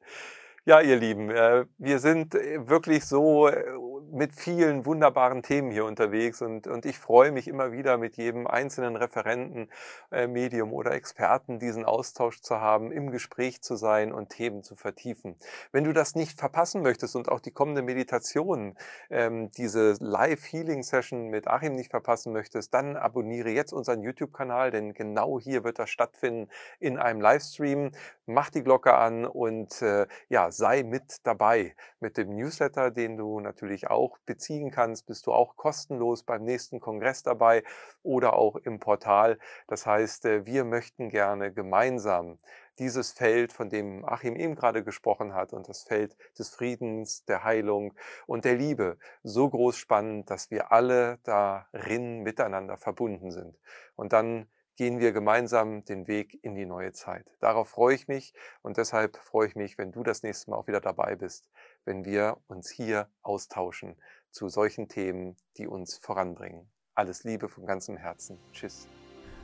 Ja, 0.66 0.80
ihr 0.80 0.96
Lieben, 0.96 1.30
äh, 1.30 1.66
wir 1.78 2.00
sind 2.00 2.36
äh, 2.36 2.70
wirklich 2.70 3.04
so 3.04 3.50
äh, 3.50 3.74
mit 4.14 4.36
vielen 4.36 4.86
wunderbaren 4.86 5.42
Themen 5.42 5.72
hier 5.72 5.86
unterwegs 5.86 6.44
und, 6.44 6.68
und 6.68 6.86
ich 6.86 7.00
freue 7.00 7.32
mich 7.32 7.48
immer 7.48 7.72
wieder 7.72 7.98
mit 7.98 8.16
jedem 8.16 8.46
einzelnen 8.46 8.96
Referenten, 8.96 9.70
äh, 10.12 10.28
Medium 10.28 10.72
oder 10.72 10.92
Experten 10.92 11.58
diesen 11.58 11.84
Austausch 11.84 12.42
zu 12.42 12.62
haben, 12.62 12.92
im 12.92 13.10
Gespräch 13.10 13.64
zu 13.64 13.76
sein 13.76 14.14
und 14.14 14.30
Themen 14.30 14.62
zu 14.62 14.76
vertiefen. 14.76 15.36
Wenn 15.72 15.84
du 15.84 15.94
das 15.94 16.14
nicht 16.14 16.38
verpassen 16.40 16.84
möchtest 16.84 17.16
und 17.16 17.28
auch 17.28 17.40
die 17.40 17.50
kommende 17.50 17.82
Meditation, 17.82 18.78
ähm, 19.10 19.50
diese 19.58 19.96
Live-Healing-Session 20.00 21.30
mit 21.30 21.48
Achim 21.48 21.74
nicht 21.74 21.90
verpassen 21.90 22.34
möchtest, 22.34 22.72
dann 22.72 22.96
abonniere 22.96 23.50
jetzt 23.50 23.74
unseren 23.74 24.04
YouTube-Kanal, 24.04 24.70
denn 24.70 24.94
genau 24.94 25.40
hier 25.40 25.64
wird 25.64 25.80
das 25.80 25.90
stattfinden 25.90 26.52
in 26.80 27.00
einem 27.00 27.20
Livestream. 27.20 27.92
Mach 28.28 28.52
die 28.52 28.64
Glocke 28.64 28.94
an 28.94 29.26
und 29.26 29.82
äh, 29.82 30.06
ja, 30.30 30.52
sei 30.52 30.84
mit 30.84 31.18
dabei 31.24 31.76
mit 32.00 32.18
dem 32.18 32.36
Newsletter, 32.36 32.92
den 32.92 33.18
du 33.18 33.40
natürlich 33.40 33.90
auch 33.90 34.03
auch 34.04 34.18
beziehen 34.26 34.72
kannst, 34.72 35.08
bist 35.08 35.28
du 35.28 35.34
auch 35.34 35.56
kostenlos 35.56 36.24
beim 36.24 36.44
nächsten 36.44 36.80
Kongress 36.80 37.24
dabei 37.24 37.64
oder 38.04 38.34
auch 38.34 38.56
im 38.58 38.80
Portal. 38.80 39.40
Das 39.68 39.86
heißt, 39.86 40.26
äh, 40.26 40.46
wir 40.46 40.66
möchten 40.66 41.10
gerne 41.10 41.54
gemeinsam 41.54 42.38
dieses 42.80 43.12
Feld, 43.12 43.54
von 43.54 43.70
dem 43.70 44.04
Achim 44.04 44.36
eben 44.36 44.56
gerade 44.56 44.84
gesprochen 44.84 45.34
hat, 45.34 45.54
und 45.54 45.70
das 45.70 45.84
Feld 45.84 46.18
des 46.38 46.50
Friedens, 46.50 47.24
der 47.26 47.44
Heilung 47.44 47.94
und 48.26 48.46
der 48.46 48.56
Liebe 48.56 48.98
so 49.24 49.50
groß 49.50 49.78
spannen, 49.78 50.26
dass 50.26 50.50
wir 50.52 50.72
alle 50.72 51.20
darin 51.24 52.24
miteinander 52.24 52.78
verbunden 52.78 53.32
sind. 53.32 53.58
Und 53.96 54.12
dann 54.12 54.48
gehen 54.76 55.00
wir 55.00 55.12
gemeinsam 55.12 55.86
den 55.86 56.08
Weg 56.08 56.44
in 56.44 56.56
die 56.56 56.66
neue 56.66 56.94
Zeit. 56.94 57.28
Darauf 57.40 57.70
freue 57.70 57.94
ich 57.94 58.08
mich 58.08 58.34
und 58.64 58.78
deshalb 58.78 59.18
freue 59.18 59.48
ich 59.48 59.56
mich, 59.56 59.78
wenn 59.78 59.92
du 59.92 60.02
das 60.02 60.24
nächste 60.24 60.50
Mal 60.50 60.58
auch 60.58 60.68
wieder 60.68 60.82
dabei 60.82 61.16
bist 61.16 61.48
wenn 61.86 62.06
wir 62.06 62.38
uns 62.48 62.70
hier 62.70 63.08
austauschen 63.22 63.96
zu 64.32 64.50
solchen 64.50 64.88
Themen, 64.88 65.36
die 65.58 65.68
uns 65.68 65.98
voranbringen. 65.98 66.70
Alles 66.96 67.24
Liebe 67.24 67.50
von 67.50 67.66
ganzem 67.66 67.98
Herzen. 67.98 68.38
Tschüss. 68.52 68.88